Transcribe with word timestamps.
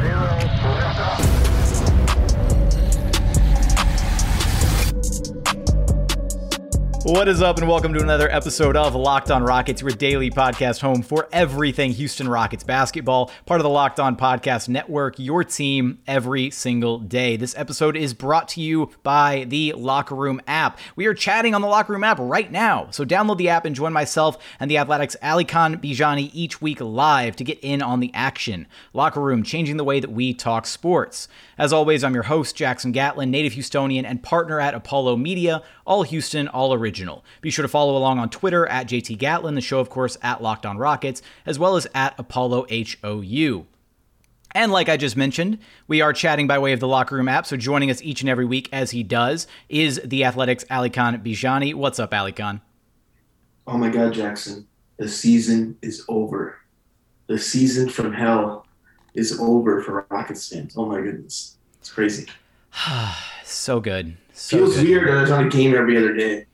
Zero, 0.00 1.49
What 7.02 7.28
is 7.28 7.40
up, 7.40 7.56
and 7.56 7.66
welcome 7.66 7.94
to 7.94 8.02
another 8.02 8.30
episode 8.30 8.76
of 8.76 8.94
Locked 8.94 9.30
On 9.30 9.42
Rockets, 9.42 9.80
your 9.80 9.90
daily 9.90 10.30
podcast 10.30 10.82
home 10.82 11.00
for 11.00 11.30
everything 11.32 11.92
Houston 11.92 12.28
Rockets 12.28 12.62
basketball, 12.62 13.30
part 13.46 13.58
of 13.58 13.62
the 13.62 13.70
Locked 13.70 13.98
On 13.98 14.16
Podcast 14.16 14.68
Network, 14.68 15.18
your 15.18 15.42
team 15.42 16.00
every 16.06 16.50
single 16.50 16.98
day. 16.98 17.36
This 17.38 17.56
episode 17.56 17.96
is 17.96 18.12
brought 18.12 18.48
to 18.48 18.60
you 18.60 18.90
by 19.02 19.46
the 19.48 19.72
Locker 19.72 20.14
Room 20.14 20.42
app. 20.46 20.78
We 20.94 21.06
are 21.06 21.14
chatting 21.14 21.54
on 21.54 21.62
the 21.62 21.68
Locker 21.68 21.94
Room 21.94 22.04
app 22.04 22.18
right 22.20 22.52
now, 22.52 22.88
so 22.90 23.06
download 23.06 23.38
the 23.38 23.48
app 23.48 23.64
and 23.64 23.74
join 23.74 23.94
myself 23.94 24.36
and 24.60 24.70
the 24.70 24.76
Athletics 24.76 25.16
Alykhan 25.22 25.82
Bijani 25.82 26.28
each 26.34 26.60
week 26.60 26.82
live 26.82 27.34
to 27.36 27.44
get 27.44 27.58
in 27.62 27.80
on 27.80 28.00
the 28.00 28.12
action. 28.12 28.66
Locker 28.92 29.22
Room, 29.22 29.42
changing 29.42 29.78
the 29.78 29.84
way 29.84 30.00
that 30.00 30.12
we 30.12 30.34
talk 30.34 30.66
sports. 30.66 31.28
As 31.56 31.72
always, 31.72 32.04
I'm 32.04 32.14
your 32.14 32.24
host, 32.24 32.56
Jackson 32.56 32.92
Gatlin, 32.92 33.30
native 33.30 33.54
Houstonian 33.54 34.04
and 34.04 34.22
partner 34.22 34.60
at 34.60 34.74
Apollo 34.74 35.16
Media, 35.16 35.62
all 35.86 36.02
Houston, 36.02 36.46
all 36.46 36.74
original. 36.74 36.89
Be 37.40 37.50
sure 37.50 37.62
to 37.62 37.68
follow 37.68 37.96
along 37.96 38.18
on 38.18 38.30
Twitter 38.30 38.66
at 38.66 38.86
JT 38.86 39.18
Gatlin, 39.18 39.54
the 39.54 39.60
show, 39.60 39.80
of 39.80 39.90
course, 39.90 40.16
at 40.22 40.42
Locked 40.42 40.66
On 40.66 40.78
Rockets, 40.78 41.22
as 41.46 41.58
well 41.58 41.76
as 41.76 41.86
at 41.94 42.14
Apollo 42.18 42.66
HOU. 43.02 43.66
And 44.52 44.72
like 44.72 44.88
I 44.88 44.96
just 44.96 45.16
mentioned, 45.16 45.58
we 45.86 46.00
are 46.00 46.12
chatting 46.12 46.46
by 46.46 46.58
way 46.58 46.72
of 46.72 46.80
the 46.80 46.88
Locker 46.88 47.14
Room 47.14 47.28
app, 47.28 47.46
so 47.46 47.56
joining 47.56 47.90
us 47.90 48.02
each 48.02 48.20
and 48.20 48.28
every 48.28 48.44
week 48.44 48.68
as 48.72 48.90
he 48.90 49.02
does 49.02 49.46
is 49.68 50.00
the 50.04 50.24
Athletics 50.24 50.64
Alykhan 50.64 51.22
Bijani. 51.24 51.72
What's 51.74 52.00
up, 52.00 52.10
Alykhan? 52.10 52.60
Oh 53.66 53.78
my 53.78 53.88
God, 53.88 54.12
Jackson. 54.12 54.66
The 54.96 55.08
season 55.08 55.78
is 55.82 56.04
over. 56.08 56.56
The 57.28 57.38
season 57.38 57.88
from 57.88 58.12
hell 58.12 58.66
is 59.14 59.38
over 59.38 59.82
for 59.82 60.04
Rockets 60.10 60.48
fans. 60.48 60.74
Oh 60.76 60.86
my 60.86 61.00
goodness. 61.00 61.56
It's 61.78 61.90
crazy. 61.90 62.26
so 63.44 63.78
good. 63.80 64.16
So 64.32 64.56
Feels 64.58 64.76
good. 64.76 64.88
weird 64.88 65.08
that 65.08 65.22
it's 65.22 65.30
on 65.30 65.46
a 65.46 65.48
game 65.48 65.74
every 65.76 65.96
other 65.96 66.12
day. 66.14 66.46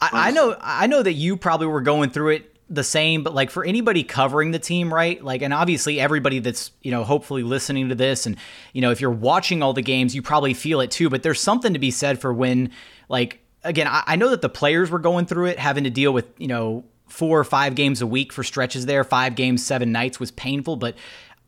I, 0.00 0.10
I 0.12 0.30
know 0.30 0.56
I 0.60 0.86
know 0.86 1.02
that 1.02 1.14
you 1.14 1.36
probably 1.36 1.66
were 1.66 1.80
going 1.80 2.10
through 2.10 2.30
it 2.30 2.54
the 2.70 2.84
same, 2.84 3.22
but 3.22 3.34
like 3.34 3.50
for 3.50 3.64
anybody 3.64 4.02
covering 4.02 4.50
the 4.50 4.58
team, 4.58 4.92
right? 4.92 5.22
Like, 5.22 5.42
and 5.42 5.54
obviously 5.54 5.98
everybody 5.98 6.38
that's, 6.38 6.70
you 6.82 6.90
know, 6.90 7.02
hopefully 7.02 7.42
listening 7.42 7.88
to 7.88 7.94
this 7.94 8.26
and, 8.26 8.36
you 8.74 8.82
know, 8.82 8.90
if 8.90 9.00
you're 9.00 9.10
watching 9.10 9.62
all 9.62 9.72
the 9.72 9.82
games, 9.82 10.14
you 10.14 10.20
probably 10.20 10.52
feel 10.54 10.80
it 10.80 10.90
too. 10.90 11.08
But 11.08 11.22
there's 11.22 11.40
something 11.40 11.72
to 11.72 11.78
be 11.78 11.90
said 11.90 12.20
for 12.20 12.32
when, 12.32 12.70
like, 13.08 13.40
again, 13.64 13.86
I, 13.86 14.02
I 14.06 14.16
know 14.16 14.28
that 14.30 14.42
the 14.42 14.50
players 14.50 14.90
were 14.90 14.98
going 14.98 15.24
through 15.24 15.46
it, 15.46 15.58
having 15.58 15.84
to 15.84 15.90
deal 15.90 16.12
with, 16.12 16.26
you 16.36 16.46
know, 16.46 16.84
four 17.08 17.38
or 17.38 17.44
five 17.44 17.74
games 17.74 18.02
a 18.02 18.06
week 18.06 18.34
for 18.34 18.44
stretches 18.44 18.84
there, 18.84 19.02
five 19.02 19.34
games, 19.34 19.64
seven 19.64 19.90
nights 19.90 20.20
was 20.20 20.30
painful. 20.30 20.76
But 20.76 20.94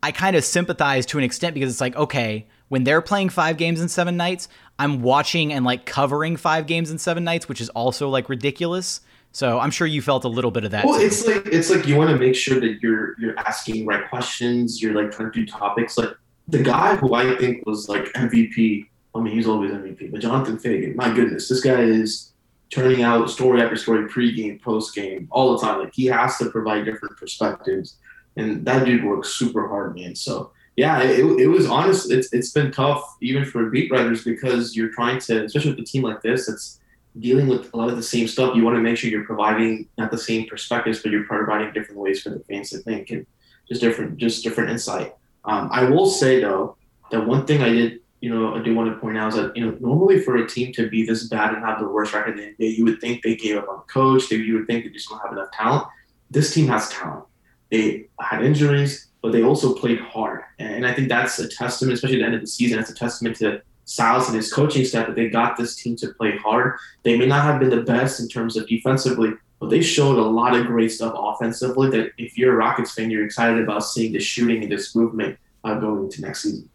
I 0.01 0.11
kind 0.11 0.35
of 0.35 0.43
sympathize 0.43 1.05
to 1.07 1.19
an 1.19 1.23
extent 1.23 1.53
because 1.53 1.71
it's 1.71 1.81
like, 1.81 1.95
okay, 1.95 2.47
when 2.71 2.85
they're 2.85 3.01
playing 3.01 3.27
five 3.27 3.57
games 3.57 3.81
in 3.81 3.89
seven 3.89 4.15
nights, 4.15 4.47
I'm 4.79 5.01
watching 5.01 5.51
and 5.51 5.65
like 5.65 5.85
covering 5.85 6.37
five 6.37 6.67
games 6.67 6.89
in 6.89 6.99
seven 6.99 7.25
nights, 7.25 7.49
which 7.49 7.59
is 7.59 7.67
also 7.67 8.07
like 8.07 8.29
ridiculous. 8.29 9.01
So 9.33 9.59
I'm 9.59 9.71
sure 9.71 9.85
you 9.85 10.01
felt 10.01 10.23
a 10.23 10.29
little 10.29 10.51
bit 10.51 10.63
of 10.63 10.71
that. 10.71 10.85
Well, 10.85 10.97
too. 10.97 11.05
it's 11.05 11.27
like 11.27 11.47
it's 11.47 11.69
like 11.69 11.85
you 11.85 11.97
want 11.97 12.11
to 12.11 12.17
make 12.17 12.33
sure 12.33 12.61
that 12.61 12.79
you're 12.81 13.19
you're 13.19 13.37
asking 13.39 13.85
right 13.85 14.09
questions. 14.09 14.81
You're 14.81 14.93
like 14.93 15.11
trying 15.11 15.33
to 15.33 15.37
do 15.37 15.45
topics. 15.45 15.97
Like 15.97 16.15
the 16.47 16.63
guy 16.63 16.95
who 16.95 17.13
I 17.13 17.35
think 17.35 17.65
was 17.65 17.89
like 17.89 18.05
MVP. 18.13 18.87
I 19.13 19.19
mean, 19.19 19.35
he's 19.35 19.47
always 19.47 19.71
MVP. 19.71 20.09
But 20.09 20.21
Jonathan 20.21 20.57
Feigen, 20.57 20.95
my 20.95 21.13
goodness, 21.13 21.49
this 21.49 21.59
guy 21.59 21.81
is 21.81 22.31
turning 22.69 23.01
out 23.01 23.29
story 23.29 23.61
after 23.61 23.75
story, 23.75 24.07
pregame, 24.07 24.61
postgame, 24.61 25.27
all 25.29 25.57
the 25.57 25.65
time. 25.65 25.81
Like 25.81 25.93
he 25.93 26.05
has 26.05 26.37
to 26.37 26.49
provide 26.49 26.85
different 26.85 27.17
perspectives, 27.17 27.97
and 28.37 28.65
that 28.65 28.85
dude 28.85 29.03
works 29.03 29.27
super 29.35 29.67
hard, 29.67 29.93
man. 29.93 30.15
So 30.15 30.53
yeah, 30.75 31.01
it, 31.03 31.25
it 31.25 31.47
was 31.47 31.67
honest. 31.67 32.11
It's 32.11 32.31
it's 32.33 32.51
been 32.51 32.71
tough 32.71 33.17
even 33.21 33.45
for 33.45 33.69
beat 33.69 33.91
writers 33.91 34.23
because 34.23 34.75
you're 34.75 34.91
trying 34.91 35.19
to, 35.21 35.45
especially 35.45 35.71
with 35.71 35.79
a 35.79 35.85
team 35.85 36.03
like 36.03 36.21
this, 36.21 36.47
it's 36.47 36.79
dealing 37.19 37.47
with 37.47 37.73
a 37.73 37.77
lot 37.77 37.89
of 37.89 37.97
the 37.97 38.03
same 38.03 38.27
stuff. 38.27 38.55
You 38.55 38.63
want 38.63 38.77
to 38.77 38.81
make 38.81 38.97
sure 38.97 39.09
you're 39.09 39.25
providing 39.25 39.89
not 39.97 40.11
the 40.11 40.17
same 40.17 40.47
perspectives, 40.47 41.01
but 41.01 41.11
you're 41.11 41.25
providing 41.25 41.73
different 41.73 41.99
ways 41.99 42.21
for 42.21 42.29
the 42.29 42.39
fans 42.39 42.69
to 42.69 42.77
think 42.79 43.09
and 43.09 43.25
just 43.67 43.81
different, 43.81 44.17
just 44.17 44.43
different 44.43 44.69
insight. 44.69 45.13
Um, 45.43 45.69
I 45.71 45.89
will 45.89 46.05
say 46.05 46.39
though 46.39 46.77
that 47.11 47.25
one 47.25 47.45
thing 47.45 47.61
I 47.61 47.69
did, 47.69 47.99
you 48.21 48.29
know, 48.29 48.55
I 48.55 48.61
do 48.61 48.73
want 48.73 48.93
to 48.93 48.99
point 48.99 49.17
out 49.17 49.29
is 49.29 49.35
that 49.35 49.57
you 49.57 49.65
know 49.65 49.75
normally 49.81 50.21
for 50.21 50.37
a 50.37 50.47
team 50.47 50.71
to 50.73 50.89
be 50.89 51.05
this 51.05 51.27
bad 51.27 51.53
and 51.53 51.65
have 51.65 51.79
the 51.79 51.87
worst 51.87 52.13
record 52.13 52.39
in 52.39 52.55
the 52.57 52.65
NBA, 52.65 52.77
you 52.77 52.85
would 52.85 53.01
think 53.01 53.23
they 53.23 53.35
gave 53.35 53.57
up 53.57 53.67
on 53.67 53.77
the 53.77 53.93
coach. 53.93 54.29
They, 54.29 54.37
you 54.37 54.53
would 54.53 54.67
think 54.67 54.85
they 54.85 54.91
just 54.91 55.09
don't 55.09 55.19
have 55.19 55.33
enough 55.33 55.51
talent. 55.51 55.87
This 56.29 56.53
team 56.53 56.67
has 56.67 56.89
talent. 56.89 57.25
They 57.71 58.07
had 58.19 58.43
injuries, 58.43 59.07
but 59.21 59.31
they 59.31 59.43
also 59.43 59.73
played 59.73 59.99
hard, 59.99 60.41
and 60.59 60.85
I 60.85 60.93
think 60.93 61.09
that's 61.09 61.37
a 61.39 61.47
testament, 61.47 61.93
especially 61.93 62.17
at 62.17 62.19
the 62.19 62.25
end 62.25 62.35
of 62.35 62.41
the 62.41 62.47
season. 62.47 62.77
That's 62.77 62.89
a 62.89 62.95
testament 62.95 63.37
to 63.37 63.61
Silas 63.85 64.27
and 64.27 64.35
his 64.35 64.51
coaching 64.51 64.85
staff 64.85 65.07
that 65.07 65.15
they 65.15 65.29
got 65.29 65.57
this 65.57 65.75
team 65.75 65.95
to 65.97 66.13
play 66.13 66.37
hard. 66.37 66.77
They 67.03 67.17
may 67.17 67.25
not 67.25 67.43
have 67.43 67.59
been 67.59 67.69
the 67.69 67.81
best 67.81 68.19
in 68.19 68.27
terms 68.27 68.55
of 68.57 68.67
defensively, 68.67 69.31
but 69.59 69.69
they 69.69 69.81
showed 69.81 70.17
a 70.17 70.21
lot 70.21 70.55
of 70.55 70.65
great 70.65 70.91
stuff 70.91 71.13
offensively. 71.15 71.89
That 71.89 72.11
if 72.17 72.37
you're 72.37 72.53
a 72.53 72.57
Rockets 72.57 72.93
fan, 72.93 73.11
you're 73.11 73.25
excited 73.25 73.61
about 73.61 73.85
seeing 73.85 74.13
this 74.13 74.23
shooting 74.23 74.63
and 74.63 74.71
this 74.71 74.95
movement 74.95 75.37
uh, 75.63 75.75
going 75.75 76.05
into 76.05 76.21
next 76.21 76.43
season. 76.43 76.69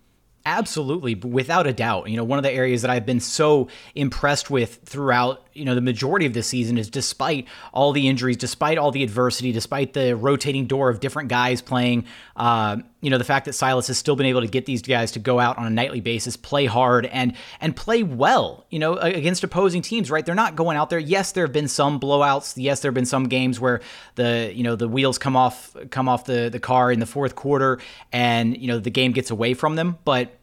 Absolutely, 0.44 1.14
without 1.16 1.66
a 1.66 1.72
doubt. 1.72 2.08
You 2.08 2.16
know, 2.16 2.24
one 2.24 2.38
of 2.38 2.44
the 2.44 2.52
areas 2.52 2.82
that 2.82 2.90
I've 2.90 3.06
been 3.06 3.20
so 3.20 3.68
impressed 3.96 4.50
with 4.50 4.80
throughout, 4.84 5.45
you 5.56 5.64
know, 5.64 5.74
the 5.74 5.80
majority 5.80 6.26
of 6.26 6.34
this 6.34 6.46
season 6.46 6.78
is 6.78 6.90
despite 6.90 7.46
all 7.72 7.92
the 7.92 8.08
injuries, 8.08 8.36
despite 8.36 8.78
all 8.78 8.90
the 8.90 9.02
adversity, 9.02 9.52
despite 9.52 9.92
the 9.94 10.14
rotating 10.14 10.66
door 10.66 10.88
of 10.90 11.00
different 11.00 11.28
guys 11.28 11.62
playing, 11.62 12.04
uh, 12.36 12.76
you 13.00 13.10
know, 13.10 13.18
the 13.18 13.24
fact 13.24 13.46
that 13.46 13.52
Silas 13.54 13.86
has 13.86 13.98
still 13.98 14.16
been 14.16 14.26
able 14.26 14.40
to 14.40 14.46
get 14.46 14.66
these 14.66 14.82
guys 14.82 15.12
to 15.12 15.18
go 15.18 15.38
out 15.38 15.58
on 15.58 15.66
a 15.66 15.70
nightly 15.70 16.00
basis, 16.00 16.36
play 16.36 16.66
hard 16.66 17.06
and 17.06 17.34
and 17.60 17.74
play 17.74 18.02
well, 18.02 18.66
you 18.70 18.78
know, 18.78 18.96
against 18.96 19.44
opposing 19.44 19.82
teams, 19.82 20.10
right? 20.10 20.26
They're 20.26 20.34
not 20.34 20.56
going 20.56 20.76
out 20.76 20.90
there. 20.90 20.98
Yes, 20.98 21.32
there 21.32 21.44
have 21.44 21.52
been 21.52 21.68
some 21.68 22.00
blowouts. 22.00 22.54
Yes, 22.56 22.80
there 22.80 22.90
have 22.90 22.94
been 22.94 23.06
some 23.06 23.28
games 23.28 23.60
where 23.60 23.80
the, 24.16 24.52
you 24.54 24.62
know, 24.62 24.76
the 24.76 24.88
wheels 24.88 25.18
come 25.18 25.36
off 25.36 25.76
come 25.90 26.08
off 26.08 26.24
the 26.24 26.48
the 26.50 26.60
car 26.60 26.90
in 26.92 27.00
the 27.00 27.06
fourth 27.06 27.34
quarter 27.34 27.78
and, 28.12 28.56
you 28.56 28.68
know, 28.68 28.78
the 28.78 28.90
game 28.90 29.12
gets 29.12 29.30
away 29.30 29.54
from 29.54 29.76
them, 29.76 29.98
but 30.04 30.35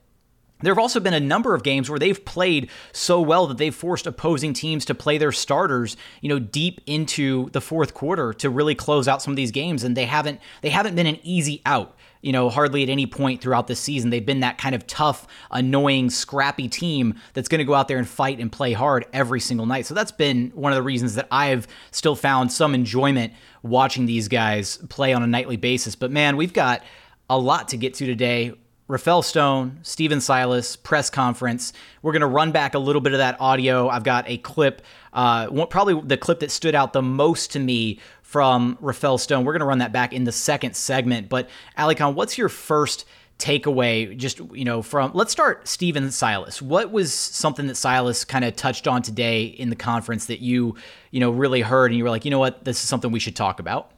there 0.66 0.74
have 0.74 0.80
also 0.80 1.00
been 1.00 1.14
a 1.14 1.20
number 1.20 1.54
of 1.54 1.64
games 1.64 1.90
where 1.90 2.00
they've 2.00 2.24
played 2.26 2.70
so 2.92 3.22
well 3.22 3.48
that 3.48 3.58
they've 3.58 3.74
forced 3.74 4.08
opposing 4.08 4.54
teams 4.54 4.86
to 4.86 4.96
play 4.96 5.18
their 5.18 5.32
starters, 5.32 5.98
you 6.22 6.30
know, 6.30 6.40
deep 6.40 6.82
into 6.86 7.50
the 7.52 7.62
fourth 7.62 7.94
quarter 7.94 8.34
to 8.34 8.50
really 8.50 8.76
close 8.76 9.08
out 9.08 9.22
some 9.22 9.32
of 9.32 9.38
these 9.38 9.52
games 9.52 9.84
and 9.84 9.98
they 9.98 10.06
haven't 10.06 10.40
they 10.62 10.70
haven't 10.70 10.96
been 10.96 11.08
an 11.08 11.20
easy 11.24 11.62
out 11.66 11.96
you 12.24 12.32
know, 12.32 12.50
hardly 12.50 12.82
at 12.82 12.90
any 12.90 13.06
point 13.06 13.42
throughout 13.42 13.68
the 13.68 13.76
season. 13.76 14.10
They've 14.10 14.26
been 14.26 14.40
that 14.40 14.58
kind 14.58 14.74
of 14.74 14.88
tough, 14.88 15.28
annoying, 15.52 16.10
scrappy 16.10 16.70
team 16.70 17.16
that's 17.34 17.50
going 17.50 17.60
to 17.60 17.66
go 17.66 17.74
out 17.74 17.90
there 17.90 17.98
and 17.98 18.08
fight 18.08 18.40
and 18.40 18.50
play 18.50 18.72
hard 18.72 19.06
every 19.12 19.42
single 19.42 19.66
night. 19.66 19.86
So 19.86 19.94
that's 19.94 20.14
been 20.14 20.50
one 20.56 20.72
of 20.72 20.78
the 20.78 20.84
reasons 20.84 21.16
that 21.16 21.28
I've 21.30 21.68
still 21.92 22.16
found 22.16 22.52
some 22.52 22.74
enjoyment 22.74 23.34
watching 23.62 24.06
these 24.06 24.30
guys 24.30 24.78
play 24.90 25.14
on 25.14 25.22
a 25.22 25.28
nightly 25.28 25.58
basis. 25.58 25.96
But 25.96 26.12
man, 26.12 26.38
we've 26.38 26.54
got 26.54 26.82
a 27.30 27.38
lot 27.38 27.68
to 27.70 27.78
get 27.78 27.94
to 27.96 28.06
today. 28.06 28.54
Rafael 28.88 29.22
Stone, 29.22 29.80
Stephen 29.82 30.20
Silas 30.20 30.76
press 30.76 31.10
conference. 31.10 31.72
We're 32.02 32.12
going 32.12 32.22
to 32.22 32.28
run 32.28 32.52
back 32.52 32.74
a 32.74 32.80
little 32.80 33.02
bit 33.02 33.14
of 33.14 33.20
that 33.20 33.40
audio. 33.40 33.88
I've 33.88 34.04
got 34.04 34.26
a 34.28 34.38
clip, 34.40 34.82
uh, 35.14 35.66
probably 35.68 36.02
the 36.02 36.18
clip 36.18 36.42
that 36.42 36.52
stood 36.52 36.76
out 36.76 36.92
the 36.92 37.02
most 37.02 37.52
to 37.52 37.60
me 37.60 38.00
from 38.22 38.78
Rafael 38.82 39.18
Stone. 39.18 39.46
We're 39.46 39.54
going 39.54 39.62
to 39.62 39.66
run 39.66 39.78
that 39.78 39.94
back 39.94 40.12
in 40.12 40.26
the 40.26 40.34
second 40.34 40.76
segment. 40.76 41.30
But 41.30 41.50
Alykhan, 41.78 42.14
what's 42.16 42.38
your 42.38 42.50
first 42.50 43.06
takeaway? 43.40 44.18
Just 44.18 44.40
you 44.54 44.66
know, 44.66 44.82
from 44.82 45.12
let's 45.14 45.32
start 45.32 45.66
Stephen 45.66 46.12
Silas. 46.12 46.62
What 46.62 46.92
was 46.92 47.14
something 47.14 47.68
that 47.68 47.76
Silas 47.76 48.26
kind 48.26 48.44
of 48.44 48.56
touched 48.58 48.86
on 48.86 49.02
today 49.02 49.46
in 49.46 49.70
the 49.70 49.78
conference 49.78 50.26
that 50.26 50.42
you 50.42 50.76
you 51.12 51.22
know 51.22 51.32
really 51.32 51.62
heard 51.62 51.92
and 51.92 51.98
you 51.98 52.04
were 52.04 52.10
like, 52.10 52.26
you 52.26 52.32
know 52.32 52.40
what, 52.40 52.66
this 52.66 52.84
is 52.84 52.90
something 52.90 53.12
we 53.12 53.20
should 53.20 53.36
talk 53.36 53.62
about? 53.62 53.92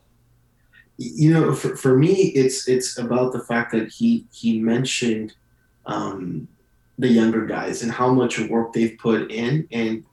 You 0.98 1.34
know 1.34 1.54
for, 1.54 1.76
for 1.76 1.98
me 1.98 2.14
it's 2.36 2.68
it's 2.68 2.98
about 2.98 3.34
the 3.34 3.42
fact 3.42 3.72
that 3.72 3.90
he 3.92 4.26
he 4.32 4.60
mentioned 4.60 5.34
um, 5.86 6.48
the 6.98 7.08
younger 7.08 7.46
guys 7.46 7.84
and 7.84 7.92
how 7.92 8.12
much 8.12 8.40
work 8.40 8.74
they've 8.74 8.98
put 8.98 9.32
in. 9.32 9.68
And 9.72 10.04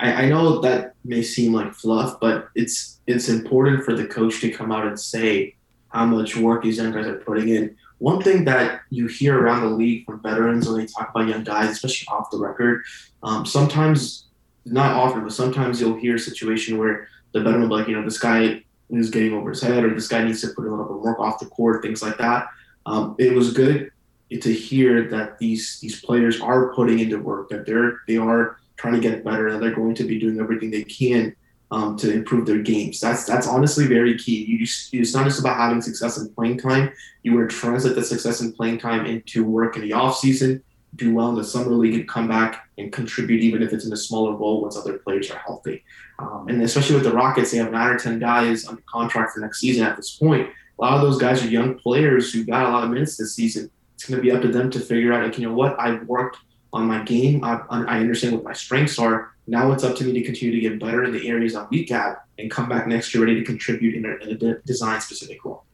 I, 0.00 0.24
I 0.24 0.28
know 0.28 0.60
that 0.60 0.94
may 1.04 1.22
seem 1.22 1.52
like 1.52 1.72
fluff 1.74 2.18
but 2.20 2.48
it's 2.54 3.00
it's 3.06 3.28
important 3.28 3.84
for 3.84 3.94
the 3.94 4.06
coach 4.06 4.40
to 4.40 4.50
come 4.50 4.72
out 4.72 4.86
and 4.86 4.98
say 4.98 5.54
how 5.88 6.04
much 6.04 6.36
work 6.36 6.62
these 6.62 6.78
young 6.78 6.92
guys 6.92 7.06
are 7.06 7.18
putting 7.18 7.48
in. 7.48 7.76
One 7.98 8.20
thing 8.20 8.44
that 8.46 8.80
you 8.90 9.06
hear 9.06 9.38
around 9.38 9.62
the 9.62 9.68
league 9.68 10.04
from 10.04 10.20
veterans 10.20 10.68
when 10.68 10.80
they 10.80 10.86
talk 10.86 11.10
about 11.10 11.28
young 11.28 11.44
guys, 11.44 11.70
especially 11.70 12.08
off 12.08 12.30
the 12.30 12.38
record, 12.38 12.82
um, 13.22 13.46
sometimes, 13.46 14.26
not 14.66 14.92
often, 14.92 15.22
but 15.22 15.32
sometimes 15.32 15.80
you'll 15.80 15.96
hear 15.96 16.16
a 16.16 16.18
situation 16.18 16.76
where 16.76 17.08
the 17.32 17.40
veteran 17.40 17.62
will 17.62 17.68
be 17.68 17.74
like, 17.76 17.88
you 17.88 17.94
know, 17.94 18.04
this 18.04 18.18
guy 18.18 18.64
is 18.90 19.10
getting 19.10 19.32
over 19.32 19.50
his 19.50 19.62
head, 19.62 19.84
or 19.84 19.94
this 19.94 20.08
guy 20.08 20.24
needs 20.24 20.40
to 20.42 20.48
put 20.48 20.66
a 20.66 20.70
little 20.70 20.84
bit 20.84 20.96
of 20.96 21.02
work 21.02 21.18
off 21.18 21.38
the 21.38 21.46
court, 21.46 21.82
things 21.82 22.02
like 22.02 22.18
that. 22.18 22.48
Um, 22.86 23.14
it 23.18 23.32
was 23.32 23.52
good 23.52 23.90
to 24.30 24.52
hear 24.52 25.08
that 25.08 25.38
these 25.38 25.78
these 25.80 26.00
players 26.00 26.40
are 26.40 26.74
putting 26.74 26.98
into 26.98 27.18
work, 27.18 27.48
that 27.50 27.66
they're 27.66 28.00
they 28.06 28.16
are 28.16 28.58
trying 28.76 28.94
to 28.94 29.00
get 29.00 29.24
better, 29.24 29.48
and 29.48 29.62
they're 29.62 29.74
going 29.74 29.94
to 29.94 30.04
be 30.04 30.18
doing 30.18 30.40
everything 30.40 30.70
they 30.70 30.84
can 30.84 31.34
um, 31.70 31.96
to 31.96 32.12
improve 32.12 32.46
their 32.46 32.58
games. 32.62 33.00
That's 33.00 33.24
that's 33.24 33.46
honestly 33.46 33.86
very 33.86 34.18
key. 34.18 34.44
You 34.44 34.58
just, 34.66 34.92
it's 34.92 35.14
not 35.14 35.24
just 35.24 35.40
about 35.40 35.56
having 35.56 35.82
success 35.82 36.18
in 36.18 36.32
playing 36.34 36.58
time. 36.58 36.92
You 37.22 37.34
want 37.34 37.50
to 37.50 37.56
translate 37.56 37.96
that 37.96 38.04
success 38.04 38.40
in 38.40 38.52
playing 38.52 38.78
time 38.78 39.06
into 39.06 39.44
work 39.44 39.76
in 39.76 39.82
the 39.82 39.92
off 39.92 40.18
season, 40.18 40.62
do 40.96 41.14
well 41.14 41.30
in 41.30 41.36
the 41.36 41.44
summer 41.44 41.72
league, 41.72 41.94
and 41.94 42.08
come 42.08 42.28
back 42.28 42.68
and 42.78 42.92
contribute, 42.92 43.40
even 43.42 43.62
if 43.62 43.72
it's 43.72 43.86
in 43.86 43.92
a 43.92 43.96
smaller 43.96 44.36
role 44.36 44.62
once 44.62 44.76
other 44.76 44.98
players 44.98 45.30
are 45.30 45.38
healthy. 45.38 45.82
Um, 46.18 46.46
and 46.48 46.62
especially 46.62 46.94
with 46.94 47.04
the 47.04 47.12
Rockets, 47.12 47.50
they 47.50 47.58
have 47.58 47.72
nine 47.72 47.88
or 47.88 47.98
ten 47.98 48.18
guys 48.18 48.66
under 48.66 48.82
contract 48.86 49.32
for 49.32 49.40
next 49.40 49.60
season. 49.60 49.84
At 49.84 49.96
this 49.96 50.16
point, 50.16 50.48
a 50.78 50.82
lot 50.82 50.94
of 50.94 51.02
those 51.02 51.18
guys 51.18 51.42
are 51.44 51.48
young 51.48 51.76
players 51.78 52.32
who 52.32 52.44
got 52.44 52.66
a 52.66 52.70
lot 52.70 52.84
of 52.84 52.90
minutes 52.90 53.16
this 53.16 53.34
season. 53.34 53.70
It's 53.94 54.04
going 54.04 54.16
to 54.18 54.22
be 54.22 54.30
up 54.30 54.42
to 54.42 54.48
them 54.48 54.70
to 54.70 54.80
figure 54.80 55.12
out, 55.12 55.24
like, 55.24 55.38
you 55.38 55.46
know 55.46 55.54
what, 55.54 55.78
I've 55.78 56.02
worked 56.06 56.38
on 56.72 56.86
my 56.86 57.02
game. 57.04 57.44
I, 57.44 57.60
I 57.70 57.98
understand 57.98 58.34
what 58.34 58.44
my 58.44 58.52
strengths 58.52 58.98
are. 58.98 59.32
Now 59.46 59.72
it's 59.72 59.84
up 59.84 59.96
to 59.96 60.04
me 60.04 60.12
to 60.14 60.22
continue 60.22 60.54
to 60.54 60.60
get 60.60 60.80
better 60.80 61.04
in 61.04 61.12
the 61.12 61.28
areas 61.28 61.54
I'm 61.54 61.68
weak 61.70 61.92
at 61.92 62.24
and 62.38 62.50
come 62.50 62.68
back 62.68 62.86
next 62.86 63.14
year 63.14 63.24
ready 63.24 63.38
to 63.38 63.44
contribute 63.44 63.94
in 63.94 64.04
a, 64.04 64.16
in 64.24 64.50
a 64.50 64.58
design 64.60 65.00
specific 65.00 65.44
role. 65.44 65.64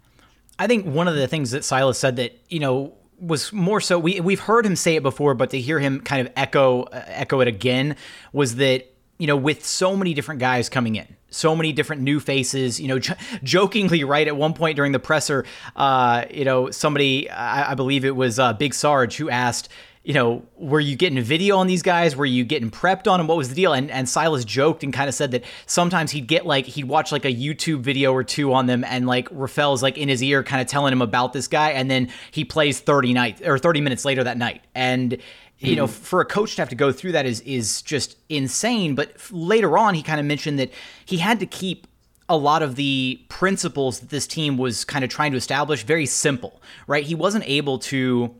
I 0.59 0.67
think 0.67 0.85
one 0.85 1.09
of 1.09 1.15
the 1.15 1.27
things 1.27 1.53
that 1.53 1.65
Silas 1.65 1.99
said 1.99 2.17
that, 2.17 2.39
you 2.49 2.61
know, 2.61 2.95
was 3.19 3.53
more 3.53 3.81
so 3.81 3.99
we 3.99 4.21
we've 4.21 4.41
heard 4.41 4.65
him 4.65 4.77
say 4.77 4.97
it 4.97 5.03
before, 5.03 5.35
but 5.35 5.51
to 5.51 5.61
hear 5.61 5.79
him 5.79 6.01
kind 6.01 6.27
of 6.27 6.33
echo 6.37 6.83
uh, 6.85 7.05
echo 7.07 7.41
it 7.41 7.49
again 7.49 7.97
was 8.33 8.57
that 8.57 8.90
you 9.21 9.27
know 9.27 9.37
with 9.37 9.65
so 9.65 9.95
many 9.95 10.15
different 10.15 10.41
guys 10.41 10.71
coming 10.71 10.97
in, 10.97 11.07
so 11.29 11.55
many 11.55 11.73
different 11.73 12.01
new 12.01 12.19
faces. 12.21 12.81
You 12.81 12.89
know, 12.89 12.99
j- 12.99 13.15
jokingly, 13.45 14.03
right 14.03 14.27
at 14.27 14.35
one 14.35 14.55
point 14.55 14.77
during 14.77 14.93
the 14.93 14.99
presser, 14.99 15.45
uh, 15.77 16.25
you 16.31 16.47
know, 16.47 16.71
somebody 16.71 17.29
I, 17.29 17.73
I 17.73 17.75
believe 17.75 18.07
it 18.07 18.17
was 18.17 18.39
uh, 18.39 18.55
Big 18.55 18.73
Sarge 18.73 19.17
who 19.17 19.29
asked, 19.29 19.69
you 20.03 20.15
know, 20.15 20.47
were 20.57 20.81
you 20.81 20.97
getting 20.97 21.19
a 21.19 21.23
video 21.23 21.59
on 21.59 21.67
these 21.67 21.83
guys? 21.83 22.17
Were 22.17 22.25
you 22.25 22.45
getting 22.45 22.71
prepped 22.71 23.07
on 23.07 23.21
them? 23.21 23.27
What 23.27 23.37
was 23.37 23.51
the 23.51 23.55
deal? 23.55 23.75
And 23.75 23.91
and 23.91 24.09
Silas 24.09 24.47
joked 24.47 24.83
and 24.83 24.91
kind 24.91 25.11
of 25.11 25.15
said 25.15 25.33
that 25.33 25.45
sometimes 25.67 26.13
he'd 26.13 26.27
get 26.27 26.47
like 26.47 26.65
he'd 26.65 26.87
watch 26.87 27.13
like 27.13 27.27
a 27.27 27.35
YouTube 27.35 27.81
video 27.81 28.15
or 28.15 28.25
two 28.25 28.55
on 28.55 28.65
them, 28.65 28.85
and 28.85 29.07
like 29.07 29.29
Rafael's 29.31 29.83
like 29.83 29.99
in 29.99 30.09
his 30.09 30.23
ear, 30.23 30.43
kind 30.43 30.63
of 30.63 30.67
telling 30.67 30.95
him 30.95 31.03
about 31.03 31.35
this 31.35 31.47
guy, 31.47 31.73
and 31.73 31.91
then 31.91 32.09
he 32.31 32.47
plays 32.47 32.81
thirty 32.81 33.13
night 33.13 33.47
or 33.47 33.59
thirty 33.59 33.83
minutes 33.83 34.07
later 34.07 34.25
that 34.25 34.39
night, 34.39 34.65
and 34.75 35.19
you 35.61 35.77
know, 35.77 35.87
hmm. 35.87 35.93
for 35.93 36.21
a 36.21 36.25
coach 36.25 36.57
to 36.57 36.63
have 36.63 36.71
to 36.71 36.75
go 36.75 36.91
through 36.91 37.13
that 37.13 37.27
is 37.27 37.41
is 37.43 37.83
just 37.83 38.17
insane. 38.29 38.95
But 38.95 39.15
later 39.31 39.77
on, 39.77 39.95
he 39.95 40.03
kind 40.03 40.19
of 40.19 40.27
mentioned 40.27 40.59
that 40.59 40.71
he 41.05 41.19
had 41.19 41.39
to 41.41 41.47
keep 41.47 41.87
a 42.29 42.37
lot 42.37 42.63
of 42.63 42.77
the 42.77 43.21
principles 43.29 44.01
that 44.01 44.09
this 44.09 44.27
team 44.27 44.57
was 44.57 44.85
kind 44.85 45.05
of 45.05 45.11
trying 45.11 45.33
to 45.33 45.37
establish 45.37 45.83
very 45.83 46.07
simple, 46.07 46.63
right? 46.87 47.05
He 47.05 47.15
wasn't 47.15 47.45
able 47.47 47.79
to 47.81 48.35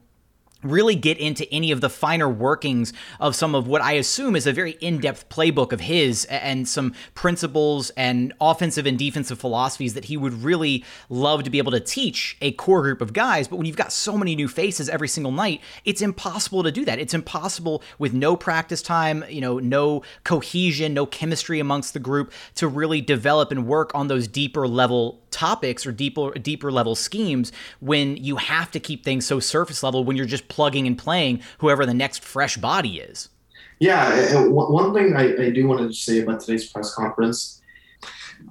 really 0.63 0.95
get 0.95 1.19
into 1.19 1.51
any 1.53 1.71
of 1.71 1.81
the 1.81 1.89
finer 1.89 2.29
workings 2.29 2.93
of 3.19 3.35
some 3.35 3.55
of 3.55 3.67
what 3.67 3.83
I 3.83 3.93
assume 3.93 4.37
is 4.37 4.47
a 4.47 4.53
very 4.53 4.73
in-depth 4.81 5.29
playbook 5.29 5.73
of 5.73 5.81
his 5.81 6.25
and 6.27 6.69
some 6.69 6.95
principles 7.15 7.91
and 7.91 8.33
offensive 8.41 8.87
and 8.87 8.99
defensive 8.99 9.39
philosophies 9.39 9.95
that 9.95 10.07
he 10.07 10.17
would 10.17 10.35
really 10.35 10.85
love 11.09 11.45
to 11.45 11.51
be 11.51 11.59
able 11.59 11.73
to 11.73 11.81
teach 11.81 12.37
a 12.41 12.53
core 12.53 12.83
group 12.83 13.01
of 13.01 13.13
guys. 13.13 13.49
But 13.49 13.57
when 13.57 13.67
you've 13.67 13.77
got 13.77 13.93
so 13.93 14.17
many 14.17 14.37
new 14.37 14.49
faces 14.49 14.89
every 14.89 15.09
single 15.09 15.33
night 15.33 15.61
it's 15.85 16.03
impossible 16.03 16.63
to 16.63 16.73
do 16.73 16.85
that. 16.85 16.99
It's 16.99 17.15
impossible 17.15 17.83
with 17.99 18.13
no 18.13 18.37
practice 18.37 18.83
time 18.83 19.25
you 19.29 19.41
know 19.41 19.59
no 19.59 20.03
cohesion 20.25 20.95
no 20.95 21.07
chemistry 21.07 21.61
amongst 21.61 21.95
the 21.95 22.01
group 22.01 22.33
to 22.57 22.69
really 22.69 23.01
develop 23.01 23.51
and 23.51 23.67
work 23.67 23.95
on 23.95 24.09
those 24.09 24.29
deeper 24.29 24.67
level 24.69 25.21
topics 25.31 25.87
or 25.87 25.93
deeper 25.93 26.33
deeper 26.33 26.73
level 26.73 26.95
schemes 26.95 27.53
when 27.81 28.17
you 28.17 28.37
have 28.37 28.71
to 28.71 28.81
keep 28.81 29.05
things 29.05 29.25
so 29.25 29.39
surface 29.41 29.83
level 29.83 30.05
when 30.05 30.17
you're 30.17 30.27
just 30.27 30.49
plugging 30.51 30.87
and 30.87 30.99
playing 30.99 31.41
whoever 31.59 31.87
the 31.87 31.95
next 31.95 32.23
fresh 32.23 32.59
body 32.59 32.99
is. 32.99 33.31
Yeah, 33.79 34.47
one 34.47 34.93
thing 34.93 35.17
I, 35.17 35.47
I 35.47 35.51
do 35.51 35.67
want 35.67 35.81
to 35.81 35.93
say 35.95 36.21
about 36.21 36.41
today's 36.41 36.71
press 36.71 36.95
conference, 36.95 37.63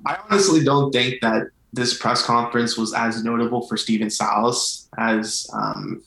I 0.07 0.17
honestly 0.29 0.63
don't 0.63 0.91
think 0.91 1.21
that 1.21 1.49
this 1.71 1.97
press 1.97 2.23
conference 2.23 2.77
was 2.77 2.95
as 2.95 3.23
notable 3.23 3.67
for 3.67 3.77
Stephen 3.77 4.09
Silas 4.09 4.89
as 4.97 5.47
um, 5.53 6.01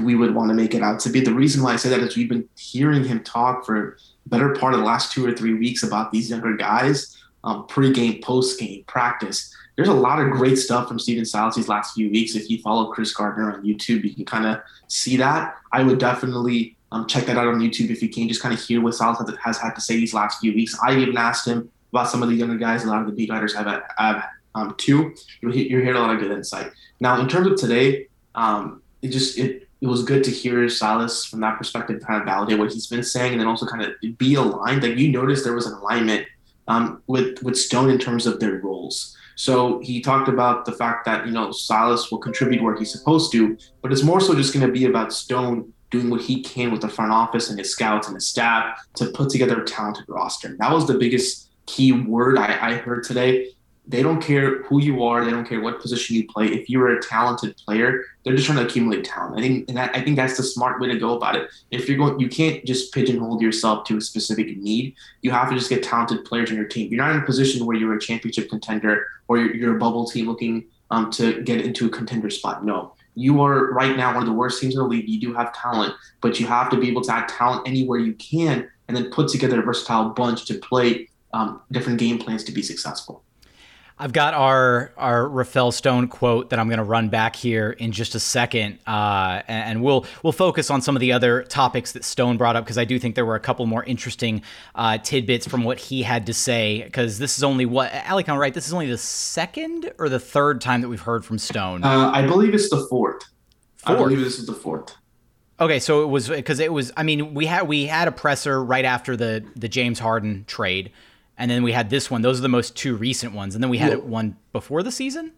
we 0.00 0.14
would 0.14 0.34
want 0.34 0.48
to 0.48 0.54
make 0.54 0.74
it 0.74 0.82
out 0.82 0.98
to 1.00 1.10
be. 1.10 1.20
The 1.20 1.34
reason 1.34 1.62
why 1.62 1.74
I 1.74 1.76
say 1.76 1.90
that 1.90 2.00
is 2.00 2.16
we've 2.16 2.28
been 2.28 2.48
hearing 2.56 3.04
him 3.04 3.22
talk 3.22 3.66
for 3.66 3.98
better 4.26 4.54
part 4.54 4.72
of 4.72 4.80
the 4.80 4.86
last 4.86 5.12
two 5.12 5.26
or 5.26 5.32
three 5.32 5.52
weeks 5.54 5.82
about 5.82 6.10
these 6.10 6.30
younger 6.30 6.56
guys, 6.56 7.18
um, 7.44 7.66
pre-game, 7.66 8.22
post-game, 8.22 8.84
practice 8.86 9.54
there's 9.76 9.88
a 9.88 9.94
lot 9.94 10.20
of 10.20 10.30
great 10.30 10.56
stuff 10.56 10.88
from 10.88 10.98
Stephen 10.98 11.24
Silas 11.24 11.56
these 11.56 11.68
last 11.68 11.94
few 11.94 12.10
weeks. 12.10 12.34
If 12.34 12.48
you 12.48 12.58
follow 12.58 12.92
Chris 12.92 13.12
Gardner 13.12 13.52
on 13.52 13.64
YouTube, 13.64 14.04
you 14.04 14.14
can 14.14 14.24
kind 14.24 14.46
of 14.46 14.60
see 14.88 15.16
that. 15.16 15.56
I 15.72 15.82
would 15.82 15.98
definitely 15.98 16.76
um, 16.92 17.06
check 17.06 17.26
that 17.26 17.36
out 17.36 17.48
on 17.48 17.58
YouTube 17.58 17.90
if 17.90 18.02
you 18.02 18.08
can, 18.08 18.28
just 18.28 18.40
kind 18.40 18.54
of 18.54 18.60
hear 18.60 18.80
what 18.80 18.94
Silas 18.94 19.18
has 19.42 19.58
had 19.58 19.74
to 19.74 19.80
say 19.80 19.96
these 19.96 20.14
last 20.14 20.40
few 20.40 20.54
weeks. 20.54 20.78
I 20.86 20.96
even 20.96 21.16
asked 21.16 21.46
him 21.46 21.70
about 21.92 22.08
some 22.08 22.22
of 22.22 22.28
the 22.28 22.36
younger 22.36 22.56
guys. 22.56 22.84
A 22.84 22.88
lot 22.88 23.00
of 23.00 23.06
the 23.06 23.12
beat 23.12 23.30
writers 23.30 23.54
have, 23.54 23.82
have 23.98 24.24
um, 24.54 24.74
too. 24.78 25.14
You're, 25.40 25.52
you're 25.52 25.80
hearing 25.80 25.96
a 25.96 26.00
lot 26.00 26.14
of 26.14 26.20
good 26.20 26.30
insight. 26.30 26.70
Now, 27.00 27.20
in 27.20 27.28
terms 27.28 27.48
of 27.48 27.56
today, 27.56 28.06
um, 28.34 28.82
it 29.02 29.08
just 29.08 29.38
it 29.38 29.68
it 29.80 29.86
was 29.86 30.02
good 30.02 30.24
to 30.24 30.30
hear 30.30 30.66
Silas 30.68 31.26
from 31.26 31.40
that 31.40 31.58
perspective 31.58 32.00
kind 32.00 32.18
of 32.18 32.26
validate 32.26 32.58
what 32.58 32.72
he's 32.72 32.86
been 32.86 33.02
saying, 33.02 33.32
and 33.32 33.40
then 33.40 33.48
also 33.48 33.66
kind 33.66 33.82
of 33.82 34.18
be 34.18 34.34
aligned. 34.34 34.82
Like 34.82 34.96
you 34.96 35.10
noticed, 35.10 35.44
there 35.44 35.54
was 35.54 35.66
an 35.66 35.74
alignment 35.74 36.26
um, 36.68 37.02
with 37.06 37.42
with 37.42 37.58
Stone 37.58 37.90
in 37.90 37.98
terms 37.98 38.26
of 38.26 38.40
their 38.40 38.58
roles. 38.60 39.16
So 39.36 39.80
he 39.80 40.00
talked 40.00 40.28
about 40.28 40.64
the 40.64 40.72
fact 40.72 41.04
that, 41.06 41.26
you 41.26 41.32
know, 41.32 41.50
Silas 41.52 42.10
will 42.10 42.18
contribute 42.18 42.62
where 42.62 42.76
he's 42.76 42.92
supposed 42.92 43.32
to, 43.32 43.56
but 43.82 43.92
it's 43.92 44.02
more 44.02 44.20
so 44.20 44.34
just 44.34 44.54
going 44.54 44.66
to 44.66 44.72
be 44.72 44.86
about 44.86 45.12
Stone 45.12 45.72
doing 45.90 46.10
what 46.10 46.20
he 46.20 46.42
can 46.42 46.72
with 46.72 46.80
the 46.80 46.88
front 46.88 47.12
office 47.12 47.50
and 47.50 47.58
his 47.58 47.70
scouts 47.70 48.08
and 48.08 48.16
his 48.16 48.26
staff 48.26 48.78
to 48.96 49.06
put 49.12 49.30
together 49.30 49.62
a 49.62 49.64
talented 49.64 50.04
roster. 50.08 50.56
That 50.58 50.72
was 50.72 50.86
the 50.86 50.94
biggest 50.94 51.50
key 51.66 51.92
word 51.92 52.36
I, 52.36 52.70
I 52.70 52.74
heard 52.74 53.04
today 53.04 53.50
they 53.86 54.02
don't 54.02 54.20
care 54.20 54.62
who 54.62 54.80
you 54.80 55.04
are. 55.04 55.24
They 55.24 55.30
don't 55.30 55.46
care 55.46 55.60
what 55.60 55.80
position 55.80 56.16
you 56.16 56.26
play. 56.26 56.46
If 56.46 56.70
you're 56.70 56.96
a 56.96 57.02
talented 57.02 57.56
player, 57.58 58.04
they're 58.22 58.34
just 58.34 58.46
trying 58.46 58.58
to 58.58 58.64
accumulate 58.64 59.04
talent. 59.04 59.38
I 59.38 59.42
think, 59.42 59.68
and 59.68 59.78
I 59.78 60.00
think 60.00 60.16
that's 60.16 60.38
the 60.38 60.42
smart 60.42 60.80
way 60.80 60.88
to 60.88 60.98
go 60.98 61.16
about 61.16 61.36
it. 61.36 61.50
If 61.70 61.86
you're 61.86 61.98
going, 61.98 62.18
you 62.18 62.28
can't 62.28 62.64
just 62.64 62.94
pigeonhole 62.94 63.42
yourself 63.42 63.84
to 63.88 63.98
a 63.98 64.00
specific 64.00 64.56
need. 64.56 64.94
You 65.20 65.32
have 65.32 65.50
to 65.50 65.54
just 65.54 65.68
get 65.68 65.82
talented 65.82 66.24
players 66.24 66.50
on 66.50 66.56
your 66.56 66.66
team. 66.66 66.90
You're 66.90 67.04
not 67.04 67.14
in 67.14 67.22
a 67.22 67.26
position 67.26 67.66
where 67.66 67.76
you're 67.76 67.94
a 67.94 68.00
championship 68.00 68.48
contender 68.48 69.06
or 69.28 69.36
you're, 69.36 69.54
you're 69.54 69.76
a 69.76 69.78
bubble 69.78 70.06
team 70.06 70.26
looking 70.26 70.64
um, 70.90 71.10
to 71.12 71.42
get 71.42 71.60
into 71.60 71.86
a 71.86 71.90
contender 71.90 72.30
spot. 72.30 72.64
No, 72.64 72.94
you 73.14 73.42
are 73.42 73.70
right 73.72 73.96
now 73.96 74.14
one 74.14 74.22
of 74.22 74.28
the 74.28 74.34
worst 74.34 74.62
teams 74.62 74.74
in 74.74 74.80
the 74.80 74.86
league. 74.86 75.08
You 75.08 75.20
do 75.20 75.34
have 75.34 75.52
talent, 75.52 75.94
but 76.22 76.40
you 76.40 76.46
have 76.46 76.70
to 76.70 76.78
be 76.78 76.88
able 76.88 77.02
to 77.02 77.12
add 77.12 77.28
talent 77.28 77.68
anywhere 77.68 77.98
you 77.98 78.14
can, 78.14 78.68
and 78.88 78.96
then 78.96 79.10
put 79.10 79.28
together 79.28 79.60
a 79.60 79.62
versatile 79.62 80.10
bunch 80.10 80.46
to 80.46 80.54
play 80.54 81.08
um, 81.34 81.60
different 81.72 81.98
game 81.98 82.18
plans 82.18 82.44
to 82.44 82.52
be 82.52 82.62
successful. 82.62 83.23
I've 83.96 84.12
got 84.12 84.34
our 84.34 84.92
our 84.96 85.28
Rafael 85.28 85.70
Stone 85.70 86.08
quote 86.08 86.50
that 86.50 86.58
I'm 86.58 86.66
going 86.66 86.78
to 86.78 86.84
run 86.84 87.10
back 87.10 87.36
here 87.36 87.70
in 87.70 87.92
just 87.92 88.16
a 88.16 88.20
second, 88.20 88.80
uh, 88.88 89.42
and 89.46 89.84
we'll 89.84 90.04
we'll 90.24 90.32
focus 90.32 90.68
on 90.68 90.82
some 90.82 90.96
of 90.96 91.00
the 91.00 91.12
other 91.12 91.44
topics 91.44 91.92
that 91.92 92.02
Stone 92.02 92.36
brought 92.36 92.56
up 92.56 92.64
because 92.64 92.76
I 92.76 92.84
do 92.84 92.98
think 92.98 93.14
there 93.14 93.24
were 93.24 93.36
a 93.36 93.40
couple 93.40 93.64
more 93.66 93.84
interesting 93.84 94.42
uh, 94.74 94.98
tidbits 94.98 95.46
from 95.46 95.62
what 95.62 95.78
he 95.78 96.02
had 96.02 96.26
to 96.26 96.34
say. 96.34 96.82
Because 96.82 97.18
this 97.18 97.38
is 97.38 97.44
only 97.44 97.66
what 97.66 97.92
Alec, 97.92 98.28
I'm 98.28 98.36
right. 98.36 98.52
This 98.52 98.66
is 98.66 98.72
only 98.72 98.90
the 98.90 98.98
second 98.98 99.92
or 99.98 100.08
the 100.08 100.20
third 100.20 100.60
time 100.60 100.80
that 100.80 100.88
we've 100.88 101.00
heard 101.00 101.24
from 101.24 101.38
Stone. 101.38 101.84
Uh, 101.84 102.10
I 102.12 102.26
believe 102.26 102.52
it's 102.52 102.70
the 102.70 102.84
fourth. 102.90 103.22
fourth. 103.76 103.88
I 103.88 103.94
believe 103.94 104.18
this 104.18 104.40
is 104.40 104.46
the 104.46 104.54
fourth. 104.54 104.96
Okay, 105.60 105.78
so 105.78 106.02
it 106.02 106.06
was 106.06 106.28
because 106.28 106.58
it 106.58 106.72
was. 106.72 106.90
I 106.96 107.04
mean, 107.04 107.32
we 107.32 107.46
had 107.46 107.68
we 107.68 107.86
had 107.86 108.08
a 108.08 108.12
presser 108.12 108.62
right 108.64 108.84
after 108.84 109.16
the 109.16 109.44
the 109.54 109.68
James 109.68 110.00
Harden 110.00 110.46
trade 110.48 110.90
and 111.38 111.50
then 111.50 111.62
we 111.62 111.72
had 111.72 111.90
this 111.90 112.10
one. 112.10 112.22
Those 112.22 112.38
are 112.38 112.42
the 112.42 112.48
most 112.48 112.76
two 112.76 112.96
recent 112.96 113.32
ones, 113.34 113.54
and 113.54 113.62
then 113.62 113.70
we 113.70 113.78
had 113.78 113.92
yeah. 113.92 113.98
one 113.98 114.36
before 114.52 114.82
the 114.82 114.92
season. 114.92 115.32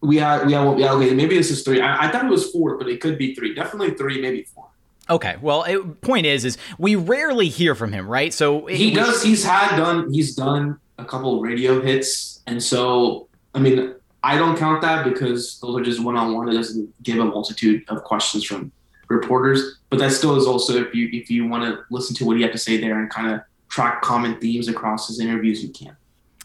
We 0.00 0.16
had, 0.18 0.46
we 0.46 0.52
had, 0.52 0.78
yeah, 0.78 0.92
okay, 0.92 1.14
maybe 1.14 1.36
this 1.36 1.50
is 1.50 1.62
three. 1.62 1.80
I, 1.80 2.06
I 2.06 2.10
thought 2.10 2.26
it 2.26 2.30
was 2.30 2.50
four, 2.50 2.76
but 2.76 2.88
it 2.88 3.00
could 3.00 3.16
be 3.16 3.34
three. 3.34 3.54
Definitely 3.54 3.94
three, 3.94 4.20
maybe 4.20 4.42
four. 4.54 4.68
Okay. 5.08 5.36
Well, 5.40 5.64
it, 5.64 6.00
point 6.00 6.26
is, 6.26 6.44
is 6.44 6.58
we 6.78 6.96
rarely 6.96 7.48
hear 7.48 7.74
from 7.74 7.92
him, 7.92 8.06
right? 8.08 8.32
So 8.32 8.66
he 8.66 8.90
does. 8.90 9.22
He's 9.22 9.44
had 9.44 9.76
done. 9.76 10.12
He's 10.12 10.34
done 10.34 10.78
a 10.98 11.04
couple 11.04 11.40
radio 11.40 11.80
hits, 11.80 12.42
and 12.46 12.62
so 12.62 13.28
I 13.54 13.60
mean, 13.60 13.94
I 14.22 14.36
don't 14.36 14.56
count 14.56 14.82
that 14.82 15.04
because 15.04 15.58
those 15.60 15.78
are 15.78 15.84
just 15.84 16.02
one 16.02 16.16
on 16.16 16.34
one. 16.34 16.48
It 16.48 16.54
doesn't 16.54 17.02
give 17.02 17.18
a 17.18 17.24
multitude 17.24 17.84
of 17.88 18.02
questions 18.04 18.44
from 18.44 18.72
reporters, 19.08 19.78
but 19.90 19.98
that 19.98 20.12
still 20.12 20.36
is 20.36 20.46
also 20.46 20.76
if 20.76 20.94
you 20.94 21.08
if 21.12 21.30
you 21.30 21.46
want 21.46 21.64
to 21.64 21.84
listen 21.90 22.16
to 22.16 22.24
what 22.24 22.36
he 22.36 22.42
had 22.42 22.52
to 22.52 22.58
say 22.58 22.78
there 22.78 22.98
and 22.98 23.10
kind 23.10 23.34
of 23.34 23.40
track 23.74 24.02
common 24.02 24.38
themes 24.38 24.68
across 24.68 25.08
his 25.08 25.18
interviews, 25.18 25.60
you 25.60 25.68
can. 25.70 25.96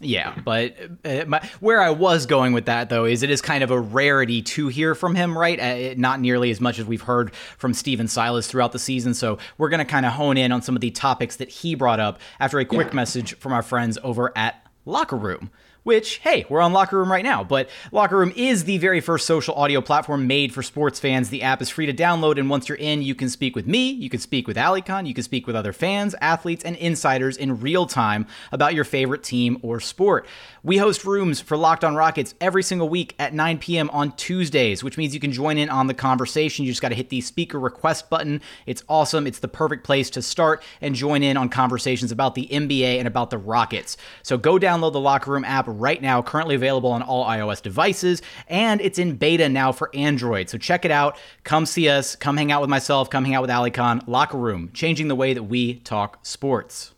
Yeah, 0.01 0.33
but 0.43 0.75
uh, 1.05 1.25
my, 1.27 1.48
where 1.59 1.79
I 1.79 1.91
was 1.91 2.25
going 2.25 2.53
with 2.53 2.65
that 2.65 2.89
though 2.89 3.05
is 3.05 3.21
it 3.21 3.29
is 3.29 3.39
kind 3.39 3.63
of 3.63 3.69
a 3.69 3.79
rarity 3.79 4.41
to 4.41 4.69
hear 4.69 4.95
from 4.95 5.13
him, 5.13 5.38
right? 5.38 5.59
Uh, 5.59 5.93
not 5.95 6.21
nearly 6.21 6.50
as 6.50 6.59
much 6.59 6.79
as 6.79 6.86
we've 6.86 7.03
heard 7.03 7.36
from 7.36 7.75
Stephen 7.75 8.07
Silas 8.07 8.48
throughout 8.48 8.71
the 8.71 8.79
season. 8.79 9.13
So 9.13 9.38
we're 9.59 9.69
going 9.69 9.79
to 9.79 9.86
kind 9.86 10.07
of 10.07 10.13
hone 10.13 10.38
in 10.38 10.51
on 10.51 10.63
some 10.63 10.74
of 10.74 10.81
the 10.81 10.89
topics 10.89 11.36
that 11.36 11.50
he 11.50 11.75
brought 11.75 12.00
up 12.00 12.19
after 12.39 12.57
a 12.57 12.65
quick 12.65 12.88
yeah. 12.88 12.95
message 12.95 13.36
from 13.36 13.53
our 13.53 13.62
friends 13.62 14.00
over 14.01 14.36
at 14.36 14.65
Locker 14.86 15.17
Room 15.17 15.51
which, 15.89 16.17
hey, 16.17 16.46
we're 16.50 16.62
on 16.62 16.72
Locker 16.72 17.00
Room 17.00 17.12
right 17.12 17.24
now. 17.24 17.43
But 17.43 17.67
Locker 17.91 18.15
Room 18.15 18.31
is 18.36 18.65
the 18.65 18.77
very 18.77 19.01
first 19.01 19.25
social 19.25 19.55
audio 19.55 19.81
platform 19.81 20.27
made 20.27 20.53
for 20.53 20.62
sports 20.62 21.00
fans. 21.00 21.31
The 21.31 21.41
app 21.41 21.63
is 21.63 21.69
free 21.69 21.88
to 21.88 21.93
download, 21.93 22.38
and 22.38 22.48
once 22.48 22.69
you're 22.69 22.77
in, 22.77 23.01
you 23.01 23.15
can 23.15 23.27
speak 23.27 23.55
with 23.55 23.65
me, 23.65 23.89
you 23.89 24.08
can 24.08 24.19
speak 24.19 24.48
with 24.48 24.55
Alykhan, 24.55 25.08
you 25.08 25.15
can 25.15 25.24
speak 25.24 25.48
with 25.48 25.55
other 25.55 25.74
fans, 25.74 26.13
athletes, 26.22 26.63
and 26.63 26.75
insiders 26.75 27.38
in 27.38 27.60
real 27.60 27.88
time 27.88 28.27
about 28.51 28.75
your 28.75 28.84
favorite 28.84 29.24
team 29.24 29.58
or 29.63 29.79
sport. 29.79 30.27
We 30.62 30.77
host 30.77 31.05
rooms 31.05 31.39
for 31.39 31.55
Locked 31.55 31.86
On 31.86 31.96
Rockets 31.96 32.36
every 32.41 32.62
single 32.62 32.89
week 32.89 33.15
at 33.17 33.34
9 33.34 33.58
p.m. 33.58 33.89
on 33.91 34.12
Tuesdays, 34.12 34.84
which 34.84 34.98
means 34.98 35.13
you 35.13 35.19
can 35.19 35.31
join 35.31 35.58
in 35.58 35.69
on 35.69 35.88
the 35.88 35.93
conversation. 35.93 36.65
You 36.65 36.72
just 36.72 36.81
got 36.81 36.89
to 36.89 36.96
hit 36.96 37.10
the 37.10 37.22
speaker 37.22 37.60
request 37.60 38.10
button. 38.10 38.41
It's 38.65 38.84
awesome. 38.89 39.25
It's 39.25 39.39
the 39.39 39.48
perfect 39.48 39.86
place 39.86 40.10
to 40.12 40.22
start 40.22 40.62
and 40.81 40.93
join 40.93 41.24
in 41.24 41.38
on 41.38 41.50
conversations 41.50 42.12
about 42.12 42.36
the 42.36 42.48
NBA 42.51 43.00
and 43.00 43.08
about 43.08 43.29
the 43.29 43.38
Rockets. 43.38 43.96
So 44.22 44.38
go 44.38 44.60
download 44.60 44.91
the 44.91 45.00
Locker 45.00 45.31
Room 45.31 45.46
app 45.46 45.65
right 45.79 46.01
now, 46.01 46.21
currently 46.21 46.55
available 46.55 46.91
on 46.91 47.01
all 47.01 47.25
iOS 47.25 47.62
devices, 47.62 48.21
and 48.48 48.81
it's 48.81 49.00
in 49.00 49.15
beta 49.15 49.50
now 49.50 49.71
for 49.71 49.89
Android. 49.95 50.50
So 50.50 50.57
check 50.57 50.86
it 50.86 50.91
out. 50.91 51.17
Come 51.43 51.65
see 51.65 51.89
us. 51.89 52.15
Come 52.15 52.38
hang 52.38 52.51
out 52.51 52.62
with 52.62 52.69
myself. 52.69 53.09
Come 53.09 53.25
hang 53.25 53.36
out 53.36 53.41
with 53.41 53.51
Alykhan. 53.51 54.07
Locker 54.07 54.38
Room, 54.38 54.71
changing 54.74 55.07
the 55.07 55.15
way 55.15 55.33
that 55.33 55.43
we 55.43 55.75
talk 55.75 56.19
sports. 56.24 56.93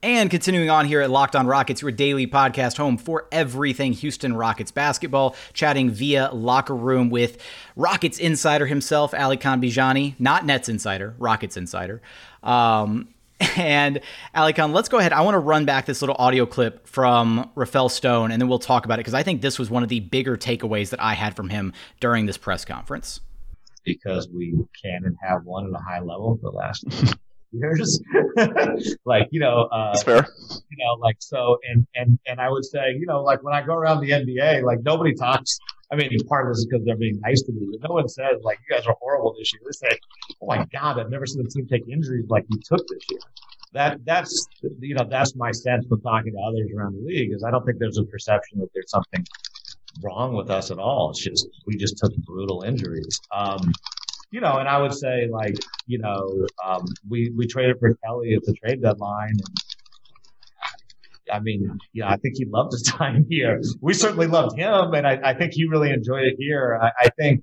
And 0.00 0.30
continuing 0.30 0.70
on 0.70 0.86
here 0.86 1.00
at 1.00 1.10
Locked 1.10 1.34
On 1.34 1.44
Rockets, 1.48 1.82
your 1.82 1.90
daily 1.90 2.24
podcast 2.28 2.76
home 2.76 2.98
for 2.98 3.26
everything 3.32 3.92
Houston 3.94 4.36
Rockets 4.36 4.70
basketball, 4.70 5.34
chatting 5.54 5.90
via 5.90 6.30
locker 6.32 6.76
room 6.76 7.10
with 7.10 7.38
Rockets 7.74 8.16
insider 8.20 8.66
himself, 8.66 9.10
Alykhan 9.10 9.60
Bijani, 9.60 10.14
not 10.20 10.46
Nets 10.46 10.68
insider, 10.68 11.16
Rockets 11.18 11.56
insider. 11.56 12.00
Um, 12.44 13.08
and 13.40 14.00
Alykhan, 14.34 14.72
let's 14.72 14.88
go 14.88 14.98
ahead. 14.98 15.12
I 15.12 15.20
want 15.20 15.34
to 15.34 15.38
run 15.38 15.64
back 15.64 15.86
this 15.86 16.02
little 16.02 16.16
audio 16.18 16.46
clip 16.46 16.86
from 16.86 17.50
Rafael 17.54 17.88
Stone, 17.88 18.30
and 18.30 18.40
then 18.40 18.48
we'll 18.48 18.58
talk 18.58 18.84
about 18.84 18.98
it 18.98 19.00
because 19.00 19.14
I 19.14 19.22
think 19.22 19.42
this 19.42 19.58
was 19.58 19.70
one 19.70 19.82
of 19.82 19.88
the 19.88 20.00
bigger 20.00 20.36
takeaways 20.36 20.90
that 20.90 21.00
I 21.02 21.14
had 21.14 21.36
from 21.36 21.48
him 21.48 21.72
during 22.00 22.26
this 22.26 22.36
press 22.36 22.64
conference. 22.64 23.20
Because 23.84 24.28
we 24.28 24.54
can 24.82 25.04
and 25.04 25.16
have 25.22 25.44
won 25.44 25.66
at 25.66 25.80
a 25.80 25.82
high 25.82 26.00
level 26.00 26.38
the 26.42 26.50
last 26.50 26.84
years. 27.52 28.00
like, 29.04 29.28
you 29.30 29.40
know, 29.40 29.68
uh, 29.72 29.92
That's 29.92 30.02
fair. 30.02 30.26
You 30.70 30.84
know, 30.84 30.94
like, 31.00 31.16
so, 31.20 31.58
and, 31.68 31.86
and, 31.94 32.18
and 32.26 32.40
I 32.40 32.48
would 32.48 32.64
say, 32.64 32.92
you 32.98 33.06
know, 33.06 33.22
like 33.22 33.42
when 33.42 33.54
I 33.54 33.62
go 33.62 33.74
around 33.74 34.00
the 34.00 34.10
NBA, 34.10 34.62
like 34.64 34.80
nobody 34.82 35.14
talks. 35.14 35.58
I 35.90 35.96
mean, 35.96 36.10
part 36.28 36.46
of 36.46 36.52
this 36.52 36.58
is 36.58 36.66
because 36.66 36.84
they're 36.84 36.96
being 36.96 37.18
nice 37.20 37.40
to 37.42 37.52
me, 37.52 37.66
but 37.70 37.88
no 37.88 37.94
one 37.94 38.08
says, 38.08 38.42
like, 38.42 38.58
you 38.68 38.76
guys 38.76 38.86
are 38.86 38.94
horrible 39.00 39.34
this 39.38 39.50
year. 39.54 39.62
They 39.64 39.88
say, 39.88 39.98
oh 40.42 40.46
my 40.46 40.66
God, 40.70 41.00
I've 41.00 41.10
never 41.10 41.24
seen 41.24 41.46
a 41.46 41.48
team 41.48 41.66
take 41.66 41.88
injuries 41.88 42.26
like 42.28 42.44
you 42.50 42.60
took 42.62 42.86
this 42.88 43.02
year. 43.10 43.20
That, 43.72 44.04
that's, 44.04 44.48
you 44.80 44.94
know, 44.94 45.06
that's 45.08 45.34
my 45.34 45.50
sense 45.50 45.86
from 45.86 46.00
talking 46.02 46.32
to 46.32 46.38
others 46.40 46.70
around 46.76 46.94
the 46.94 47.06
league 47.06 47.32
is 47.32 47.42
I 47.42 47.50
don't 47.50 47.64
think 47.64 47.78
there's 47.78 47.98
a 47.98 48.04
perception 48.04 48.58
that 48.60 48.68
there's 48.74 48.90
something 48.90 49.26
wrong 50.02 50.34
with 50.34 50.50
us 50.50 50.70
at 50.70 50.78
all. 50.78 51.10
It's 51.10 51.22
just, 51.22 51.48
we 51.66 51.76
just 51.76 51.96
took 51.98 52.14
brutal 52.18 52.62
injuries. 52.62 53.18
Um, 53.34 53.72
you 54.30 54.40
know, 54.40 54.58
and 54.58 54.68
I 54.68 54.80
would 54.80 54.92
say 54.92 55.28
like, 55.30 55.56
you 55.86 55.98
know, 55.98 56.46
um, 56.64 56.84
we 57.08 57.32
we 57.36 57.46
traded 57.46 57.78
for 57.78 57.94
Kelly 58.04 58.34
at 58.34 58.42
the 58.44 58.54
trade 58.54 58.82
deadline. 58.82 59.30
And, 59.30 59.58
I 61.32 61.40
mean, 61.40 61.78
yeah, 61.92 62.08
I 62.08 62.16
think 62.16 62.36
he 62.36 62.44
loved 62.46 62.72
his 62.72 62.82
time 62.98 63.26
here. 63.28 63.60
We 63.80 63.94
certainly 63.94 64.26
loved 64.26 64.58
him, 64.58 64.94
and 64.94 65.06
I, 65.06 65.18
I 65.22 65.34
think 65.34 65.52
he 65.54 65.66
really 65.66 65.90
enjoyed 65.90 66.24
it 66.24 66.36
here. 66.38 66.78
I, 66.80 66.90
I 67.06 67.08
think, 67.18 67.42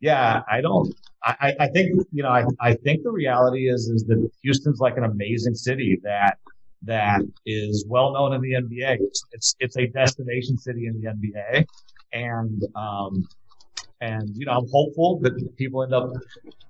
yeah, 0.00 0.42
I 0.50 0.60
don't. 0.60 0.94
I, 1.26 1.54
I 1.58 1.68
think 1.68 2.06
you 2.12 2.22
know 2.22 2.28
I, 2.28 2.44
I 2.60 2.74
think 2.74 3.02
the 3.02 3.10
reality 3.10 3.70
is 3.70 3.88
is 3.88 4.04
that 4.04 4.30
Houston's 4.42 4.78
like 4.78 4.98
an 4.98 5.04
amazing 5.04 5.54
city 5.54 5.98
that 6.02 6.36
that 6.82 7.22
is 7.46 7.86
well 7.88 8.12
known 8.12 8.34
in 8.34 8.42
the 8.42 8.52
NBA. 8.52 8.98
It's 9.00 9.24
it's, 9.32 9.56
it's 9.58 9.76
a 9.76 9.86
destination 9.86 10.58
city 10.58 10.86
in 10.86 11.00
the 11.00 11.08
NBA, 11.08 11.66
and 12.12 12.62
um, 12.76 13.26
and, 14.04 14.30
you 14.36 14.44
know, 14.46 14.52
I'm 14.52 14.68
hopeful 14.70 15.18
that 15.22 15.56
people 15.56 15.82
end 15.82 15.94
up, 15.94 16.10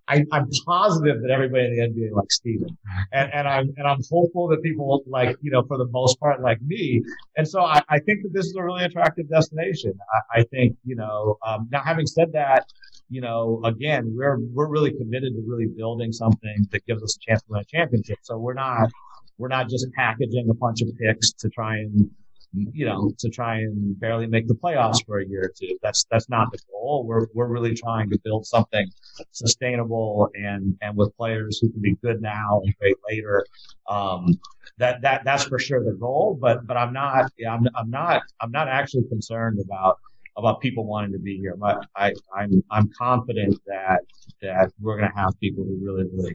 I, 0.07 0.25
am 0.33 0.49
positive 0.67 1.21
that 1.23 1.31
everybody 1.31 1.64
in 1.64 1.75
the 1.75 1.83
NBA 1.88 2.12
likes 2.12 2.37
Stephen. 2.37 2.76
And, 3.12 3.33
and 3.33 3.49
I'm, 3.49 3.73
and 3.76 3.87
I'm 3.87 4.00
hopeful 4.11 4.47
that 4.49 4.62
people 4.62 5.03
like, 5.07 5.37
you 5.43 5.50
know, 5.50 5.62
for 5.67 5.76
the 5.76 5.88
most 5.88 6.21
part, 6.21 6.41
like 6.43 6.61
me. 6.62 7.03
And 7.37 7.47
so 7.49 7.62
I, 7.62 7.83
I 7.88 7.99
think 7.99 8.23
that 8.23 8.33
this 8.33 8.47
is 8.47 8.55
a 8.57 8.62
really 8.62 8.85
attractive 8.85 9.29
destination. 9.29 9.93
I, 10.14 10.41
I 10.41 10.43
think, 10.45 10.76
you 10.85 10.95
know, 10.95 11.38
um, 11.47 11.69
now 11.73 11.83
having 11.83 12.07
said 12.07 12.33
that, 12.35 12.67
you 13.09 13.21
know, 13.21 13.61
again, 13.64 14.14
we're, 14.17 14.38
we're 14.53 14.69
really 14.69 14.93
committed 14.93 15.35
to 15.35 15.43
really 15.47 15.67
building 15.67 16.12
something 16.12 16.69
that 16.71 16.87
gives 16.87 17.03
us 17.03 17.17
a 17.17 17.31
chance 17.31 17.43
to 17.43 17.47
win 17.49 17.61
a 17.62 17.64
championship. 17.64 18.19
So 18.23 18.38
we're 18.38 18.55
not, 18.55 18.91
we're 19.38 19.49
not 19.49 19.69
just 19.69 19.87
packaging 19.97 20.49
a 20.50 20.55
bunch 20.55 20.83
of 20.83 20.88
picks 20.99 21.33
to 21.33 21.49
try 21.49 21.79
and, 21.79 22.11
you 22.54 22.87
know, 22.87 23.12
to 23.18 23.28
try 23.28 23.56
and 23.56 23.99
barely 23.99 24.26
make 24.26 24.46
the 24.49 24.54
playoffs 24.54 25.04
for 25.06 25.20
a 25.20 25.26
year 25.26 25.44
or 25.44 25.52
two. 25.58 25.76
That's 25.82 26.04
that's 26.11 26.28
not 26.28 26.50
the 26.52 26.58
goal. 26.70 27.04
We're 27.06 27.26
we're 27.34 27.49
really 27.49 27.75
trying 27.75 28.11
to 28.11 28.18
build 28.25 28.46
something 28.46 28.88
sustainable 29.32 30.30
and 30.34 30.76
and 30.82 30.96
with 30.96 31.16
players 31.16 31.58
who 31.61 31.70
can 31.70 31.80
be 31.80 31.94
good 32.02 32.23
now 32.23 32.61
and 32.64 32.75
great 32.78 32.96
later. 33.08 33.44
Um, 33.88 34.38
that 34.78 35.02
that 35.02 35.25
that's 35.25 35.44
for 35.44 35.58
sure 35.58 35.84
the 35.84 35.92
goal. 35.92 36.38
But 36.40 36.66
but 36.66 36.76
I'm 36.76 36.92
not 36.92 37.30
I'm 37.49 37.66
I'm 37.75 37.90
not 37.90 38.23
I'm 38.40 38.50
not 38.50 38.68
actually 38.68 39.04
concerned 39.08 39.58
about 39.61 39.99
about 40.37 40.61
people 40.61 40.84
wanting 40.84 41.12
to 41.12 41.18
be 41.18 41.38
here. 41.38 41.56
But 41.56 41.87
I 41.96 42.12
I'm 42.34 42.62
I'm 42.70 42.90
confident 42.96 43.61
that 43.66 44.00
that 44.42 44.73
we're 44.80 44.99
going 44.99 45.11
to 45.11 45.16
have 45.16 45.38
people 45.40 45.64
who 45.64 45.78
really 45.82 46.08
really 46.12 46.34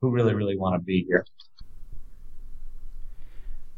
who 0.00 0.10
really 0.10 0.34
really 0.34 0.56
want 0.56 0.74
to 0.74 0.84
be 0.84 1.04
here. 1.08 1.24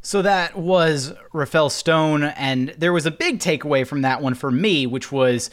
So 0.01 0.23
that 0.23 0.57
was 0.57 1.13
Rafael 1.33 1.71
Stone, 1.71 2.23
and 2.23 2.75
there 2.79 2.93
was 2.93 3.05
a 3.05 3.11
big 3.11 3.41
takeaway 3.41 3.87
from 3.87 4.03
that 4.03 4.23
one 4.23 4.35
for 4.35 4.51
me, 4.51 4.87
which 4.87 5.11
was 5.11 5.51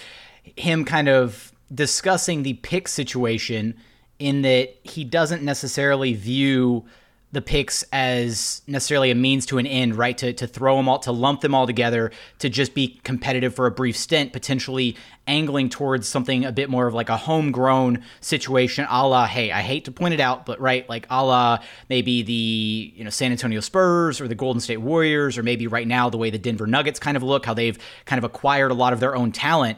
him 0.56 0.86
kind 0.86 1.10
of 1.10 1.52
discussing 1.74 2.44
the 2.44 2.54
pick 2.54 2.88
situation 2.88 3.76
in 4.20 4.44
that 4.44 4.76
he 4.84 5.04
doesn't 5.04 5.44
necessarily 5.44 6.14
view 6.14 6.86
the 7.36 7.42
picks 7.42 7.84
as 7.92 8.62
necessarily 8.66 9.12
a 9.12 9.16
means 9.16 9.46
to 9.48 9.58
an 9.58 9.68
end, 9.68 9.96
right? 9.96 10.18
To, 10.18 10.32
to 10.34 10.48
throw 10.48 10.78
them 10.78 10.88
all, 10.88 11.00
to 11.00 11.12
lump 11.12 11.42
them 11.42 11.54
all 11.54 11.68
together, 11.68 12.12
to 12.40 12.50
just 12.50 12.74
be 12.74 13.00
competitive 13.04 13.54
for 13.54 13.68
a 13.68 13.72
brief 13.72 13.98
stint, 13.98 14.32
potentially 14.32 14.96
angling 15.28 15.70
towards 15.70 16.08
something 16.08 16.46
a 16.46 16.52
bit 16.52 16.70
more 16.70 16.88
of 16.88 16.94
like 16.94 17.10
a 17.10 17.18
homegrown 17.18 18.04
situation, 18.22 18.88
a 18.90 19.06
la, 19.08 19.28
hey, 19.28 19.52
I 19.52 19.62
hate 19.62 19.86
to 19.86 19.92
point 19.92 20.14
it 20.14 20.22
out, 20.22 20.46
but 20.46 20.60
right, 20.62 20.88
like 20.88 21.06
a 21.10 21.24
la 21.26 21.60
maybe 21.90 22.24
the 22.24 22.94
you 22.96 23.04
know 23.04 23.10
San 23.10 23.32
Antonio 23.32 23.60
Spurs 23.60 24.22
or 24.22 24.28
the 24.28 24.36
Golden 24.36 24.62
State 24.62 24.78
Warriors, 24.78 25.38
or 25.38 25.44
maybe 25.44 25.68
right 25.68 25.88
now 25.88 26.10
the 26.10 26.18
way 26.18 26.30
the 26.30 26.40
Denver 26.40 26.68
Nuggets 26.68 27.00
kind 27.00 27.18
of 27.18 27.24
look, 27.24 27.46
how 27.46 27.54
they've 27.54 27.78
kind 28.06 28.18
of 28.18 28.24
acquired 28.24 28.72
a 28.72 28.76
lot 28.76 28.94
of 28.94 29.02
their 29.02 29.16
own 29.16 29.34
talent 29.34 29.78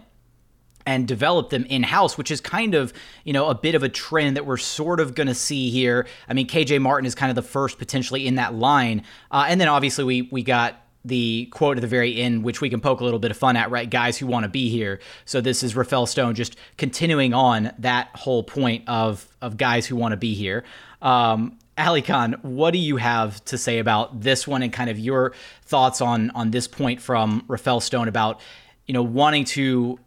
and 0.87 1.05
develop 1.05 1.49
them 1.49 1.65
in 1.65 1.83
house, 1.83 2.17
which 2.17 2.31
is 2.31 2.39
kind 2.39 2.73
of, 2.73 2.93
you 3.25 3.33
know, 3.33 3.49
a 3.49 3.53
bit 3.53 3.75
of 3.75 3.83
a 3.83 3.89
trend 3.89 4.37
that 4.37 4.45
we're 4.45 4.55
sort 4.55 5.01
of 5.01 5.13
going 5.13 5.27
to 5.27 5.35
see 5.35 5.69
here. 5.69 6.07
I 6.29 6.33
mean, 6.33 6.47
KJ 6.47 6.81
Martin 6.81 7.05
is 7.05 7.13
kind 7.13 7.29
of 7.29 7.35
the 7.35 7.41
first 7.41 7.77
potentially 7.77 8.25
in 8.25 8.35
that 8.35 8.55
line. 8.55 9.03
Uh, 9.29 9.45
and 9.49 9.59
then 9.59 9.67
obviously 9.67 10.05
we, 10.05 10.21
we 10.31 10.43
got 10.43 10.81
the 11.03 11.47
quote 11.51 11.77
at 11.77 11.81
the 11.81 11.87
very 11.87 12.15
end, 12.21 12.45
which 12.45 12.61
we 12.61 12.69
can 12.69 12.79
poke 12.79 13.01
a 13.01 13.03
little 13.03 13.19
bit 13.19 13.31
of 13.31 13.37
fun 13.37 13.57
at, 13.57 13.69
right? 13.69 13.89
Guys 13.89 14.17
who 14.17 14.27
want 14.27 14.43
to 14.45 14.49
be 14.49 14.69
here. 14.69 15.01
So 15.25 15.41
this 15.41 15.61
is 15.61 15.75
Rafael 15.75 16.05
Stone 16.05 16.35
just 16.35 16.55
continuing 16.77 17.33
on 17.33 17.73
that 17.79 18.09
whole 18.15 18.43
point 18.43 18.87
of, 18.87 19.27
of 19.41 19.57
guys 19.57 19.85
who 19.85 19.97
want 19.97 20.13
to 20.13 20.17
be 20.17 20.35
here. 20.35 20.63
Um, 21.01 21.59
Khan, 21.77 22.37
what 22.43 22.71
do 22.71 22.79
you 22.79 22.95
have 22.95 23.43
to 23.45 23.57
say 23.57 23.79
about 23.79 24.21
this 24.21 24.47
one 24.47 24.63
and 24.63 24.71
kind 24.71 24.89
of 24.89 24.97
your 24.97 25.33
thoughts 25.63 26.01
on 26.01 26.31
on 26.31 26.49
this 26.49 26.67
point 26.67 27.01
from 27.01 27.43
Rafael 27.47 27.81
Stone 27.81 28.07
about, 28.07 28.39
you 28.87 28.93
know, 28.93 29.03
wanting 29.03 29.45
to 29.45 29.99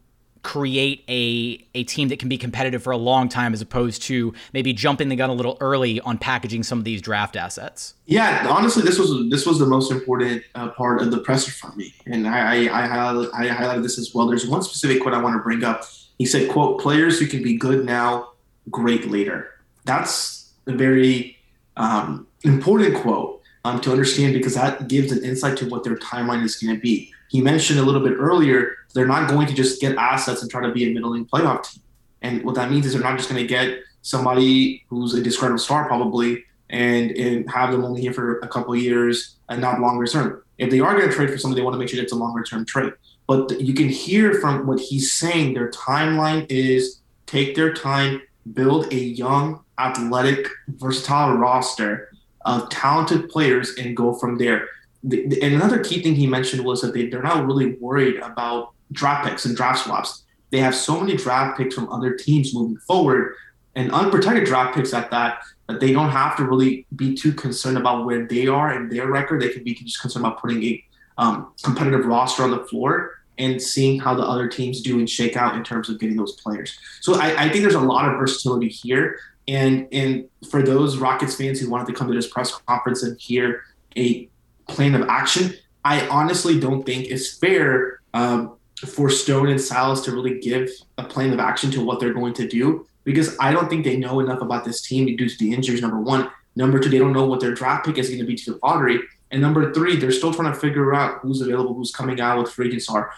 create 0.42 1.04
a 1.08 1.66
a 1.74 1.84
team 1.84 2.08
that 2.08 2.18
can 2.18 2.28
be 2.28 2.38
competitive 2.38 2.82
for 2.82 2.90
a 2.90 2.96
long 2.96 3.28
time 3.28 3.52
as 3.52 3.60
opposed 3.60 4.02
to 4.02 4.32
maybe 4.52 4.72
jumping 4.72 5.08
the 5.08 5.16
gun 5.16 5.30
a 5.30 5.34
little 5.34 5.56
early 5.60 6.00
on 6.00 6.16
packaging 6.18 6.62
some 6.62 6.78
of 6.78 6.84
these 6.84 7.02
draft 7.02 7.36
assets. 7.36 7.94
Yeah, 8.06 8.46
honestly, 8.48 8.82
this 8.82 8.98
was 8.98 9.28
this 9.30 9.46
was 9.46 9.58
the 9.58 9.66
most 9.66 9.90
important 9.90 10.42
uh, 10.54 10.70
part 10.70 11.02
of 11.02 11.10
the 11.10 11.18
presser 11.18 11.50
for 11.50 11.74
me, 11.76 11.94
and 12.06 12.26
I 12.26 12.66
I, 12.66 12.86
I, 12.86 13.44
I 13.44 13.48
highlighted 13.48 13.82
this 13.82 13.98
as 13.98 14.14
well. 14.14 14.26
There's 14.26 14.46
one 14.46 14.62
specific 14.62 15.02
quote 15.02 15.14
I 15.14 15.22
want 15.22 15.36
to 15.36 15.42
bring 15.42 15.64
up. 15.64 15.84
He 16.18 16.26
said, 16.26 16.50
"quote 16.50 16.80
Players 16.80 17.18
who 17.18 17.26
can 17.26 17.42
be 17.42 17.56
good 17.56 17.84
now, 17.84 18.30
great 18.70 19.10
later." 19.10 19.50
That's 19.84 20.52
a 20.66 20.72
very 20.72 21.38
um, 21.76 22.26
important 22.44 22.96
quote 22.96 23.39
um, 23.64 23.80
to 23.82 23.90
understand 23.90 24.34
because 24.34 24.54
that 24.54 24.88
gives 24.88 25.12
an 25.12 25.24
insight 25.24 25.56
to 25.58 25.68
what 25.68 25.84
their 25.84 25.96
timeline 25.96 26.42
is 26.44 26.56
going 26.56 26.74
to 26.74 26.80
be. 26.80 27.12
He 27.28 27.40
mentioned 27.40 27.78
a 27.78 27.82
little 27.82 28.02
bit 28.02 28.14
earlier 28.14 28.76
they're 28.94 29.06
not 29.06 29.28
going 29.28 29.46
to 29.46 29.54
just 29.54 29.80
get 29.80 29.96
assets 29.96 30.42
and 30.42 30.50
try 30.50 30.62
to 30.62 30.72
be 30.72 30.90
a 30.90 30.94
middling 30.94 31.26
playoff 31.26 31.70
team. 31.70 31.82
And 32.22 32.44
what 32.44 32.54
that 32.56 32.70
means 32.70 32.86
is 32.86 32.92
they're 32.92 33.02
not 33.02 33.16
just 33.16 33.30
going 33.30 33.40
to 33.40 33.46
get 33.46 33.78
somebody 34.02 34.84
who's 34.88 35.14
a 35.14 35.22
disgruntled 35.22 35.60
star 35.60 35.86
probably 35.86 36.44
and 36.70 37.10
and 37.12 37.50
have 37.50 37.72
them 37.72 37.84
only 37.84 38.00
here 38.00 38.12
for 38.12 38.38
a 38.40 38.48
couple 38.48 38.74
years 38.76 39.36
and 39.48 39.60
not 39.60 39.80
longer 39.80 40.06
term. 40.06 40.42
If 40.58 40.70
they 40.70 40.80
are 40.80 40.94
going 40.96 41.08
to 41.08 41.14
trade 41.14 41.30
for 41.30 41.38
somebody, 41.38 41.60
they 41.60 41.64
want 41.64 41.74
to 41.74 41.78
make 41.78 41.88
sure 41.88 42.02
it's 42.02 42.12
a 42.12 42.16
longer 42.16 42.42
term 42.42 42.64
trade. 42.64 42.92
But 43.26 43.60
you 43.60 43.74
can 43.74 43.88
hear 43.88 44.34
from 44.34 44.66
what 44.66 44.80
he's 44.80 45.12
saying, 45.12 45.54
their 45.54 45.70
timeline 45.70 46.46
is 46.50 47.00
take 47.26 47.54
their 47.54 47.72
time, 47.72 48.22
build 48.52 48.92
a 48.92 48.96
young, 48.96 49.60
athletic, 49.78 50.48
versatile 50.68 51.36
roster 51.36 52.09
of 52.42 52.68
talented 52.70 53.28
players, 53.28 53.74
and 53.76 53.96
go 53.96 54.14
from 54.14 54.38
there. 54.38 54.68
The, 55.02 55.26
the, 55.26 55.42
and 55.42 55.54
another 55.54 55.82
key 55.82 56.02
thing 56.02 56.14
he 56.14 56.26
mentioned 56.26 56.64
was 56.64 56.82
that 56.82 56.94
they, 56.94 57.08
they're 57.08 57.22
not 57.22 57.46
really 57.46 57.74
worried 57.74 58.16
about 58.16 58.72
draft 58.92 59.26
picks 59.26 59.44
and 59.44 59.56
draft 59.56 59.84
swaps. 59.84 60.24
They 60.50 60.58
have 60.58 60.74
so 60.74 61.00
many 61.00 61.16
draft 61.16 61.56
picks 61.58 61.74
from 61.74 61.90
other 61.92 62.14
teams 62.14 62.54
moving 62.54 62.76
forward 62.78 63.34
and 63.76 63.92
unprotected 63.92 64.44
draft 64.44 64.74
picks 64.74 64.92
at 64.92 65.10
that 65.10 65.42
that 65.68 65.80
they 65.80 65.92
don't 65.92 66.10
have 66.10 66.36
to 66.36 66.44
really 66.44 66.86
be 66.96 67.14
too 67.14 67.32
concerned 67.32 67.78
about 67.78 68.04
where 68.04 68.26
they 68.26 68.46
are 68.48 68.72
and 68.72 68.90
their 68.90 69.06
record. 69.06 69.40
They 69.40 69.50
can 69.50 69.62
be 69.62 69.74
just 69.74 70.00
concerned 70.00 70.26
about 70.26 70.40
putting 70.40 70.62
a 70.64 70.84
um, 71.18 71.52
competitive 71.62 72.06
roster 72.06 72.42
on 72.42 72.50
the 72.50 72.64
floor 72.64 73.12
and 73.38 73.60
seeing 73.60 73.98
how 73.98 74.14
the 74.14 74.22
other 74.22 74.48
teams 74.48 74.82
do 74.82 74.98
and 74.98 75.08
shake 75.08 75.36
out 75.36 75.54
in 75.54 75.64
terms 75.64 75.88
of 75.88 75.98
getting 75.98 76.16
those 76.16 76.32
players. 76.40 76.78
So 77.00 77.14
I, 77.14 77.44
I 77.44 77.48
think 77.48 77.62
there's 77.62 77.74
a 77.74 77.80
lot 77.80 78.08
of 78.08 78.18
versatility 78.18 78.68
here. 78.68 79.18
And 79.50 79.88
and 79.90 80.28
for 80.48 80.62
those 80.62 80.98
Rockets 80.98 81.34
fans 81.34 81.58
who 81.58 81.68
wanted 81.68 81.88
to 81.88 81.92
come 81.92 82.06
to 82.06 82.14
this 82.14 82.28
press 82.28 82.54
conference 82.68 83.02
and 83.02 83.20
hear 83.20 83.64
a 83.96 84.28
plan 84.68 84.94
of 84.94 85.08
action, 85.08 85.54
I 85.84 86.06
honestly 86.06 86.60
don't 86.60 86.84
think 86.84 87.06
it's 87.10 87.36
fair 87.36 88.00
um, 88.14 88.56
for 88.86 89.10
Stone 89.10 89.48
and 89.48 89.60
Silas 89.60 90.02
to 90.02 90.12
really 90.12 90.38
give 90.38 90.70
a 90.98 91.02
plan 91.02 91.32
of 91.32 91.40
action 91.40 91.72
to 91.72 91.84
what 91.84 91.98
they're 91.98 92.14
going 92.14 92.34
to 92.34 92.46
do 92.46 92.86
because 93.02 93.36
I 93.40 93.50
don't 93.50 93.68
think 93.68 93.84
they 93.84 93.96
know 93.96 94.20
enough 94.20 94.40
about 94.40 94.64
this 94.64 94.82
team 94.82 95.04
due 95.16 95.28
to 95.28 95.38
the 95.38 95.52
injuries. 95.52 95.82
Number 95.82 95.98
one, 95.98 96.30
number 96.54 96.78
two, 96.78 96.88
they 96.88 96.98
don't 96.98 97.12
know 97.12 97.26
what 97.26 97.40
their 97.40 97.52
draft 97.52 97.86
pick 97.86 97.98
is 97.98 98.08
going 98.08 98.20
to 98.20 98.26
be 98.26 98.36
to 98.36 98.52
the 98.52 98.60
lottery. 98.62 99.00
And 99.32 99.42
number 99.42 99.72
three, 99.72 99.96
they're 99.96 100.12
still 100.12 100.32
trying 100.32 100.52
to 100.52 100.58
figure 100.58 100.94
out 100.94 101.20
who's 101.22 101.40
available, 101.40 101.74
who's 101.74 101.92
coming 101.92 102.20
out, 102.20 102.38
with 102.38 102.52
free 102.52 102.68
agents 102.68 102.88
are. 102.88 103.12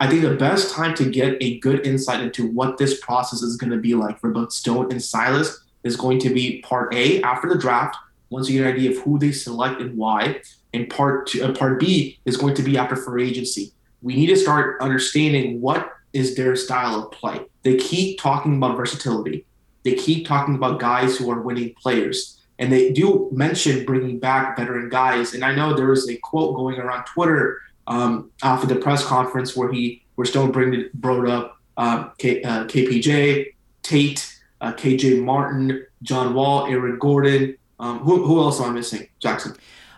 I 0.00 0.08
think 0.08 0.22
the 0.22 0.34
best 0.34 0.74
time 0.74 0.94
to 0.94 1.10
get 1.10 1.36
a 1.42 1.58
good 1.58 1.86
insight 1.86 2.22
into 2.22 2.46
what 2.46 2.78
this 2.78 2.98
process 3.00 3.42
is 3.42 3.58
going 3.58 3.70
to 3.70 3.76
be 3.76 3.94
like 3.94 4.18
for 4.18 4.30
both 4.30 4.50
Stone 4.50 4.90
and 4.90 5.02
Silas 5.02 5.62
is 5.84 5.94
going 5.94 6.18
to 6.20 6.30
be 6.30 6.62
part 6.62 6.94
A 6.94 7.20
after 7.20 7.46
the 7.46 7.58
draft, 7.58 7.98
once 8.30 8.48
you 8.48 8.58
get 8.58 8.66
an 8.66 8.74
idea 8.74 8.92
of 8.92 8.98
who 9.04 9.18
they 9.18 9.30
select 9.30 9.78
and 9.82 9.98
why. 9.98 10.40
And 10.72 10.88
part 10.88 11.26
two, 11.26 11.44
uh, 11.44 11.52
part 11.52 11.78
B 11.78 12.18
is 12.24 12.38
going 12.38 12.54
to 12.54 12.62
be 12.62 12.78
after 12.78 12.96
free 12.96 13.28
agency. 13.28 13.72
We 14.00 14.14
need 14.14 14.28
to 14.28 14.36
start 14.36 14.80
understanding 14.80 15.60
what 15.60 15.92
is 16.14 16.34
their 16.34 16.56
style 16.56 16.94
of 16.94 17.12
play. 17.12 17.40
They 17.62 17.76
keep 17.76 18.18
talking 18.18 18.56
about 18.56 18.78
versatility. 18.78 19.44
They 19.84 19.96
keep 19.96 20.26
talking 20.26 20.54
about 20.54 20.80
guys 20.80 21.18
who 21.18 21.30
are 21.30 21.42
winning 21.42 21.74
players. 21.74 22.40
And 22.58 22.72
they 22.72 22.90
do 22.92 23.28
mention 23.32 23.84
bringing 23.84 24.18
back 24.18 24.56
veteran 24.56 24.88
guys. 24.88 25.34
And 25.34 25.44
I 25.44 25.54
know 25.54 25.74
there 25.74 25.88
was 25.88 26.08
a 26.08 26.16
quote 26.16 26.56
going 26.56 26.78
around 26.78 27.04
Twitter 27.04 27.60
um, 27.90 28.30
after 28.42 28.66
the 28.66 28.76
press 28.76 29.04
conference 29.04 29.54
where 29.56 29.70
he 29.70 30.02
where 30.14 30.24
Stone 30.24 30.52
brought 30.94 31.28
up 31.28 31.58
uh, 31.76 32.08
K, 32.18 32.42
uh, 32.42 32.64
KPJ, 32.64 33.54
Tate, 33.82 34.40
uh, 34.60 34.72
KJ 34.72 35.22
Martin, 35.22 35.84
John 36.02 36.32
Wall, 36.34 36.66
Aaron 36.66 36.98
Gordon. 36.98 37.56
Um, 37.78 37.98
who, 38.00 38.24
who 38.24 38.40
else 38.40 38.60
am 38.60 38.70
I 38.70 38.72
missing? 38.74 39.08
Jackson. 39.18 39.56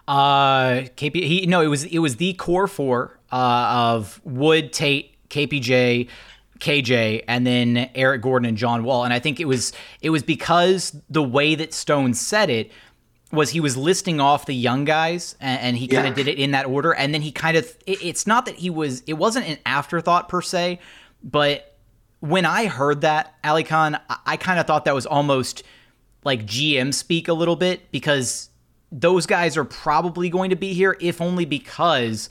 Uh, 0.09 0.83
KP. 0.97 1.17
He 1.17 1.47
no, 1.47 1.61
it 1.61 1.67
was 1.67 1.85
it 1.85 1.99
was 1.99 2.17
the 2.17 2.33
core 2.35 2.67
four 2.67 3.19
uh, 3.31 3.93
of 3.95 4.21
Wood, 4.25 4.73
Tate, 4.73 5.17
KPJ, 5.29 6.09
KJ, 6.61 7.25
and 7.29 7.47
then 7.47 7.91
Eric 7.95 8.23
Gordon 8.23 8.49
and 8.49 8.57
John 8.57 8.85
Wall. 8.85 9.05
And 9.05 9.13
I 9.13 9.19
think 9.19 9.39
it 9.39 9.47
was 9.47 9.73
it 10.01 10.11
was 10.11 10.23
because 10.23 10.97
the 11.11 11.23
way 11.23 11.55
that 11.57 11.75
Stone 11.75 12.15
said 12.15 12.49
it 12.49 12.71
was 13.33 13.51
he 13.51 13.61
was 13.61 13.77
listing 13.77 14.21
off 14.21 14.47
the 14.47 14.55
young 14.55 14.85
guys 14.85 15.35
and, 15.41 15.61
and 15.61 15.77
he 15.77 15.89
kind 15.89 16.07
of 16.07 16.17
yeah. 16.17 16.25
did 16.25 16.39
it 16.39 16.41
in 16.41 16.51
that 16.53 16.67
order 16.67 16.93
and 16.95 17.13
then 17.15 17.23
he 17.23 17.33
kind 17.33 17.57
of 17.57 17.65
it, 17.87 18.03
it's 18.03 18.27
not 18.27 18.47
that 18.47 18.57
he 18.57 18.71
was 18.71 19.03
it 19.07 19.15
wasn't 19.15 19.47
an 19.47 19.59
afterthought 19.67 20.29
per 20.29 20.43
se 20.43 20.79
but 21.25 21.77
when 22.21 22.45
i 22.45 22.67
heard 22.67 23.01
that 23.01 23.35
Alykhan 23.43 23.99
i, 24.09 24.17
I 24.27 24.37
kind 24.37 24.61
of 24.61 24.67
thought 24.67 24.85
that 24.85 24.95
was 24.95 25.07
almost 25.07 25.63
like 26.25 26.45
gm 26.45 26.93
speak 26.93 27.29
a 27.29 27.33
little 27.33 27.57
bit 27.57 27.91
because 27.91 28.51
those 28.93 29.25
guys 29.25 29.57
are 29.57 29.65
probably 29.65 30.29
going 30.29 30.51
to 30.51 30.57
be 30.57 30.75
here 30.75 30.97
if 31.01 31.21
only 31.21 31.47
because 31.47 32.29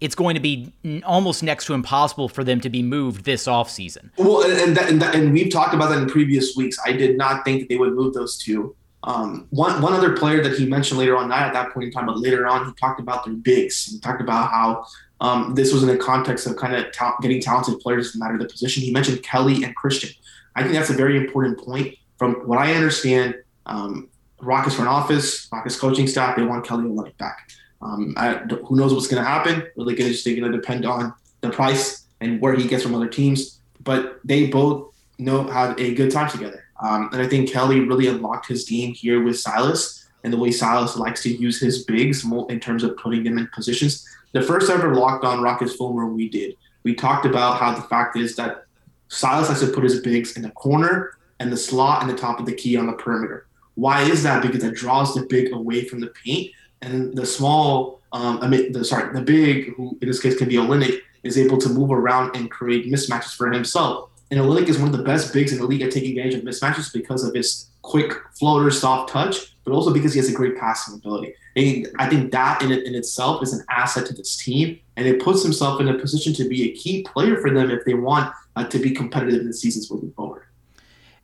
it's 0.00 0.14
going 0.14 0.34
to 0.34 0.40
be 0.40 0.72
almost 1.04 1.42
next 1.42 1.66
to 1.66 1.74
impossible 1.74 2.28
for 2.28 2.42
them 2.42 2.58
to 2.62 2.70
be 2.70 2.82
moved 2.82 3.26
this 3.26 3.46
offseason. 3.46 4.08
Well, 4.16 4.42
and, 4.50 4.74
that, 4.74 4.88
and, 4.88 5.02
that, 5.02 5.14
and 5.14 5.30
we've 5.30 5.52
talked 5.52 5.74
about 5.74 5.90
that 5.90 5.98
in 5.98 6.08
previous 6.08 6.56
weeks. 6.56 6.78
I 6.86 6.92
did 6.92 7.18
not 7.18 7.44
think 7.44 7.60
that 7.60 7.68
they 7.68 7.76
would 7.76 7.92
move 7.92 8.14
those 8.14 8.38
two. 8.38 8.74
Um, 9.02 9.46
one 9.50 9.80
one 9.80 9.94
other 9.94 10.14
player 10.16 10.42
that 10.42 10.58
he 10.58 10.66
mentioned 10.66 10.98
later 10.98 11.16
on, 11.16 11.28
not 11.28 11.42
at 11.42 11.52
that 11.54 11.72
point 11.72 11.86
in 11.86 11.92
time, 11.92 12.06
but 12.06 12.18
later 12.18 12.46
on, 12.46 12.66
he 12.66 12.72
talked 12.74 13.00
about 13.00 13.24
their 13.24 13.34
bigs. 13.34 13.86
He 13.86 13.98
talked 13.98 14.20
about 14.20 14.50
how 14.50 14.84
um, 15.20 15.54
this 15.54 15.72
was 15.72 15.82
in 15.82 15.88
the 15.88 15.96
context 15.96 16.46
of 16.46 16.56
kind 16.56 16.74
of 16.74 16.92
ta- 16.92 17.16
getting 17.22 17.40
talented 17.40 17.80
players 17.80 18.14
no 18.14 18.24
matter 18.24 18.38
the 18.38 18.46
position. 18.46 18.82
He 18.82 18.92
mentioned 18.92 19.22
Kelly 19.22 19.64
and 19.64 19.74
Christian. 19.74 20.10
I 20.54 20.62
think 20.62 20.74
that's 20.74 20.90
a 20.90 20.94
very 20.94 21.16
important 21.16 21.58
point. 21.58 21.96
From 22.18 22.34
what 22.46 22.58
I 22.58 22.74
understand, 22.74 23.36
um, 23.66 24.08
Rockets 24.42 24.76
front 24.76 24.90
office, 24.90 25.48
Rockets 25.52 25.78
coaching 25.78 26.06
staff, 26.06 26.36
they 26.36 26.42
want 26.42 26.66
Kelly 26.66 26.84
Olynyk 26.84 27.16
back. 27.18 27.50
Um, 27.82 28.14
I, 28.16 28.34
who 28.34 28.76
knows 28.76 28.92
what's 28.92 29.06
going 29.06 29.22
to 29.22 29.28
happen? 29.28 29.66
Really, 29.76 29.94
just 29.94 30.24
going 30.26 30.42
to 30.42 30.50
depend 30.50 30.84
on 30.84 31.14
the 31.40 31.50
price 31.50 32.06
and 32.20 32.40
where 32.40 32.54
he 32.54 32.68
gets 32.68 32.82
from 32.82 32.94
other 32.94 33.08
teams. 33.08 33.60
But 33.82 34.20
they 34.24 34.48
both 34.48 34.92
know 35.18 35.44
had 35.44 35.78
a 35.80 35.94
good 35.94 36.10
time 36.10 36.30
together. 36.30 36.64
Um, 36.82 37.10
and 37.12 37.20
I 37.22 37.28
think 37.28 37.50
Kelly 37.50 37.80
really 37.80 38.06
unlocked 38.06 38.46
his 38.46 38.68
game 38.68 38.94
here 38.94 39.22
with 39.22 39.38
Silas 39.38 40.08
and 40.24 40.32
the 40.32 40.38
way 40.38 40.50
Silas 40.50 40.96
likes 40.96 41.22
to 41.22 41.34
use 41.34 41.60
his 41.60 41.84
bigs 41.84 42.24
in 42.24 42.60
terms 42.60 42.82
of 42.82 42.96
putting 42.96 43.24
them 43.24 43.38
in 43.38 43.48
positions. 43.54 44.06
The 44.32 44.42
first 44.42 44.70
ever 44.70 44.94
locked 44.94 45.24
on 45.24 45.42
Rockets 45.42 45.76
film 45.76 45.96
where 45.96 46.06
we 46.06 46.28
did, 46.28 46.56
we 46.82 46.94
talked 46.94 47.26
about 47.26 47.58
how 47.58 47.74
the 47.74 47.82
fact 47.82 48.16
is 48.16 48.36
that 48.36 48.64
Silas 49.08 49.48
likes 49.48 49.60
to 49.60 49.66
put 49.68 49.84
his 49.84 50.00
bigs 50.00 50.36
in 50.36 50.42
the 50.42 50.50
corner 50.50 51.18
and 51.40 51.50
the 51.50 51.56
slot 51.56 52.02
and 52.02 52.10
the 52.10 52.16
top 52.16 52.38
of 52.38 52.46
the 52.46 52.54
key 52.54 52.76
on 52.76 52.86
the 52.86 52.92
perimeter. 52.92 53.46
Why 53.74 54.02
is 54.02 54.22
that? 54.22 54.42
Because 54.42 54.62
it 54.62 54.74
draws 54.74 55.14
the 55.14 55.22
big 55.22 55.52
away 55.52 55.84
from 55.84 56.00
the 56.00 56.08
paint, 56.08 56.52
and 56.82 57.16
the 57.16 57.26
small, 57.26 58.00
um, 58.12 58.38
I 58.42 58.48
mean, 58.48 58.72
the 58.72 58.84
sorry, 58.84 59.12
the 59.14 59.22
big, 59.22 59.74
who 59.74 59.96
in 60.00 60.08
this 60.08 60.20
case 60.20 60.36
can 60.36 60.48
be 60.48 60.56
Olynyk, 60.56 61.00
is 61.22 61.38
able 61.38 61.58
to 61.58 61.68
move 61.68 61.90
around 61.90 62.36
and 62.36 62.50
create 62.50 62.86
mismatches 62.86 63.34
for 63.34 63.50
himself. 63.50 64.09
And 64.30 64.38
Olynyk 64.38 64.68
is 64.68 64.78
one 64.78 64.88
of 64.88 64.96
the 64.96 65.02
best 65.02 65.32
bigs 65.32 65.52
in 65.52 65.58
the 65.58 65.66
league 65.66 65.82
at 65.82 65.90
taking 65.90 66.10
advantage 66.10 66.34
of 66.34 66.42
mismatches 66.42 66.92
because 66.92 67.24
of 67.24 67.34
his 67.34 67.68
quick 67.82 68.12
floater, 68.38 68.70
soft 68.70 69.12
touch, 69.12 69.56
but 69.64 69.72
also 69.72 69.92
because 69.92 70.14
he 70.14 70.20
has 70.20 70.28
a 70.28 70.32
great 70.32 70.56
passing 70.56 70.94
ability. 70.94 71.34
And 71.56 71.88
I 71.98 72.08
think 72.08 72.30
that 72.30 72.62
in, 72.62 72.70
in 72.70 72.94
itself 72.94 73.42
is 73.42 73.52
an 73.52 73.64
asset 73.68 74.06
to 74.06 74.14
this 74.14 74.36
team, 74.36 74.78
and 74.96 75.06
it 75.06 75.20
puts 75.20 75.42
himself 75.42 75.80
in 75.80 75.88
a 75.88 75.98
position 75.98 76.32
to 76.34 76.48
be 76.48 76.70
a 76.70 76.74
key 76.74 77.02
player 77.02 77.40
for 77.40 77.50
them 77.50 77.70
if 77.70 77.84
they 77.84 77.94
want 77.94 78.32
uh, 78.54 78.64
to 78.66 78.78
be 78.78 78.92
competitive 78.92 79.40
in 79.40 79.46
the 79.48 79.52
seasons 79.52 79.90
moving 79.90 80.12
forward 80.12 80.29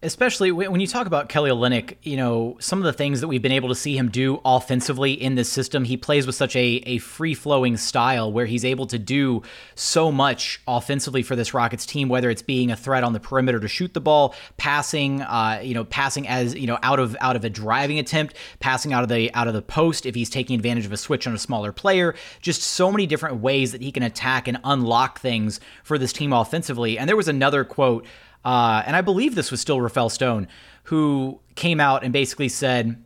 especially 0.03 0.53
when 0.53 0.79
you 0.79 0.87
talk 0.87 1.07
about 1.07 1.31
Kelly 1.31 1.51
Olynyk, 1.51 1.97
you 2.03 2.19
know, 2.19 2.59
some 2.61 2.79
of 2.79 2.85
the 2.85 2.93
things 2.93 3.23
that 3.23 3.29
we've 3.29 3.41
been 3.41 3.51
able 3.51 3.71
to 3.71 3.75
see 3.75 3.97
him 3.97 4.11
do 4.11 4.43
offensively 4.45 5.13
in 5.13 5.37
this 5.37 5.51
system, 5.51 5.85
he 5.85 5.97
plays 5.97 6.27
with 6.27 6.35
such 6.35 6.55
a, 6.55 6.83
a 6.85 6.99
free 6.99 7.33
flowing 7.33 7.79
style 7.79 8.31
where 8.31 8.45
he's 8.45 8.63
able 8.63 8.87
to 8.89 8.99
do 8.99 9.43
so 9.75 10.13
much 10.13 10.61
offensively 10.69 11.23
for 11.23 11.35
this 11.35 11.55
Rockets 11.55 11.87
team, 11.87 12.11
whether 12.11 12.29
it's 12.29 12.43
being 12.43 12.71
a 12.71 12.77
threat 12.77 13.05
on 13.05 13.15
the 13.15 13.21
perimeter 13.21 13.59
to 13.59 13.69
shoot 13.69 13.95
the 13.95 14.01
ball, 14.01 14.35
passing, 14.59 15.23
uh, 15.23 15.61
you 15.65 15.73
know, 15.73 15.85
passing 15.85 16.29
as, 16.29 16.55
you 16.55 16.67
know, 16.67 16.79
out 16.83 17.01
of 17.01 17.17
out 17.21 17.35
of 17.35 17.45
a 17.45 17.51
driving 17.51 17.99
attempt, 17.99 18.37
passing 18.61 18.93
out 18.93 19.03
of 19.03 19.09
the 19.09 19.33
out 19.33 19.49
of 19.49 19.55
the 19.55 19.63
post 19.63 20.05
if 20.05 20.15
he's 20.15 20.29
taking 20.29 20.57
advantage 20.57 20.85
of 20.85 20.93
a 20.93 20.99
switch 20.99 21.27
on 21.27 21.35
a 21.35 21.39
smaller 21.39 21.73
player, 21.73 22.15
just 22.43 22.61
so 22.61 22.93
many 22.93 23.07
different 23.07 23.37
ways 23.37 23.73
that 23.73 23.81
he 23.81 23.91
can 23.91 24.03
attack 24.03 24.47
and 24.47 24.59
unlock 24.63 25.21
things 25.21 25.59
for 25.83 25.97
this 25.97 26.13
team 26.13 26.35
offensively. 26.35 26.99
And 26.99 27.09
there 27.09 27.17
was 27.17 27.29
another 27.29 27.65
quote 27.65 28.07
uh, 28.47 28.85
and 28.87 28.95
I 28.95 29.01
believe 29.01 29.35
this 29.35 29.51
was 29.51 29.61
still 29.61 29.81
Rafael 29.81 30.09
Stone, 30.09 30.47
who 30.85 31.41
came 31.57 31.81
out 31.81 32.05
and 32.05 32.13
basically 32.13 32.49
said 32.49 33.03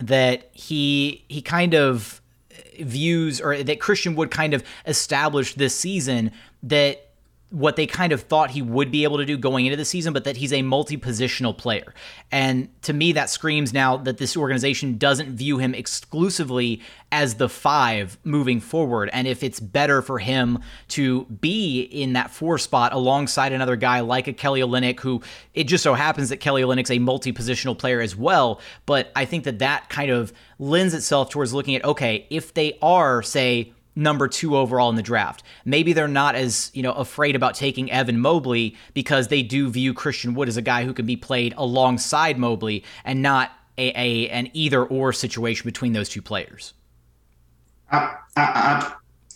that 0.00 0.50
he 0.52 1.24
he 1.28 1.40
kind 1.40 1.72
of 1.72 2.20
views 2.78 3.40
or 3.40 3.62
that 3.62 3.80
Christian 3.80 4.14
Wood 4.14 4.30
kind 4.30 4.52
of 4.52 4.62
established 4.86 5.56
this 5.56 5.74
season 5.74 6.30
that 6.62 7.09
what 7.50 7.74
they 7.74 7.86
kind 7.86 8.12
of 8.12 8.22
thought 8.22 8.50
he 8.50 8.62
would 8.62 8.90
be 8.92 9.02
able 9.02 9.18
to 9.18 9.24
do 9.24 9.36
going 9.36 9.66
into 9.66 9.76
the 9.76 9.84
season, 9.84 10.12
but 10.12 10.24
that 10.24 10.36
he's 10.36 10.52
a 10.52 10.62
multi 10.62 10.96
positional 10.96 11.56
player. 11.56 11.94
And 12.30 12.68
to 12.82 12.92
me, 12.92 13.12
that 13.12 13.28
screams 13.28 13.72
now 13.72 13.96
that 13.98 14.18
this 14.18 14.36
organization 14.36 14.98
doesn't 14.98 15.30
view 15.30 15.58
him 15.58 15.74
exclusively 15.74 16.80
as 17.10 17.34
the 17.34 17.48
five 17.48 18.18
moving 18.22 18.60
forward. 18.60 19.10
And 19.12 19.26
if 19.26 19.42
it's 19.42 19.58
better 19.58 20.00
for 20.00 20.20
him 20.20 20.60
to 20.88 21.24
be 21.24 21.80
in 21.80 22.12
that 22.12 22.30
four 22.30 22.56
spot 22.56 22.92
alongside 22.92 23.52
another 23.52 23.74
guy 23.74 24.00
like 24.00 24.28
a 24.28 24.32
Kelly 24.32 24.60
Olynyk, 24.60 25.00
who 25.00 25.20
it 25.52 25.64
just 25.64 25.82
so 25.82 25.94
happens 25.94 26.28
that 26.28 26.36
Kelly 26.36 26.62
Olynyk's 26.62 26.90
a 26.92 27.00
multi 27.00 27.32
positional 27.32 27.76
player 27.76 28.00
as 28.00 28.14
well. 28.14 28.60
But 28.86 29.10
I 29.16 29.24
think 29.24 29.42
that 29.44 29.58
that 29.58 29.88
kind 29.88 30.12
of 30.12 30.32
lends 30.60 30.94
itself 30.94 31.30
towards 31.30 31.52
looking 31.52 31.74
at 31.74 31.84
okay, 31.84 32.26
if 32.30 32.54
they 32.54 32.78
are, 32.80 33.22
say, 33.22 33.72
number 33.94 34.28
two 34.28 34.56
overall 34.56 34.88
in 34.90 34.96
the 34.96 35.02
draft. 35.02 35.42
Maybe 35.64 35.92
they're 35.92 36.08
not 36.08 36.34
as 36.34 36.70
you 36.74 36.82
know 36.82 36.92
afraid 36.92 37.36
about 37.36 37.54
taking 37.54 37.90
Evan 37.90 38.18
Mobley 38.18 38.76
because 38.94 39.28
they 39.28 39.42
do 39.42 39.68
view 39.70 39.94
Christian 39.94 40.34
Wood 40.34 40.48
as 40.48 40.56
a 40.56 40.62
guy 40.62 40.84
who 40.84 40.92
can 40.92 41.06
be 41.06 41.16
played 41.16 41.54
alongside 41.56 42.38
Mobley 42.38 42.84
and 43.04 43.22
not 43.22 43.52
a, 43.78 43.88
a 43.88 44.28
an 44.28 44.50
either 44.52 44.84
or 44.84 45.12
situation 45.12 45.66
between 45.66 45.92
those 45.92 46.08
two 46.08 46.22
players. 46.22 46.74
Uh, 47.90 48.14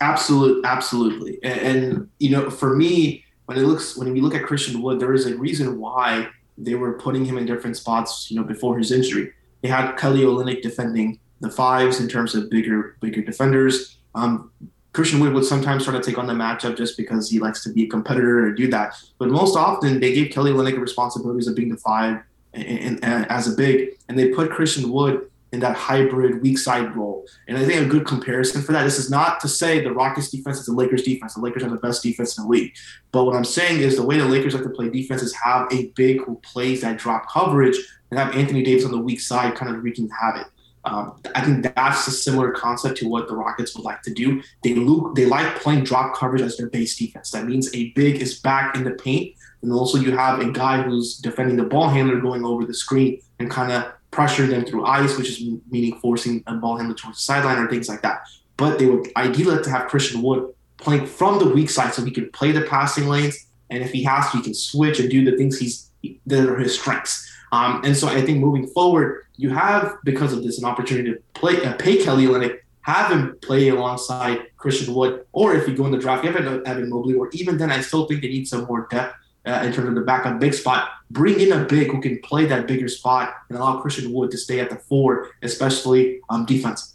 absolutely, 0.00 0.62
absolutely. 0.64 1.38
And, 1.42 1.60
and, 1.60 2.10
you 2.18 2.30
know, 2.30 2.50
for 2.50 2.76
me, 2.76 3.24
when 3.46 3.58
it 3.58 3.62
looks 3.62 3.96
when 3.96 4.12
we 4.12 4.20
look 4.20 4.34
at 4.34 4.44
Christian 4.44 4.80
Wood, 4.80 5.00
there 5.00 5.12
is 5.12 5.26
a 5.26 5.36
reason 5.36 5.78
why 5.78 6.28
they 6.56 6.74
were 6.74 6.94
putting 6.94 7.24
him 7.24 7.36
in 7.36 7.46
different 7.46 7.76
spots. 7.76 8.30
You 8.30 8.36
know, 8.36 8.44
before 8.44 8.78
his 8.78 8.92
injury, 8.92 9.32
they 9.62 9.68
had 9.68 9.96
Kelly 9.96 10.20
Olynyk 10.20 10.62
defending 10.62 11.18
the 11.40 11.50
fives 11.50 12.00
in 12.00 12.08
terms 12.08 12.34
of 12.34 12.48
bigger 12.48 12.96
bigger 13.00 13.22
defenders. 13.22 13.96
Um, 14.14 14.50
Christian 14.92 15.18
Wood 15.18 15.32
would 15.32 15.44
sometimes 15.44 15.84
try 15.84 15.92
to 15.92 16.00
take 16.00 16.18
on 16.18 16.26
the 16.26 16.32
matchup 16.32 16.76
just 16.76 16.96
because 16.96 17.28
he 17.28 17.40
likes 17.40 17.64
to 17.64 17.72
be 17.72 17.84
a 17.84 17.88
competitor 17.88 18.46
or 18.46 18.52
do 18.52 18.68
that. 18.68 18.94
But 19.18 19.28
most 19.28 19.56
often, 19.56 19.98
they 19.98 20.14
gave 20.14 20.30
Kelly 20.30 20.52
Olynyk 20.52 20.80
responsibilities 20.80 21.48
of 21.48 21.56
being 21.56 21.68
the 21.68 21.76
five 21.76 22.22
and, 22.52 22.64
and, 22.64 23.04
and 23.04 23.30
as 23.30 23.52
a 23.52 23.56
big, 23.56 23.98
and 24.08 24.16
they 24.16 24.28
put 24.28 24.50
Christian 24.50 24.90
Wood 24.90 25.28
in 25.54 25.60
that 25.60 25.76
hybrid 25.76 26.42
weak 26.42 26.58
side 26.58 26.94
role. 26.96 27.26
And 27.48 27.56
I 27.56 27.64
think 27.64 27.80
a 27.80 27.88
good 27.88 28.06
comparison 28.06 28.62
for 28.62 28.72
that. 28.72 28.82
This 28.82 28.98
is 28.98 29.10
not 29.10 29.40
to 29.40 29.48
say 29.48 29.80
the 29.80 29.92
Rockets 29.92 30.28
defense 30.28 30.58
is 30.58 30.66
the 30.66 30.72
Lakers 30.72 31.02
defense. 31.02 31.34
The 31.34 31.40
Lakers 31.40 31.62
have 31.62 31.70
the 31.70 31.78
best 31.78 32.02
defense 32.02 32.36
in 32.36 32.44
the 32.44 32.50
league. 32.50 32.74
But 33.12 33.24
what 33.24 33.36
I'm 33.36 33.44
saying 33.44 33.80
is 33.80 33.96
the 33.96 34.04
way 34.04 34.18
the 34.18 34.26
Lakers 34.26 34.54
like 34.54 34.64
to 34.64 34.70
play 34.70 34.90
defense 34.90 35.22
is 35.22 35.32
have 35.34 35.72
a 35.72 35.86
big 35.96 36.20
who 36.22 36.40
plays 36.42 36.82
that 36.82 36.98
drop 36.98 37.30
coverage 37.30 37.76
and 38.10 38.18
have 38.18 38.34
Anthony 38.34 38.62
Davis 38.62 38.84
on 38.84 38.90
the 38.90 38.98
weak 38.98 39.20
side 39.20 39.54
kind 39.54 39.74
of 39.74 39.82
wreaking 39.82 40.08
havoc. 40.20 40.52
Um, 40.86 41.18
I 41.34 41.40
think 41.40 41.74
that's 41.74 42.06
a 42.06 42.10
similar 42.10 42.52
concept 42.52 42.98
to 42.98 43.08
what 43.08 43.26
the 43.26 43.34
Rockets 43.34 43.74
would 43.74 43.84
like 43.84 44.02
to 44.02 44.12
do. 44.12 44.42
They 44.62 44.74
look, 44.74 45.14
they 45.14 45.24
like 45.24 45.56
playing 45.56 45.84
drop 45.84 46.14
coverage 46.14 46.42
as 46.42 46.56
their 46.56 46.68
base 46.68 46.96
defense. 46.96 47.30
That 47.30 47.46
means 47.46 47.74
a 47.74 47.90
big 47.92 48.20
is 48.20 48.38
back 48.38 48.76
in 48.76 48.84
the 48.84 48.90
paint, 48.90 49.34
and 49.62 49.72
also 49.72 49.98
you 49.98 50.14
have 50.16 50.40
a 50.40 50.50
guy 50.52 50.82
who's 50.82 51.16
defending 51.16 51.56
the 51.56 51.64
ball 51.64 51.88
handler 51.88 52.20
going 52.20 52.44
over 52.44 52.66
the 52.66 52.74
screen 52.74 53.20
and 53.38 53.50
kind 53.50 53.72
of 53.72 53.92
pressuring 54.12 54.50
them 54.50 54.64
through 54.64 54.84
ice, 54.84 55.16
which 55.16 55.28
is 55.28 55.42
meaning 55.70 55.98
forcing 56.00 56.42
a 56.46 56.54
ball 56.54 56.76
handler 56.76 56.94
towards 56.94 57.18
the 57.18 57.22
sideline 57.22 57.58
or 57.58 57.68
things 57.68 57.88
like 57.88 58.02
that. 58.02 58.28
But 58.56 58.78
they 58.78 58.86
would 58.86 59.08
ideally 59.16 59.56
like 59.56 59.64
to 59.64 59.70
have 59.70 59.88
Christian 59.88 60.22
Wood 60.22 60.52
playing 60.76 61.06
from 61.06 61.38
the 61.38 61.46
weak 61.46 61.70
side 61.70 61.94
so 61.94 62.04
he 62.04 62.10
can 62.10 62.30
play 62.30 62.52
the 62.52 62.62
passing 62.62 63.08
lanes, 63.08 63.46
and 63.70 63.82
if 63.82 63.90
he 63.90 64.02
has 64.04 64.30
to, 64.30 64.36
he 64.36 64.42
can 64.42 64.54
switch 64.54 65.00
and 65.00 65.10
do 65.10 65.24
the 65.28 65.36
things 65.36 65.58
he's 65.58 65.90
that 66.26 66.46
are 66.46 66.58
his 66.58 66.78
strengths. 66.78 67.30
Um, 67.54 67.82
and 67.84 67.96
so 67.96 68.08
I 68.08 68.20
think 68.20 68.40
moving 68.40 68.66
forward, 68.66 69.26
you 69.36 69.50
have 69.50 69.98
because 70.02 70.32
of 70.32 70.42
this 70.42 70.58
an 70.58 70.64
opportunity 70.64 71.12
to 71.12 71.18
play 71.34 71.64
uh, 71.64 71.74
pay 71.74 72.02
Kelly 72.02 72.24
Olynyk, 72.26 72.58
have 72.80 73.12
him 73.12 73.38
play 73.42 73.68
alongside 73.68 74.36
Christian 74.56 74.92
Wood, 74.92 75.24
or 75.32 75.54
if 75.54 75.68
you 75.68 75.76
go 75.76 75.86
in 75.86 75.92
the 75.92 75.98
draft, 75.98 76.24
you 76.24 76.32
have 76.32 76.62
Evan 76.70 76.90
Mobley, 76.90 77.14
or 77.14 77.30
even 77.32 77.56
then, 77.56 77.70
I 77.70 77.80
still 77.80 78.06
think 78.06 78.22
they 78.22 78.28
need 78.28 78.48
some 78.48 78.64
more 78.64 78.88
depth 78.90 79.14
uh, 79.46 79.62
in 79.64 79.72
terms 79.72 79.88
of 79.88 79.94
the 79.94 80.00
backup 80.00 80.40
big 80.40 80.52
spot. 80.52 80.88
Bring 81.10 81.38
in 81.38 81.52
a 81.52 81.64
big 81.64 81.92
who 81.92 82.00
can 82.00 82.18
play 82.22 82.44
that 82.46 82.66
bigger 82.66 82.88
spot 82.88 83.34
and 83.48 83.56
allow 83.56 83.80
Christian 83.80 84.12
Wood 84.12 84.32
to 84.32 84.38
stay 84.38 84.58
at 84.58 84.68
the 84.68 84.76
four, 84.76 85.30
especially 85.42 86.20
um, 86.30 86.44
defensively. 86.46 86.93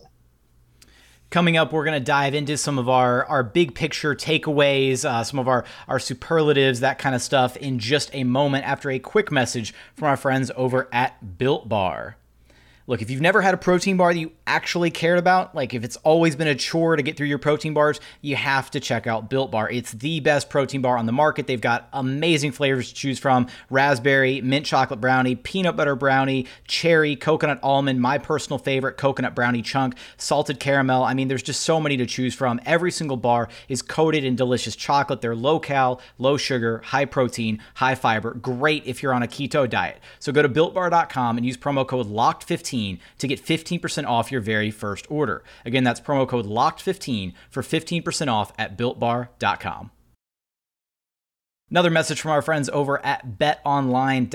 Coming 1.29 1.57
up, 1.57 1.71
we're 1.71 1.85
going 1.85 1.99
to 1.99 2.03
dive 2.03 2.33
into 2.33 2.57
some 2.57 2.79
of 2.79 2.89
our, 2.89 3.23
our 3.25 3.43
big 3.43 3.75
picture 3.75 4.15
takeaways, 4.15 5.05
uh, 5.05 5.23
some 5.23 5.37
of 5.37 5.47
our, 5.47 5.63
our 5.87 5.99
superlatives, 5.99 6.79
that 6.79 6.97
kind 6.97 7.13
of 7.13 7.21
stuff 7.21 7.55
in 7.57 7.77
just 7.77 8.09
a 8.13 8.23
moment 8.23 8.65
after 8.65 8.89
a 8.89 8.97
quick 8.97 9.31
message 9.31 9.71
from 9.93 10.07
our 10.07 10.17
friends 10.17 10.49
over 10.55 10.89
at 10.91 11.37
Built 11.37 11.69
Bar. 11.69 12.17
Look, 12.89 13.03
if 13.03 13.11
you've 13.11 13.21
never 13.21 13.39
had 13.39 13.53
a 13.53 13.57
protein 13.57 13.97
bar 13.97 14.11
that 14.11 14.19
you 14.19 14.31
actually 14.47 14.89
cared 14.89 15.19
about, 15.19 15.53
like 15.53 15.75
if 15.75 15.83
it's 15.83 15.97
always 15.97 16.35
been 16.35 16.47
a 16.47 16.55
chore 16.55 16.95
to 16.95 17.03
get 17.03 17.17
through 17.17 17.27
your 17.27 17.37
protein 17.37 17.75
bars, 17.75 17.99
you 18.21 18.35
have 18.35 18.71
to 18.71 18.79
check 18.79 19.05
out 19.05 19.29
Built 19.29 19.51
Bar. 19.51 19.69
It's 19.69 19.91
the 19.91 20.21
best 20.21 20.49
protein 20.49 20.81
bar 20.81 20.97
on 20.97 21.05
the 21.05 21.11
market. 21.11 21.45
They've 21.45 21.61
got 21.61 21.87
amazing 21.93 22.51
flavors 22.51 22.89
to 22.89 22.95
choose 22.95 23.19
from 23.19 23.45
raspberry, 23.69 24.41
mint 24.41 24.65
chocolate 24.65 24.99
brownie, 24.99 25.35
peanut 25.35 25.75
butter 25.75 25.95
brownie, 25.95 26.47
cherry, 26.65 27.15
coconut 27.15 27.59
almond, 27.61 28.01
my 28.01 28.17
personal 28.17 28.57
favorite, 28.57 28.97
coconut 28.97 29.35
brownie 29.35 29.61
chunk, 29.61 29.93
salted 30.17 30.59
caramel. 30.59 31.03
I 31.03 31.13
mean, 31.13 31.27
there's 31.27 31.43
just 31.43 31.61
so 31.61 31.79
many 31.79 31.95
to 31.97 32.07
choose 32.07 32.33
from. 32.33 32.59
Every 32.65 32.89
single 32.89 33.17
bar 33.17 33.49
is 33.67 33.83
coated 33.83 34.23
in 34.23 34.35
delicious 34.35 34.75
chocolate. 34.75 35.21
They're 35.21 35.35
low 35.35 35.59
cal, 35.59 36.01
low 36.17 36.37
sugar, 36.37 36.79
high 36.85 37.05
protein, 37.05 37.61
high 37.75 37.93
fiber. 37.93 38.33
Great 38.33 38.87
if 38.87 39.03
you're 39.03 39.13
on 39.13 39.21
a 39.21 39.27
keto 39.27 39.69
diet. 39.69 39.99
So 40.17 40.31
go 40.31 40.41
to 40.41 40.49
builtbar.com 40.49 41.37
and 41.37 41.45
use 41.45 41.55
promo 41.55 41.87
code 41.87 42.07
LOCKED15 42.07 42.78
to 43.17 43.27
get 43.27 43.43
15% 43.43 44.07
off 44.07 44.31
your 44.31 44.41
very 44.41 44.71
first 44.71 45.09
order. 45.09 45.43
Again, 45.65 45.83
that's 45.83 45.99
promo 45.99 46.27
code 46.27 46.45
LOCKED15 46.45 47.33
for 47.49 47.61
15% 47.61 48.27
off 48.27 48.53
at 48.57 48.77
builtbar.com. 48.77 49.91
Another 51.71 51.91
message 51.91 52.19
from 52.19 52.31
our 52.31 52.41
friends 52.41 52.67
over 52.69 52.99
at 53.05 53.37
betonline.ag. 53.37 54.31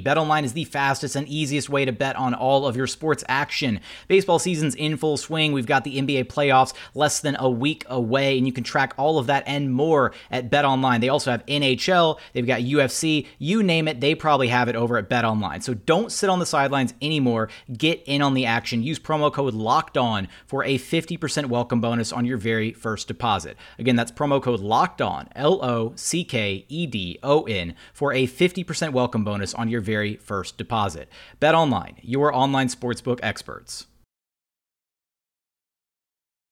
BetOnline 0.00 0.44
is 0.44 0.54
the 0.54 0.64
fastest 0.64 1.14
and 1.14 1.28
easiest 1.28 1.68
way 1.68 1.84
to 1.84 1.92
bet 1.92 2.16
on 2.16 2.32
all 2.32 2.66
of 2.66 2.76
your 2.76 2.86
sports 2.86 3.22
action. 3.28 3.78
Baseball 4.06 4.38
season's 4.38 4.74
in 4.74 4.96
full 4.96 5.18
swing. 5.18 5.52
We've 5.52 5.66
got 5.66 5.84
the 5.84 5.98
NBA 5.98 6.24
playoffs 6.24 6.72
less 6.94 7.20
than 7.20 7.36
a 7.38 7.50
week 7.50 7.84
away, 7.88 8.38
and 8.38 8.46
you 8.46 8.54
can 8.54 8.64
track 8.64 8.94
all 8.96 9.18
of 9.18 9.26
that 9.26 9.44
and 9.46 9.70
more 9.70 10.14
at 10.30 10.50
BetOnline. 10.50 11.02
They 11.02 11.10
also 11.10 11.30
have 11.30 11.44
NHL, 11.44 12.18
they've 12.32 12.46
got 12.46 12.60
UFC, 12.60 13.26
you 13.38 13.62
name 13.62 13.86
it, 13.86 14.00
they 14.00 14.14
probably 14.14 14.48
have 14.48 14.70
it 14.70 14.76
over 14.76 14.96
at 14.96 15.10
BetOnline. 15.10 15.62
So 15.62 15.74
don't 15.74 16.10
sit 16.10 16.30
on 16.30 16.38
the 16.38 16.46
sidelines 16.46 16.94
anymore. 17.02 17.50
Get 17.76 18.02
in 18.06 18.22
on 18.22 18.32
the 18.32 18.46
action. 18.46 18.82
Use 18.82 18.98
promo 18.98 19.30
code 19.30 19.52
LOCKED 19.52 19.98
ON 19.98 20.28
for 20.46 20.64
a 20.64 20.78
50% 20.78 21.46
welcome 21.50 21.82
bonus 21.82 22.14
on 22.14 22.24
your 22.24 22.38
very 22.38 22.72
first 22.72 23.08
deposit. 23.08 23.58
Again, 23.78 23.96
that's 23.96 24.10
promo 24.10 24.42
code 24.42 24.60
LOCKED 24.60 25.02
ON, 25.02 25.28
L 25.36 25.62
O 25.62 25.96
C 25.98 26.24
K 26.24 26.64
E 26.68 26.86
D 26.86 27.18
O 27.22 27.42
N 27.42 27.74
for 27.92 28.12
a 28.12 28.26
50% 28.26 28.92
welcome 28.92 29.24
bonus 29.24 29.54
on 29.54 29.68
your 29.68 29.80
very 29.80 30.16
first 30.16 30.56
deposit. 30.56 31.08
BetOnline, 31.40 31.96
your 32.02 32.34
online 32.34 32.68
sportsbook 32.68 33.20
experts. 33.22 33.86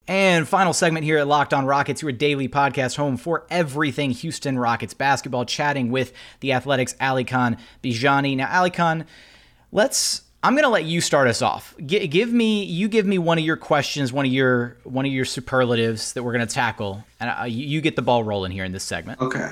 And 0.08 0.46
final 0.46 0.72
segment 0.72 1.04
here 1.04 1.18
at 1.18 1.26
Locked 1.26 1.52
On 1.52 1.66
Rockets, 1.66 2.00
your 2.00 2.12
daily 2.12 2.48
podcast 2.48 2.96
home 2.96 3.16
for 3.16 3.44
everything 3.50 4.12
Houston 4.12 4.56
Rockets 4.56 4.94
basketball, 4.94 5.44
chatting 5.44 5.90
with 5.90 6.12
the 6.40 6.52
Athletics' 6.52 6.94
Alykhan 7.00 7.58
Bijani. 7.82 8.36
Now, 8.36 8.46
Alykhan, 8.46 9.04
let's 9.72 10.22
I'm 10.42 10.54
gonna 10.54 10.68
let 10.68 10.84
you 10.84 11.00
start 11.00 11.28
us 11.28 11.42
off. 11.42 11.74
G- 11.84 12.06
give 12.06 12.32
me, 12.32 12.64
you 12.64 12.88
give 12.88 13.06
me 13.06 13.18
one 13.18 13.38
of 13.38 13.44
your 13.44 13.56
questions, 13.56 14.12
one 14.12 14.26
of 14.26 14.32
your 14.32 14.76
one 14.84 15.04
of 15.06 15.12
your 15.12 15.24
superlatives 15.24 16.12
that 16.12 16.22
we're 16.22 16.32
gonna 16.32 16.46
tackle, 16.46 17.04
and 17.18 17.30
uh, 17.30 17.44
you, 17.44 17.66
you 17.66 17.80
get 17.80 17.96
the 17.96 18.02
ball 18.02 18.22
rolling 18.22 18.52
here 18.52 18.64
in 18.64 18.72
this 18.72 18.84
segment. 18.84 19.20
Okay. 19.20 19.50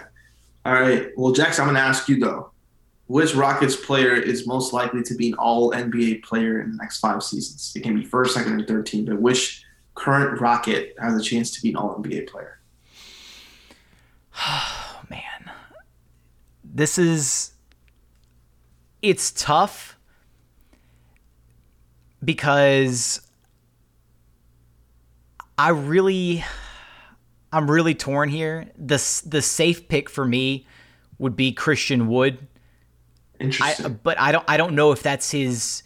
All 0.64 0.74
right. 0.74 1.08
Well, 1.16 1.32
Jax, 1.32 1.58
I'm 1.58 1.66
gonna 1.66 1.80
ask 1.80 2.08
you 2.08 2.20
though, 2.20 2.50
which 3.06 3.34
Rockets 3.34 3.76
player 3.76 4.14
is 4.14 4.46
most 4.46 4.72
likely 4.72 5.02
to 5.02 5.14
be 5.14 5.28
an 5.28 5.34
All 5.34 5.72
NBA 5.72 6.22
player 6.22 6.60
in 6.60 6.70
the 6.72 6.76
next 6.76 7.00
five 7.00 7.22
seasons? 7.22 7.72
It 7.74 7.82
can 7.82 7.94
be 7.94 8.04
first, 8.04 8.34
second, 8.34 8.60
or 8.60 8.64
third 8.64 8.86
team, 8.86 9.04
but 9.06 9.20
which 9.20 9.64
current 9.94 10.40
Rocket 10.40 10.94
has 11.00 11.18
a 11.18 11.22
chance 11.22 11.50
to 11.52 11.62
be 11.62 11.70
an 11.70 11.76
All 11.76 11.96
NBA 11.96 12.28
player? 12.28 12.60
Oh 14.38 15.00
man, 15.10 15.50
this 16.62 16.98
is 16.98 17.52
it's 19.02 19.32
tough 19.32 19.98
because 22.24 23.20
I 25.58 25.70
really 25.70 26.44
I'm 27.52 27.70
really 27.70 27.94
torn 27.94 28.28
here. 28.28 28.70
The 28.76 29.22
the 29.26 29.42
safe 29.42 29.88
pick 29.88 30.10
for 30.10 30.24
me 30.24 30.66
would 31.18 31.36
be 31.36 31.52
Christian 31.52 32.08
Wood. 32.08 32.46
Interesting. 33.38 33.86
I, 33.86 33.88
but 33.88 34.18
I 34.18 34.32
don't 34.32 34.44
I 34.48 34.56
don't 34.56 34.74
know 34.74 34.92
if 34.92 35.02
that's 35.02 35.30
his 35.30 35.82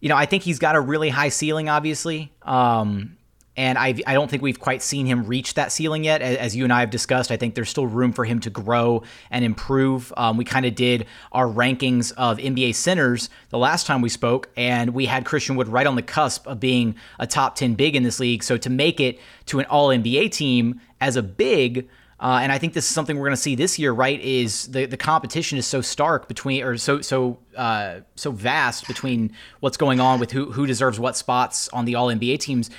you 0.00 0.08
know, 0.08 0.16
I 0.16 0.24
think 0.24 0.42
he's 0.42 0.58
got 0.58 0.76
a 0.76 0.80
really 0.80 1.10
high 1.10 1.28
ceiling 1.28 1.68
obviously. 1.68 2.32
Um 2.42 3.16
and 3.60 3.76
I 3.76 3.94
I 4.06 4.14
don't 4.14 4.30
think 4.30 4.42
we've 4.42 4.58
quite 4.58 4.80
seen 4.80 5.04
him 5.04 5.26
reach 5.26 5.52
that 5.52 5.70
ceiling 5.70 6.02
yet. 6.02 6.22
As 6.22 6.56
you 6.56 6.64
and 6.64 6.72
I 6.72 6.80
have 6.80 6.88
discussed, 6.88 7.30
I 7.30 7.36
think 7.36 7.54
there's 7.54 7.68
still 7.68 7.86
room 7.86 8.10
for 8.10 8.24
him 8.24 8.40
to 8.40 8.48
grow 8.48 9.02
and 9.30 9.44
improve. 9.44 10.14
Um, 10.16 10.38
we 10.38 10.46
kind 10.46 10.64
of 10.64 10.74
did 10.74 11.06
our 11.32 11.46
rankings 11.46 12.10
of 12.16 12.38
NBA 12.38 12.74
centers 12.74 13.28
the 13.50 13.58
last 13.58 13.86
time 13.86 14.00
we 14.00 14.08
spoke, 14.08 14.48
and 14.56 14.94
we 14.94 15.04
had 15.04 15.26
Christian 15.26 15.56
Wood 15.56 15.68
right 15.68 15.86
on 15.86 15.94
the 15.94 16.02
cusp 16.02 16.46
of 16.46 16.58
being 16.58 16.94
a 17.18 17.26
top 17.26 17.54
10 17.54 17.74
big 17.74 17.94
in 17.94 18.02
this 18.02 18.18
league. 18.18 18.42
So 18.42 18.56
to 18.56 18.70
make 18.70 18.98
it 18.98 19.20
to 19.46 19.58
an 19.58 19.66
All 19.66 19.88
NBA 19.88 20.32
team 20.32 20.80
as 21.02 21.16
a 21.16 21.22
big. 21.22 21.86
Uh, 22.18 22.40
and 22.42 22.52
I 22.52 22.58
think 22.58 22.74
this 22.74 22.84
is 22.84 22.90
something 22.90 23.16
we're 23.16 23.28
going 23.28 23.36
to 23.36 23.42
see 23.42 23.54
this 23.54 23.78
year, 23.78 23.92
right? 23.92 24.20
Is 24.20 24.66
the, 24.68 24.84
the 24.84 24.98
competition 24.98 25.56
is 25.56 25.66
so 25.66 25.80
stark 25.80 26.28
between, 26.28 26.62
or 26.62 26.76
so 26.76 27.00
so 27.00 27.38
uh, 27.56 28.00
so 28.14 28.30
vast 28.30 28.86
between 28.86 29.32
what's 29.60 29.78
going 29.78 30.00
on 30.00 30.20
with 30.20 30.30
who 30.30 30.52
who 30.52 30.66
deserves 30.66 31.00
what 31.00 31.16
spots 31.16 31.68
on 31.70 31.86
the 31.86 31.94
All 31.94 32.08
NBA 32.08 32.38
teams 32.40 32.70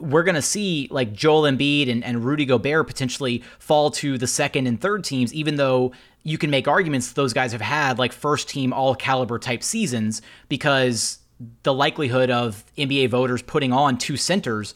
we're 0.00 0.22
going 0.22 0.34
to 0.34 0.42
see 0.42 0.88
like 0.90 1.12
Joel 1.12 1.42
Embiid 1.42 1.90
and, 1.90 2.02
and 2.02 2.24
Rudy 2.24 2.46
Gobert 2.46 2.86
potentially 2.86 3.42
fall 3.58 3.90
to 3.92 4.18
the 4.18 4.26
second 4.26 4.66
and 4.66 4.80
third 4.80 5.04
teams, 5.04 5.32
even 5.34 5.56
though 5.56 5.92
you 6.22 6.38
can 6.38 6.50
make 6.50 6.66
arguments 6.66 7.12
those 7.12 7.32
guys 7.32 7.52
have 7.52 7.60
had 7.60 7.98
like 7.98 8.12
first 8.12 8.48
team 8.48 8.72
all 8.72 8.94
caliber 8.94 9.38
type 9.38 9.62
seasons 9.62 10.22
because 10.48 11.18
the 11.62 11.72
likelihood 11.72 12.30
of 12.30 12.64
NBA 12.76 13.08
voters 13.08 13.42
putting 13.42 13.72
on 13.72 13.96
two 13.96 14.16
centers 14.16 14.74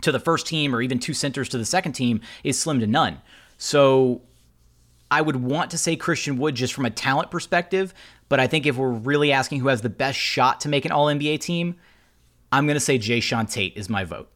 to 0.00 0.12
the 0.12 0.20
first 0.20 0.46
team 0.46 0.74
or 0.74 0.82
even 0.82 0.98
two 0.98 1.14
centers 1.14 1.48
to 1.50 1.58
the 1.58 1.64
second 1.64 1.92
team 1.92 2.20
is 2.42 2.58
slim 2.58 2.80
to 2.80 2.86
none. 2.86 3.20
So 3.58 4.22
I 5.10 5.20
would 5.22 5.36
want 5.36 5.70
to 5.70 5.78
say 5.78 5.96
Christian 5.96 6.36
Wood 6.38 6.54
just 6.54 6.74
from 6.74 6.84
a 6.84 6.90
talent 6.90 7.30
perspective, 7.30 7.94
but 8.28 8.40
I 8.40 8.46
think 8.46 8.66
if 8.66 8.76
we're 8.76 8.90
really 8.90 9.32
asking 9.32 9.60
who 9.60 9.68
has 9.68 9.82
the 9.82 9.88
best 9.88 10.18
shot 10.18 10.60
to 10.62 10.68
make 10.68 10.84
an 10.84 10.92
All 10.92 11.06
NBA 11.06 11.40
team, 11.40 11.76
I'm 12.50 12.66
going 12.66 12.74
to 12.74 12.80
say 12.80 12.98
Jae'Sean 12.98 13.50
Tate 13.50 13.76
is 13.76 13.88
my 13.88 14.04
vote. 14.04 14.28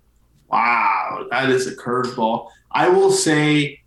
Wow, 0.50 1.26
that 1.30 1.50
is 1.50 1.66
a 1.66 1.76
curveball. 1.76 2.48
I 2.72 2.88
will 2.88 3.12
say 3.12 3.80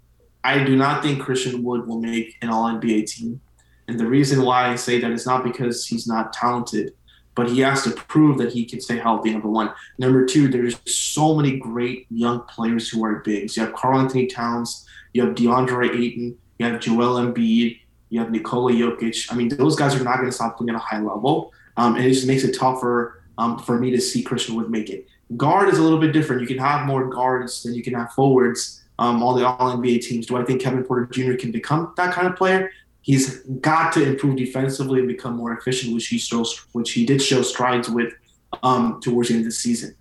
I 0.44 0.64
do 0.64 0.76
not 0.76 1.04
think 1.04 1.22
Christian 1.22 1.64
Wood 1.64 1.88
will 1.88 2.00
make 2.00 2.36
an 2.42 2.50
All 2.50 2.66
NBA 2.66 3.08
team. 3.08 3.42
And 3.88 4.00
the 4.00 4.08
reason 4.08 4.44
why 4.44 4.70
I 4.70 4.76
say 4.76 5.00
that 5.00 5.12
is 5.12 5.26
not 5.26 5.44
because 5.44 5.86
he's 5.86 6.08
not 6.08 6.34
talented, 6.34 6.94
but 7.36 7.50
he 7.50 7.60
has 7.62 7.84
to 7.84 7.92
prove 7.92 8.38
that 8.38 8.54
he 8.54 8.66
can 8.66 8.80
stay 8.80 8.98
healthy, 8.98 9.32
number 9.32 9.50
one. 9.50 9.74
Number 9.98 10.26
two, 10.26 10.48
there's 10.48 10.78
so 10.86 11.36
many 11.36 11.58
great 11.58 12.06
young 12.10 12.42
players 12.42 12.90
who 12.90 13.04
are 13.04 13.20
bigs. 13.20 13.58
You 13.58 13.64
have 13.64 13.74
Karl-Anthony 13.74 14.28
Towns, 14.28 14.88
you 15.14 15.26
have 15.26 15.36
DeAndre 15.36 15.90
Ayton, 15.90 16.38
you 16.60 16.66
have 16.66 16.80
Joel 16.80 17.16
Embiid, 17.16 17.80
you 18.10 18.20
have 18.20 18.32
Nikola 18.32 18.72
Jokic. 18.72 19.32
I 19.32 19.36
mean, 19.36 19.50
those 19.50 19.76
guys 19.76 19.96
are 19.96 20.04
not 20.04 20.18
going 20.18 20.30
to 20.30 20.32
stop 20.32 20.58
playing 20.58 20.70
at 20.70 20.76
a 20.76 20.80
high 20.80 21.00
level. 21.00 21.52
Um, 21.76 21.96
and 21.96 22.06
it 22.06 22.10
just 22.10 22.28
makes 22.28 22.44
it 22.44 22.58
tougher 22.58 23.24
um, 23.38 23.58
for 23.58 23.80
me 23.80 23.90
to 23.92 24.00
see 24.00 24.22
Christian 24.22 24.56
Wood 24.56 24.70
make 24.70 24.90
it. 24.90 25.08
Guard 25.38 25.70
is 25.70 25.78
a 25.78 25.82
little 25.82 26.00
bit 26.00 26.12
different. 26.12 26.42
You 26.42 26.48
can 26.48 26.58
have 26.58 26.86
more 26.86 27.10
guards 27.10 27.64
than 27.64 27.74
you 27.74 27.84
can 27.84 27.94
have 27.94 28.12
forwards. 28.12 28.84
Um, 29.00 29.24
all 29.24 29.34
the 29.34 29.48
All 29.48 29.76
NBA 29.76 30.02
teams. 30.02 30.28
Do 30.28 30.38
I 30.38 30.44
think 30.44 30.62
Kevin 30.62 30.84
Porter 30.84 31.06
Jr. 31.08 31.34
can 31.34 31.52
become 31.52 31.94
that 31.98 32.14
kind 32.14 32.28
of 32.28 32.36
player? 32.36 32.72
He's 33.02 33.40
got 33.40 33.92
to 33.94 34.04
improve 34.04 34.38
defensively 34.38 35.00
and 35.00 35.08
become 35.08 35.36
more 35.36 35.52
efficient, 35.58 35.94
which 35.94 36.08
he 36.08 36.18
shows, 36.18 36.66
which 36.72 36.92
he 36.92 37.06
did 37.06 37.22
show 37.22 37.42
strides 37.42 37.90
with 37.90 38.14
um, 38.62 39.02
towards 39.02 39.30
the 39.30 39.36
end 39.36 39.42
of 39.42 39.46
the 39.46 39.52
season. 39.52 39.96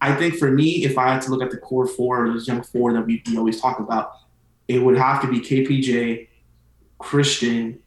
I 0.00 0.14
think 0.14 0.34
for 0.34 0.50
me, 0.50 0.84
if 0.84 0.98
I 0.98 1.12
had 1.12 1.22
to 1.22 1.30
look 1.30 1.42
at 1.42 1.50
the 1.50 1.56
core 1.56 1.86
four, 1.86 2.28
those 2.28 2.46
young 2.46 2.62
four 2.62 2.92
that 2.92 3.06
we, 3.06 3.22
we 3.26 3.36
always 3.36 3.60
talk 3.60 3.78
about, 3.78 4.12
it 4.68 4.80
would 4.80 4.96
have 4.98 5.22
to 5.22 5.28
be 5.28 5.40
KPJ, 5.40 6.28
Christian, 6.98 7.80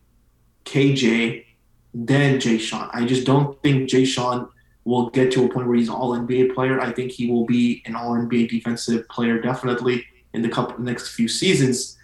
KJ, 0.65 1.45
then 1.93 2.39
Jae'Sean. 2.39 2.89
I 2.93 3.05
just 3.05 3.25
don't 3.25 3.61
think 3.61 3.89
Jae'Sean 3.89 4.49
will 4.83 5.09
get 5.09 5.31
to 5.33 5.45
a 5.45 5.49
point 5.49 5.67
where 5.67 5.77
he's 5.77 5.89
an 5.89 5.95
All 5.95 6.17
NBA 6.17 6.55
player. 6.55 6.79
I 6.79 6.91
think 6.91 7.11
he 7.11 7.29
will 7.29 7.45
be 7.45 7.83
an 7.85 7.95
All 7.95 8.11
NBA 8.11 8.49
defensive 8.49 9.07
player 9.09 9.39
definitely 9.39 10.05
in 10.33 10.41
the 10.41 10.49
couple 10.49 10.79
next 10.79 11.09
few 11.09 11.27
seasons. 11.27 11.97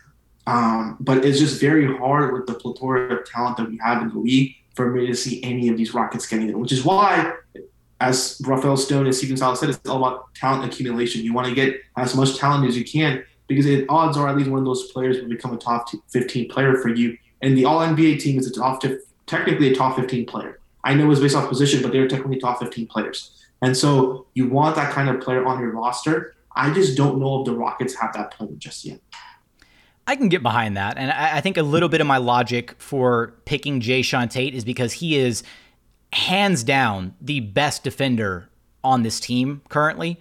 Um, 0.46 0.98
but 1.00 1.26
it's 1.26 1.40
just 1.40 1.60
very 1.60 1.98
hard 1.98 2.34
with 2.34 2.48
the 2.48 2.54
plethora 2.54 3.14
of 3.16 3.26
talent 3.26 3.58
that 3.58 3.70
we 3.70 3.78
have 3.84 4.02
in 4.02 4.10
the 4.10 4.20
league 4.20 4.56
for 4.76 4.92
me 4.92 5.08
to 5.08 5.16
see 5.16 5.44
any 5.44 5.68
of 5.70 5.78
these 5.78 5.94
Rockets 5.94 6.28
getting 6.28 6.48
there, 6.48 6.58
which 6.58 6.72
is 6.72 6.86
why, 6.86 7.34
as 8.00 8.40
Rafael 8.46 8.78
Stone 8.78 9.08
and 9.08 9.16
Stephen 9.16 9.36
Silas 9.36 9.60
said, 9.60 9.70
it's 9.70 9.90
all 9.90 9.98
about 9.98 10.34
talent 10.36 10.72
accumulation. 10.72 11.24
You 11.24 11.34
want 11.34 11.48
to 11.48 11.56
get 11.56 11.82
as 11.98 12.16
much 12.16 12.38
talent 12.38 12.68
as 12.68 12.78
you 12.78 12.86
can 12.86 13.24
because 13.48 13.66
it, 13.66 13.86
odds 13.90 14.18
are 14.18 14.28
at 14.28 14.38
least 14.38 14.50
one 14.50 14.60
of 14.60 14.66
those 14.66 14.92
players 14.92 15.20
will 15.20 15.30
become 15.30 15.54
a 15.54 15.58
top 15.58 15.90
15 16.10 16.50
player 16.50 16.76
for 16.76 16.90
you. 16.90 17.18
And 17.42 17.58
the 17.58 17.66
All 17.66 17.80
NBA 17.80 18.20
team 18.20 18.40
is 18.40 18.48
a 18.48 18.54
top, 18.54 18.84
technically 19.26 19.74
a 19.74 19.76
top 19.76 19.96
15 19.96 20.26
player. 20.28 20.57
I 20.84 20.94
know 20.94 21.10
it's 21.12 21.20
based 21.20 21.36
off 21.36 21.50
position, 21.50 21.82
but 21.82 21.92
they're 21.92 22.08
technically 22.08 22.40
top 22.40 22.60
15 22.60 22.88
players. 22.88 23.32
And 23.62 23.76
so 23.76 24.28
you 24.34 24.48
want 24.48 24.76
that 24.76 24.92
kind 24.94 25.10
of 25.10 25.20
player 25.22 25.46
on 25.46 25.60
your 25.60 25.72
roster. 25.72 26.36
I 26.56 26.72
just 26.74 26.98
don't 26.98 27.20
know 27.20 27.40
if 27.40 27.46
the 27.46 27.54
Rockets 27.54 27.96
have 27.96 28.14
that 28.14 28.32
player 28.32 28.52
just 28.58 28.86
yet. 28.86 29.00
I 30.08 30.16
can 30.16 30.30
get 30.30 30.42
behind 30.42 30.78
that. 30.78 30.98
And 30.98 31.12
I, 31.12 31.42
think 31.42 31.58
a 31.58 31.64
little 31.64 31.90
bit 31.90 32.00
of 32.00 32.08
my 32.08 32.18
logic 32.18 32.76
for 32.78 33.36
picking 33.44 33.82
Jae'Sean 33.82 34.30
Tate 34.30 34.56
is 34.56 34.64
because 34.64 34.94
he 34.94 35.18
is 35.18 35.44
hands 36.14 36.64
down 36.64 37.14
the 37.20 37.42
best 37.42 37.84
defender 37.84 38.50
on 38.86 39.04
this 39.04 39.20
team 39.20 39.62
currently. 39.68 40.20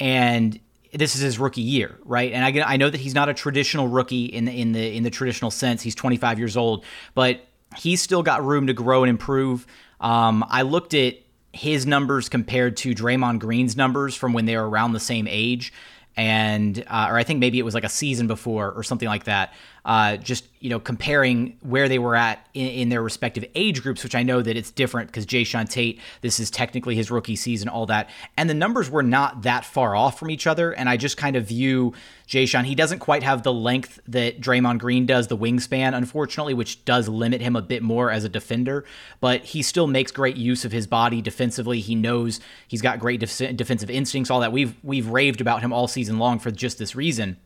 And 0.00 0.58
this 0.92 1.14
is 1.14 1.20
his 1.20 1.38
rookie 1.38 1.62
year, 1.62 1.98
right? 2.04 2.32
And 2.32 2.44
I, 2.44 2.72
I 2.72 2.76
know 2.76 2.90
that 2.90 2.98
he's 2.98 3.14
not 3.14 3.28
a 3.28 3.34
traditional 3.34 3.86
rookie 3.86 4.24
in 4.24 4.46
the, 4.46 4.52
in 4.52 4.72
the 4.72 4.96
in 4.96 5.04
the 5.04 5.10
traditional 5.10 5.50
sense. 5.50 5.82
He's 5.82 5.94
25 5.94 6.38
years 6.38 6.56
old, 6.56 6.84
but 7.14 7.40
he's 7.76 8.02
still 8.02 8.22
got 8.22 8.44
room 8.44 8.66
to 8.66 8.72
grow 8.72 9.02
and 9.02 9.10
improve. 9.10 9.66
Um, 10.00 10.44
I 10.48 10.62
looked 10.62 10.94
at 10.94 11.16
his 11.52 11.86
numbers 11.86 12.28
compared 12.28 12.76
to 12.78 12.94
Draymond 12.94 13.40
Green's 13.40 13.76
numbers 13.76 14.14
from 14.14 14.32
when 14.32 14.44
they 14.44 14.56
were 14.56 14.68
around 14.68 14.92
the 14.92 15.00
same 15.00 15.26
age, 15.28 15.72
and 16.16 16.84
uh, 16.86 17.08
or 17.10 17.18
I 17.18 17.24
think 17.24 17.40
maybe 17.40 17.58
it 17.58 17.64
was 17.64 17.74
like 17.74 17.84
a 17.84 17.88
season 17.88 18.26
before 18.26 18.72
or 18.72 18.82
something 18.82 19.08
like 19.08 19.24
that. 19.24 19.52
Uh, 19.88 20.18
just 20.18 20.44
you 20.60 20.68
know 20.68 20.78
comparing 20.78 21.56
where 21.62 21.88
they 21.88 21.98
were 21.98 22.14
at 22.14 22.46
in, 22.52 22.66
in, 22.66 22.88
their 22.90 23.02
respective 23.02 23.42
age 23.54 23.82
groups, 23.82 24.04
which 24.04 24.14
I 24.14 24.22
know 24.22 24.42
that 24.42 24.54
it's 24.54 24.70
different 24.70 25.08
because 25.08 25.24
Jae'Sean 25.24 25.66
Tate, 25.66 25.98
this 26.20 26.38
is 26.38 26.50
technically 26.50 26.94
his 26.94 27.10
rookie 27.10 27.36
season, 27.36 27.70
all 27.70 27.86
that, 27.86 28.10
and 28.36 28.50
the 28.50 28.54
numbers 28.54 28.90
were 28.90 29.02
not 29.02 29.44
that 29.44 29.64
far 29.64 29.96
off 29.96 30.18
from 30.18 30.30
each 30.30 30.46
other. 30.46 30.72
And 30.72 30.90
I 30.90 30.98
just 30.98 31.16
kind 31.16 31.36
of 31.36 31.46
view 31.46 31.94
Jae'Sean, 32.28 32.64
he 32.64 32.74
doesn't 32.74 32.98
quite 32.98 33.22
have 33.22 33.44
the 33.44 33.52
length 33.52 33.98
that 34.06 34.42
Draymond 34.42 34.78
Green 34.78 35.06
does, 35.06 35.28
the 35.28 35.38
wingspan, 35.38 35.96
unfortunately, 35.96 36.52
which 36.52 36.84
does 36.84 37.08
limit 37.08 37.40
him 37.40 37.56
a 37.56 37.62
bit 37.62 37.82
more 37.82 38.10
as 38.10 38.24
a 38.24 38.28
defender. 38.28 38.84
But 39.20 39.42
he 39.42 39.62
still 39.62 39.86
makes 39.86 40.12
great 40.12 40.36
use 40.36 40.66
of 40.66 40.72
his 40.72 40.86
body 40.86 41.22
defensively. 41.22 41.80
He 41.80 41.94
knows 41.94 42.40
he's 42.68 42.82
got 42.82 43.00
great 43.00 43.20
def- 43.20 43.56
defensive 43.56 43.88
instincts, 43.88 44.30
all 44.30 44.40
that. 44.40 44.52
We've 44.52 44.74
we've 44.82 45.08
raved 45.08 45.40
about 45.40 45.62
him 45.62 45.72
all 45.72 45.88
season 45.88 46.18
long 46.18 46.38
for 46.38 46.50
just 46.50 46.78
this 46.78 46.94
reason. 46.94 47.38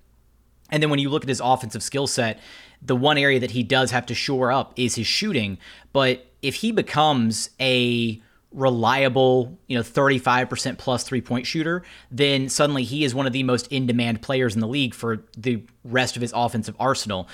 And 0.72 0.82
then 0.82 0.90
when 0.90 0.98
you 0.98 1.10
look 1.10 1.22
at 1.22 1.28
his 1.28 1.40
offensive 1.40 1.82
skill 1.82 2.08
set, 2.08 2.40
the 2.80 2.96
one 2.96 3.18
area 3.18 3.38
that 3.38 3.52
he 3.52 3.62
does 3.62 3.92
have 3.92 4.06
to 4.06 4.14
shore 4.14 4.50
up 4.50 4.72
is 4.74 4.96
his 4.96 5.06
shooting. 5.06 5.58
But 5.92 6.26
if 6.40 6.56
he 6.56 6.72
becomes 6.72 7.50
a 7.60 8.20
reliable, 8.50 9.58
you 9.66 9.76
know, 9.76 9.82
35% 9.82 10.78
plus 10.78 11.04
three 11.04 11.20
point 11.20 11.46
shooter, 11.46 11.82
then 12.10 12.48
suddenly 12.48 12.84
he 12.84 13.04
is 13.04 13.14
one 13.14 13.26
of 13.26 13.32
the 13.32 13.42
most 13.42 13.68
in 13.68 13.86
demand 13.86 14.22
players 14.22 14.54
in 14.54 14.60
the 14.60 14.66
league 14.66 14.94
for 14.94 15.24
the 15.36 15.62
rest 15.84 16.16
of 16.16 16.22
his 16.22 16.32
offensive 16.34 16.74
arsenal. 16.80 17.28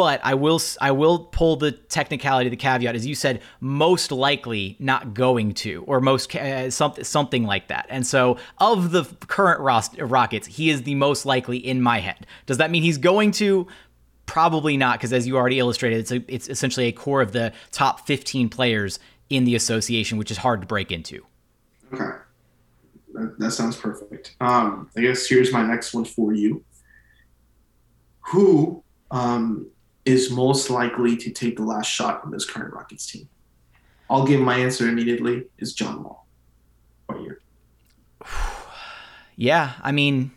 But 0.00 0.18
I 0.24 0.32
will 0.32 0.58
I 0.80 0.92
will 0.92 1.18
pull 1.18 1.56
the 1.56 1.72
technicality, 1.72 2.48
the 2.48 2.56
caveat, 2.56 2.94
as 2.94 3.06
you 3.06 3.14
said, 3.14 3.42
most 3.60 4.10
likely 4.10 4.76
not 4.78 5.12
going 5.12 5.52
to, 5.56 5.84
or 5.86 6.00
most 6.00 6.34
uh, 6.34 6.70
something 6.70 7.04
something 7.04 7.44
like 7.44 7.68
that. 7.68 7.84
And 7.90 8.06
so, 8.06 8.38
of 8.56 8.92
the 8.92 9.04
current 9.26 9.60
Rockets, 9.60 10.46
he 10.46 10.70
is 10.70 10.84
the 10.84 10.94
most 10.94 11.26
likely 11.26 11.58
in 11.58 11.82
my 11.82 12.00
head. 12.00 12.26
Does 12.46 12.56
that 12.56 12.70
mean 12.70 12.82
he's 12.82 12.96
going 12.96 13.32
to? 13.32 13.66
Probably 14.24 14.78
not, 14.78 14.98
because 14.98 15.12
as 15.12 15.26
you 15.26 15.36
already 15.36 15.58
illustrated, 15.58 15.98
it's 15.98 16.12
a, 16.12 16.24
it's 16.34 16.48
essentially 16.48 16.86
a 16.86 16.92
core 16.92 17.20
of 17.20 17.32
the 17.32 17.52
top 17.70 18.06
15 18.06 18.48
players 18.48 18.98
in 19.28 19.44
the 19.44 19.54
association, 19.54 20.16
which 20.16 20.30
is 20.30 20.38
hard 20.38 20.62
to 20.62 20.66
break 20.66 20.90
into. 20.90 21.26
Okay, 21.92 22.16
that, 23.12 23.38
that 23.38 23.50
sounds 23.50 23.76
perfect. 23.76 24.34
Um, 24.40 24.88
I 24.96 25.02
guess 25.02 25.26
here's 25.26 25.52
my 25.52 25.62
next 25.62 25.92
one 25.92 26.06
for 26.06 26.32
you. 26.32 26.64
Who 28.32 28.82
um, 29.10 29.66
is 30.04 30.30
most 30.30 30.70
likely 30.70 31.16
to 31.16 31.30
take 31.30 31.56
the 31.56 31.62
last 31.62 31.86
shot 31.86 32.22
on 32.24 32.30
this 32.30 32.44
current 32.44 32.74
Rockets 32.74 33.10
team? 33.10 33.28
I'll 34.08 34.26
give 34.26 34.40
my 34.40 34.56
answer 34.56 34.88
immediately. 34.88 35.44
Is 35.58 35.72
John 35.72 36.02
Wall. 36.02 36.26
What 37.06 37.22
year? 37.22 37.40
Yeah, 39.36 39.72
I 39.82 39.90
mean, 39.90 40.32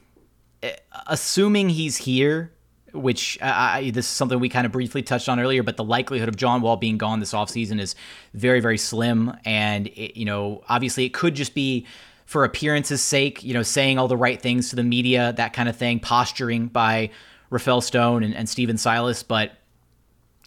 eh, 0.62 0.78
assuming 1.08 1.68
he's 1.68 1.98
here, 1.98 2.54
which 2.94 3.38
I, 3.42 3.92
this 3.94 4.06
is 4.06 4.12
something 4.12 4.40
we 4.40 4.48
kind 4.48 4.66
of 4.66 4.72
briefly 4.72 5.02
touched 5.02 5.28
on 5.28 5.42
earlier, 5.42 5.62
but 5.62 5.76
the 5.76 5.84
likelihood 5.84 6.30
of 6.30 6.38
John 6.38 6.62
Wall 6.62 6.78
being 6.78 6.98
gone 6.98 7.20
this 7.20 7.34
offseason 7.34 7.82
is 7.82 7.96
very, 8.34 8.62
very 8.62 8.78
slim. 8.78 9.36
And, 9.44 9.88
it, 9.88 10.18
you 10.18 10.24
know, 10.24 10.64
obviously 10.70 11.04
it 11.04 11.14
could 11.14 11.36
just 11.36 11.54
be 11.54 11.86
for 12.26 12.46
appearance's 12.46 13.02
sake, 13.02 13.44
you 13.44 13.54
know, 13.54 13.64
saying 13.64 13.98
all 13.98 14.08
the 14.08 14.16
right 14.16 14.42
things 14.42 14.70
to 14.70 14.76
the 14.76 14.84
media, 14.84 15.34
that 15.34 15.54
kind 15.54 15.68
of 15.68 15.76
thing, 15.76 16.00
posturing 16.00 16.68
by 16.68 17.10
Rafael 17.54 17.82
Stone 17.82 18.24
and, 18.24 18.36
and 18.36 18.50
Stephen 18.50 18.78
Silas. 18.78 19.22
But 19.22 19.52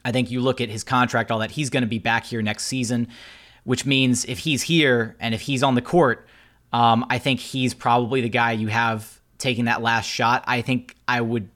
I 0.05 0.13
think 0.13 0.31
you 0.31 0.41
look 0.41 0.61
at 0.61 0.69
his 0.69 0.85
contract, 0.85 1.31
all 1.31 1.39
that, 1.39 1.53
he's 1.53 1.71
going 1.71 1.83
to 1.83 1.89
be 1.89 2.01
back 2.01 2.25
here 2.27 2.43
next 2.43 2.65
season, 2.65 3.09
which 3.65 3.87
means 3.87 4.25
if 4.25 4.41
he's 4.41 4.63
here 4.63 5.17
and 5.21 5.35
if 5.35 5.43
he's 5.43 5.63
on 5.63 5.77
the 5.77 5.83
court, 5.83 6.27
um, 6.73 7.07
I 7.09 7.19
think 7.19 7.41
he's 7.41 7.75
probably 7.75 8.21
the 8.21 8.29
guy 8.29 8.53
you 8.53 8.69
have 8.69 9.21
taking 9.39 9.67
that 9.67 9.81
last 9.81 10.07
shot. 10.07 10.45
I 10.47 10.63
think 10.63 10.97
I 11.07 11.21
would 11.21 11.49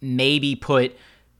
maybe 0.00 0.56
put 0.56 0.96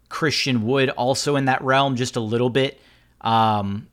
Christian 0.09 0.65
Wood 0.65 0.91
also 0.91 1.37
in 1.37 1.47
that 1.47 1.61
realm 1.63 1.97
just 1.97 2.17
a 2.17 2.21
little 2.21 2.51
bit. 2.51 2.81
Um, 3.21 3.89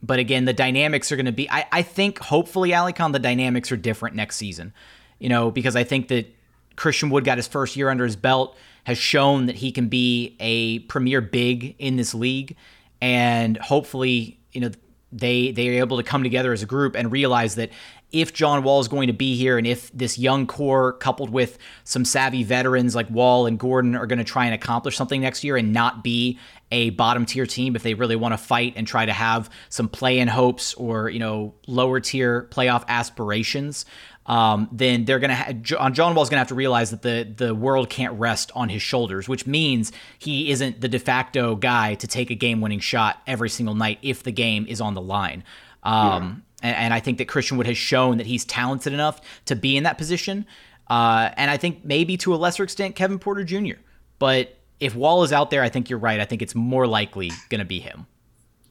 but 0.00 0.20
again, 0.20 0.44
the 0.44 0.52
dynamics 0.52 1.10
are 1.10 1.16
going 1.16 1.26
to 1.26 1.32
be, 1.32 1.50
I, 1.50 1.66
I 1.72 1.82
think, 1.82 2.18
hopefully, 2.18 2.70
Alykhan, 2.70 3.12
the 3.12 3.18
dynamics 3.18 3.72
are 3.72 3.76
different 3.76 4.14
next 4.14 4.36
season. 4.36 4.72
You 5.18 5.28
know, 5.28 5.50
because 5.50 5.74
I 5.74 5.82
think 5.82 6.06
that 6.08 6.32
Christian 6.76 7.10
Wood 7.10 7.24
got 7.24 7.38
his 7.38 7.48
first 7.48 7.74
year 7.74 7.90
under 7.90 8.04
his 8.04 8.14
belt 8.14 8.56
has 8.88 8.96
shown 8.96 9.44
that 9.44 9.56
he 9.56 9.70
can 9.70 9.88
be 9.88 10.34
a 10.40 10.78
premier 10.78 11.20
big 11.20 11.76
in 11.78 11.96
this 11.96 12.14
league, 12.14 12.56
and 13.02 13.58
hopefully, 13.58 14.40
you 14.52 14.62
know, 14.62 14.70
they 15.12 15.50
they 15.50 15.68
are 15.68 15.82
able 15.82 15.98
to 15.98 16.02
come 16.02 16.22
together 16.22 16.54
as 16.54 16.62
a 16.62 16.66
group 16.66 16.96
and 16.96 17.12
realize 17.12 17.56
that 17.56 17.68
if 18.12 18.32
John 18.32 18.62
Wall 18.62 18.80
is 18.80 18.88
going 18.88 19.08
to 19.08 19.12
be 19.12 19.36
here 19.36 19.58
and 19.58 19.66
if 19.66 19.92
this 19.92 20.18
young 20.18 20.46
core 20.46 20.94
coupled 20.94 21.28
with 21.28 21.58
some 21.84 22.06
savvy 22.06 22.42
veterans 22.42 22.94
like 22.94 23.10
Wall 23.10 23.44
and 23.44 23.58
Gordon 23.58 23.94
are 23.94 24.06
going 24.06 24.20
to 24.20 24.24
try 24.24 24.46
and 24.46 24.54
accomplish 24.54 24.96
something 24.96 25.20
next 25.20 25.44
year 25.44 25.58
and 25.58 25.74
not 25.74 26.02
be 26.02 26.38
a 26.70 26.88
bottom 26.90 27.26
tier 27.26 27.44
team 27.44 27.76
if 27.76 27.82
they 27.82 27.92
really 27.92 28.16
want 28.16 28.32
to 28.32 28.38
fight 28.38 28.72
and 28.76 28.86
try 28.86 29.04
to 29.04 29.12
have 29.12 29.50
some 29.68 29.90
play 29.90 30.18
in 30.18 30.28
hopes 30.28 30.72
or, 30.74 31.10
you 31.10 31.18
know, 31.18 31.54
lower 31.66 32.00
tier 32.00 32.48
playoff 32.50 32.86
aspirations, 32.88 33.84
um, 34.28 34.68
then 34.70 35.06
they're 35.06 35.18
gonna 35.18 35.34
ha- 35.34 35.52
John 35.52 35.94
John 35.94 36.14
Wall's 36.14 36.28
gonna 36.28 36.38
have 36.38 36.48
to 36.48 36.54
realize 36.54 36.90
that 36.90 37.02
the 37.02 37.26
the 37.36 37.54
world 37.54 37.88
can't 37.88 38.18
rest 38.20 38.52
on 38.54 38.68
his 38.68 38.82
shoulders, 38.82 39.28
which 39.28 39.46
means 39.46 39.90
he 40.18 40.50
isn't 40.50 40.80
the 40.80 40.88
de 40.88 40.98
facto 40.98 41.56
guy 41.56 41.94
to 41.94 42.06
take 42.06 42.30
a 42.30 42.34
game 42.34 42.60
winning 42.60 42.78
shot 42.78 43.22
every 43.26 43.48
single 43.48 43.74
night 43.74 43.98
if 44.02 44.22
the 44.22 44.30
game 44.30 44.66
is 44.68 44.80
on 44.80 44.94
the 44.94 45.00
line. 45.00 45.42
Um, 45.82 46.44
and, 46.62 46.76
and 46.76 46.94
I 46.94 47.00
think 47.00 47.18
that 47.18 47.26
Christian 47.26 47.56
Wood 47.56 47.66
has 47.66 47.78
shown 47.78 48.18
that 48.18 48.26
he's 48.26 48.44
talented 48.44 48.92
enough 48.92 49.20
to 49.46 49.56
be 49.56 49.76
in 49.76 49.84
that 49.84 49.96
position. 49.96 50.46
Uh, 50.88 51.30
and 51.36 51.50
I 51.50 51.56
think 51.56 51.84
maybe 51.84 52.16
to 52.18 52.34
a 52.34 52.36
lesser 52.36 52.64
extent 52.64 52.96
Kevin 52.96 53.18
Porter 53.18 53.44
Jr. 53.44 53.80
But 54.18 54.56
if 54.78 54.94
Wall 54.94 55.22
is 55.22 55.32
out 55.32 55.50
there, 55.50 55.62
I 55.62 55.70
think 55.70 55.88
you're 55.88 55.98
right. 55.98 56.20
I 56.20 56.24
think 56.24 56.42
it's 56.42 56.54
more 56.54 56.86
likely 56.86 57.30
going 57.48 57.60
to 57.60 57.64
be 57.64 57.80
him. 57.80 58.06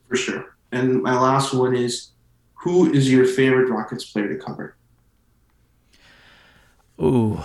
For 0.08 0.16
sure. 0.16 0.56
And 0.72 1.02
my 1.02 1.18
last 1.20 1.54
one 1.54 1.76
is 1.76 2.12
who 2.54 2.92
is 2.92 3.12
your 3.12 3.26
favorite 3.26 3.70
Rockets 3.70 4.06
player 4.06 4.28
to 4.28 4.38
cover? 4.38 4.76
Ooh. 7.02 7.40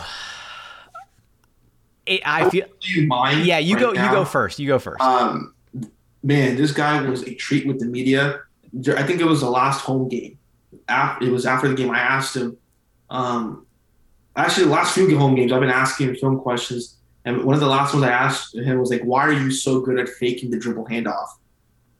It, 2.06 2.20
I 2.24 2.50
feel. 2.50 2.66
You 2.80 3.06
mind 3.06 3.46
Yeah, 3.46 3.58
you 3.58 3.76
right 3.76 3.94
go. 3.94 4.02
You 4.02 4.10
go 4.10 4.24
first. 4.24 4.58
You 4.58 4.66
go 4.66 4.78
first. 4.78 5.00
Um, 5.00 5.54
man, 6.22 6.56
this 6.56 6.72
guy 6.72 7.00
was 7.08 7.22
a 7.22 7.34
treat 7.34 7.66
with 7.66 7.78
the 7.78 7.86
media. 7.86 8.40
I 8.96 9.02
think 9.02 9.20
it 9.20 9.26
was 9.26 9.40
the 9.40 9.50
last 9.50 9.82
home 9.82 10.08
game. 10.08 10.38
After, 10.88 11.26
it 11.26 11.30
was 11.30 11.46
after 11.46 11.68
the 11.68 11.74
game. 11.74 11.90
I 11.90 12.00
asked 12.00 12.34
him. 12.36 12.56
Um, 13.10 13.66
actually, 14.34 14.64
the 14.64 14.72
last 14.72 14.94
few 14.94 15.16
home 15.16 15.34
games, 15.34 15.52
I've 15.52 15.60
been 15.60 15.70
asking 15.70 16.08
him 16.08 16.16
film 16.16 16.40
questions, 16.40 16.96
and 17.24 17.44
one 17.44 17.54
of 17.54 17.60
the 17.60 17.68
last 17.68 17.92
ones 17.92 18.04
I 18.04 18.10
asked 18.10 18.56
him 18.56 18.78
was 18.78 18.90
like, 18.90 19.02
"Why 19.02 19.22
are 19.22 19.32
you 19.32 19.50
so 19.50 19.80
good 19.80 19.98
at 19.98 20.08
faking 20.08 20.50
the 20.50 20.58
dribble 20.58 20.86
handoff?" 20.86 21.28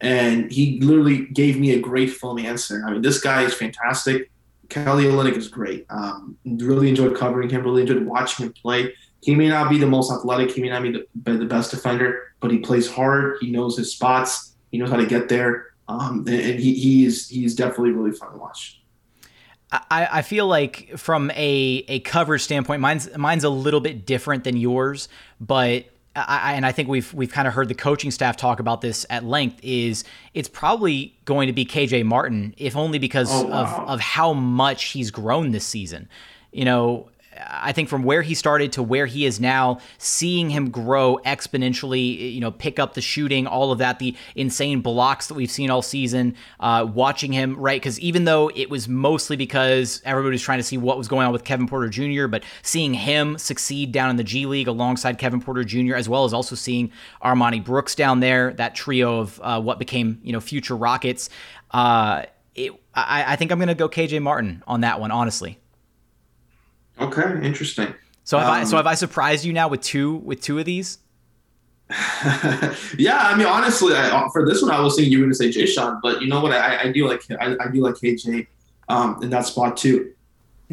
And 0.01 0.51
he 0.51 0.81
literally 0.81 1.27
gave 1.27 1.61
me 1.61 1.73
a 1.73 1.79
great 1.79 2.11
film 2.11 2.41
answer. 2.41 2.83
I 2.85 2.91
mean, 2.91 3.03
this 3.03 3.21
guy 3.21 3.43
is 3.43 3.55
fantastic. 3.55 4.32
Kelly 4.73 5.05
Olynyk 5.05 5.37
is 5.37 5.49
great. 5.49 5.87
Um, 5.91 6.37
really 6.45 6.89
enjoyed 6.89 7.17
covering 7.17 7.51
him. 7.51 7.63
Really 7.63 7.83
enjoyed 7.83 8.07
watching 8.07 8.47
him 8.47 8.53
play. 8.55 8.95
He 9.23 9.35
may 9.35 9.49
not 9.49 9.71
be 9.71 9.79
the 9.79 9.87
most 9.87 10.11
athletic. 10.11 10.51
He 10.51 10.63
may 10.63 10.71
not 10.71 10.83
be 10.83 10.93
the, 10.93 11.33
the 11.35 11.45
best 11.45 11.71
defender, 11.71 12.35
but 12.41 12.51
he 12.51 12.59
plays 12.59 12.91
hard. 12.91 13.37
He 13.41 13.51
knows 13.51 13.77
his 13.77 13.93
spots. 13.93 14.55
He 14.71 14.79
knows 14.79 14.91
how 14.91 14.97
to 14.97 15.07
get 15.07 15.29
there. 15.29 15.75
Um, 15.89 16.25
and, 16.27 16.41
and 16.41 16.61
he, 16.61 16.75
he 16.75 17.05
is 17.05 17.29
he's 17.29 17.55
definitely 17.55 17.91
really 17.91 18.13
fun 18.13 18.33
to 18.33 18.39
watch. 18.39 18.81
I, 19.71 20.09
I 20.11 20.23
feel 20.23 20.47
like 20.47 20.93
from 20.97 21.31
a, 21.31 21.85
a 21.89 22.01
coverage 22.01 22.43
standpoint, 22.43 22.81
mine's 22.81 23.15
mine's 23.17 23.45
a 23.45 23.51
little 23.51 23.81
bit 23.81 24.07
different 24.07 24.45
than 24.45 24.57
yours, 24.57 25.09
but 25.41 25.85
I, 26.15 26.53
and 26.55 26.67
I 26.67 26.73
think 26.73 26.89
we've 26.89 27.13
we've 27.15 27.33
kind 27.33 27.49
of 27.49 27.55
heard 27.55 27.69
the 27.69 27.75
coaching 27.75 28.11
staff 28.11 28.37
talk 28.37 28.61
about 28.61 28.81
this 28.83 29.07
at 29.09 29.25
length. 29.25 29.59
Is 29.63 30.05
it's 30.35 30.49
probably 30.49 31.15
going 31.25 31.47
to 31.47 31.53
be 31.53 31.65
KJ 31.65 32.05
Martin, 32.05 32.55
if 32.59 32.77
only 32.77 32.99
because 32.99 33.29
Oh, 33.33 33.45
wow. 33.47 33.63
of 33.85 33.89
of 33.89 34.01
how 34.01 34.33
much 34.35 34.85
he's 34.91 35.11
grown 35.11 35.53
this 35.53 35.65
season. 35.67 36.09
You 36.53 36.67
know, 36.67 37.09
I 37.49 37.73
think 37.73 37.89
from 37.89 38.03
where 38.03 38.23
he 38.23 38.35
started 38.35 38.73
to 38.73 38.83
where 38.83 39.07
he 39.07 39.27
is 39.27 39.41
now, 39.41 39.79
seeing 39.99 40.51
him 40.51 40.71
grow 40.71 41.19
exponentially, 41.25 42.33
you 42.33 42.41
know, 42.41 42.51
pick 42.51 42.79
up 42.79 42.95
the 42.95 43.01
shooting, 43.01 43.47
all 43.47 43.73
of 43.73 43.79
that, 43.79 43.99
the 43.99 44.17
insane 44.35 44.81
blocks 44.81 45.27
that 45.29 45.35
we've 45.35 45.51
seen 45.51 45.71
all 45.71 45.83
season, 45.83 46.35
uh, 46.61 46.87
watching 46.93 47.33
him, 47.33 47.57
right? 47.57 47.81
Because 47.81 47.99
even 48.01 48.25
though 48.25 48.51
it 48.55 48.71
was 48.71 48.89
mostly 48.89 49.37
because 49.37 50.03
everybody 50.05 50.35
was 50.35 50.43
trying 50.43 50.59
to 50.59 50.65
see 50.65 50.79
what 50.79 50.99
was 50.99 51.09
going 51.09 51.27
on 51.27 51.33
with 51.33 51.45
Kevin 51.45 51.67
Porter 51.67 51.89
Jr., 51.89 52.27
but 52.27 52.43
seeing 52.63 52.95
him 52.95 53.39
succeed 53.39 53.93
down 53.93 54.11
in 54.11 54.17
the 54.17 54.25
G 54.25 54.47
League 54.47 54.69
alongside 54.69 55.19
Kevin 55.19 55.41
Porter 55.41 55.65
Jr., 55.65 55.95
as 55.95 56.09
well 56.09 56.25
as 56.25 56.33
also 56.33 56.55
seeing 56.55 56.93
Armoni 57.23 57.63
Brooks 57.65 57.95
down 57.95 58.21
there, 58.21 58.53
that 58.55 58.75
trio 58.75 59.21
of 59.21 59.41
uh, 59.43 59.61
what 59.61 59.79
became, 59.79 60.21
you 60.23 60.33
know, 60.33 60.41
future 60.41 60.77
Rockets. 60.77 61.31
Uh, 61.71 62.25
it, 62.55 62.73
I, 62.95 63.33
I 63.33 63.37
think 63.37 63.51
I'm 63.51 63.59
going 63.59 63.69
to 63.69 63.75
go 63.75 63.89
KJ 63.89 64.21
Martin 64.21 64.63
on 64.67 64.83
that 64.83 65.01
one, 65.01 65.11
honestly. 65.11 65.59
Okay, 67.01 67.41
interesting. 67.43 67.95
So 68.25 68.39
have 68.39 68.49
I 68.49 68.61
Um, 68.61 68.67
so 68.67 68.77
have 68.77 68.87
I 68.87 68.95
surprised 68.95 69.45
you 69.45 69.53
now 69.53 69.69
with 69.69 69.81
two 69.81 70.17
with 70.17 70.41
two 70.41 70.59
of 70.59 70.65
these? 70.65 70.99
yeah, 72.97 73.19
I 73.19 73.35
mean, 73.37 73.47
honestly, 73.47 73.95
I, 73.95 74.27
for 74.33 74.47
this 74.47 74.63
one, 74.63 74.71
I 74.71 74.81
was 74.81 74.97
thinking 74.97 75.13
you 75.13 75.19
were 75.19 75.25
going 75.25 75.33
to 75.33 75.37
say 75.37 75.51
Jae'Sean, 75.51 76.01
but 76.03 76.23
you 76.23 76.29
know 76.29 76.41
what? 76.41 76.53
I, 76.53 76.83
I 76.85 76.93
do 76.93 77.07
like 77.07 77.23
I, 77.41 77.57
I 77.61 77.69
do 77.69 77.83
like 77.83 77.97
KJ 77.97 78.47
um, 78.89 79.23
in 79.23 79.31
that 79.31 79.47
spot 79.47 79.77
too. 79.77 80.13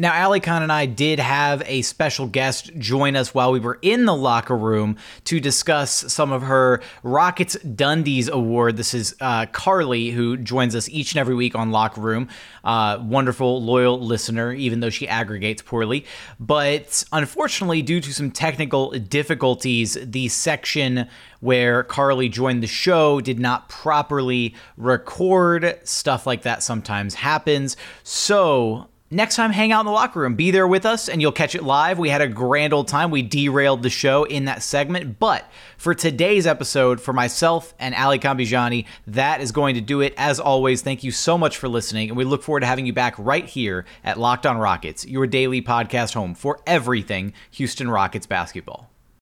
Now, 0.00 0.12
Alykhan 0.12 0.62
and 0.62 0.72
I 0.72 0.86
did 0.86 1.18
have 1.18 1.62
a 1.66 1.82
special 1.82 2.26
guest 2.26 2.70
join 2.78 3.16
us 3.16 3.34
while 3.34 3.52
we 3.52 3.60
were 3.60 3.78
in 3.82 4.06
the 4.06 4.16
locker 4.16 4.56
room 4.56 4.96
to 5.24 5.40
discuss 5.40 6.10
some 6.10 6.32
of 6.32 6.40
her 6.40 6.80
Rockets 7.02 7.54
Dundies 7.56 8.30
Award. 8.30 8.78
This 8.78 8.94
is 8.94 9.14
uh, 9.20 9.44
Carly, 9.52 10.08
who 10.08 10.38
joins 10.38 10.74
us 10.74 10.88
each 10.88 11.12
and 11.12 11.18
every 11.18 11.34
week 11.34 11.54
on 11.54 11.70
Locker 11.70 12.00
Room. 12.00 12.28
Uh, 12.64 12.98
wonderful, 13.02 13.62
loyal 13.62 14.00
listener, 14.00 14.54
even 14.54 14.80
though 14.80 14.88
she 14.88 15.06
aggregates 15.06 15.60
poorly. 15.60 16.06
But 16.38 17.04
unfortunately, 17.12 17.82
due 17.82 18.00
to 18.00 18.14
some 18.14 18.30
technical 18.30 18.92
difficulties, 18.92 19.98
the 20.00 20.28
section 20.28 21.10
where 21.40 21.82
Carly 21.82 22.30
joined 22.30 22.62
the 22.62 22.66
show 22.66 23.20
did 23.20 23.38
not 23.38 23.68
properly 23.68 24.54
record. 24.78 25.78
Stuff 25.84 26.26
like 26.26 26.40
that 26.42 26.62
sometimes 26.62 27.14
happens. 27.14 27.76
So 28.02 28.89
next 29.10 29.36
time 29.36 29.50
hang 29.50 29.72
out 29.72 29.80
in 29.80 29.86
the 29.86 29.92
locker 29.92 30.20
room. 30.20 30.34
Be 30.34 30.50
there 30.50 30.68
with 30.68 30.86
us 30.86 31.08
and 31.08 31.20
you'll 31.20 31.32
catch 31.32 31.54
it 31.54 31.62
live. 31.62 31.98
We 31.98 32.08
had 32.08 32.20
a 32.20 32.28
grand 32.28 32.72
old 32.72 32.88
time. 32.88 33.10
We 33.10 33.22
derailed 33.22 33.82
the 33.82 33.90
show 33.90 34.24
in 34.24 34.44
that 34.46 34.62
segment. 34.62 35.18
But 35.18 35.50
for 35.76 35.94
today's 35.94 36.46
episode 36.46 37.00
for 37.00 37.12
myself 37.12 37.74
and 37.78 37.94
Alykhan 37.94 38.40
Bijani 38.40 38.86
that 39.06 39.40
is 39.40 39.52
going 39.52 39.74
to 39.74 39.80
do 39.80 40.00
it. 40.00 40.14
As 40.16 40.38
always 40.40 40.82
thank 40.82 41.02
you 41.04 41.10
so 41.10 41.36
much 41.36 41.56
for 41.56 41.68
listening 41.68 42.08
and 42.08 42.16
we 42.16 42.24
look 42.24 42.42
forward 42.42 42.60
to 42.60 42.66
having 42.66 42.86
you 42.86 42.92
back 42.92 43.14
right 43.18 43.46
here 43.46 43.84
at 44.04 44.18
locked 44.18 44.46
on 44.46 44.58
rockets 44.58 45.06
your 45.06 45.26
daily 45.26 45.62
podcast 45.62 46.14
home 46.14 46.34
for 46.34 46.60
everything 46.66 47.32
houston 47.50 47.90
rockets 47.90 48.26
basketball 48.26 48.89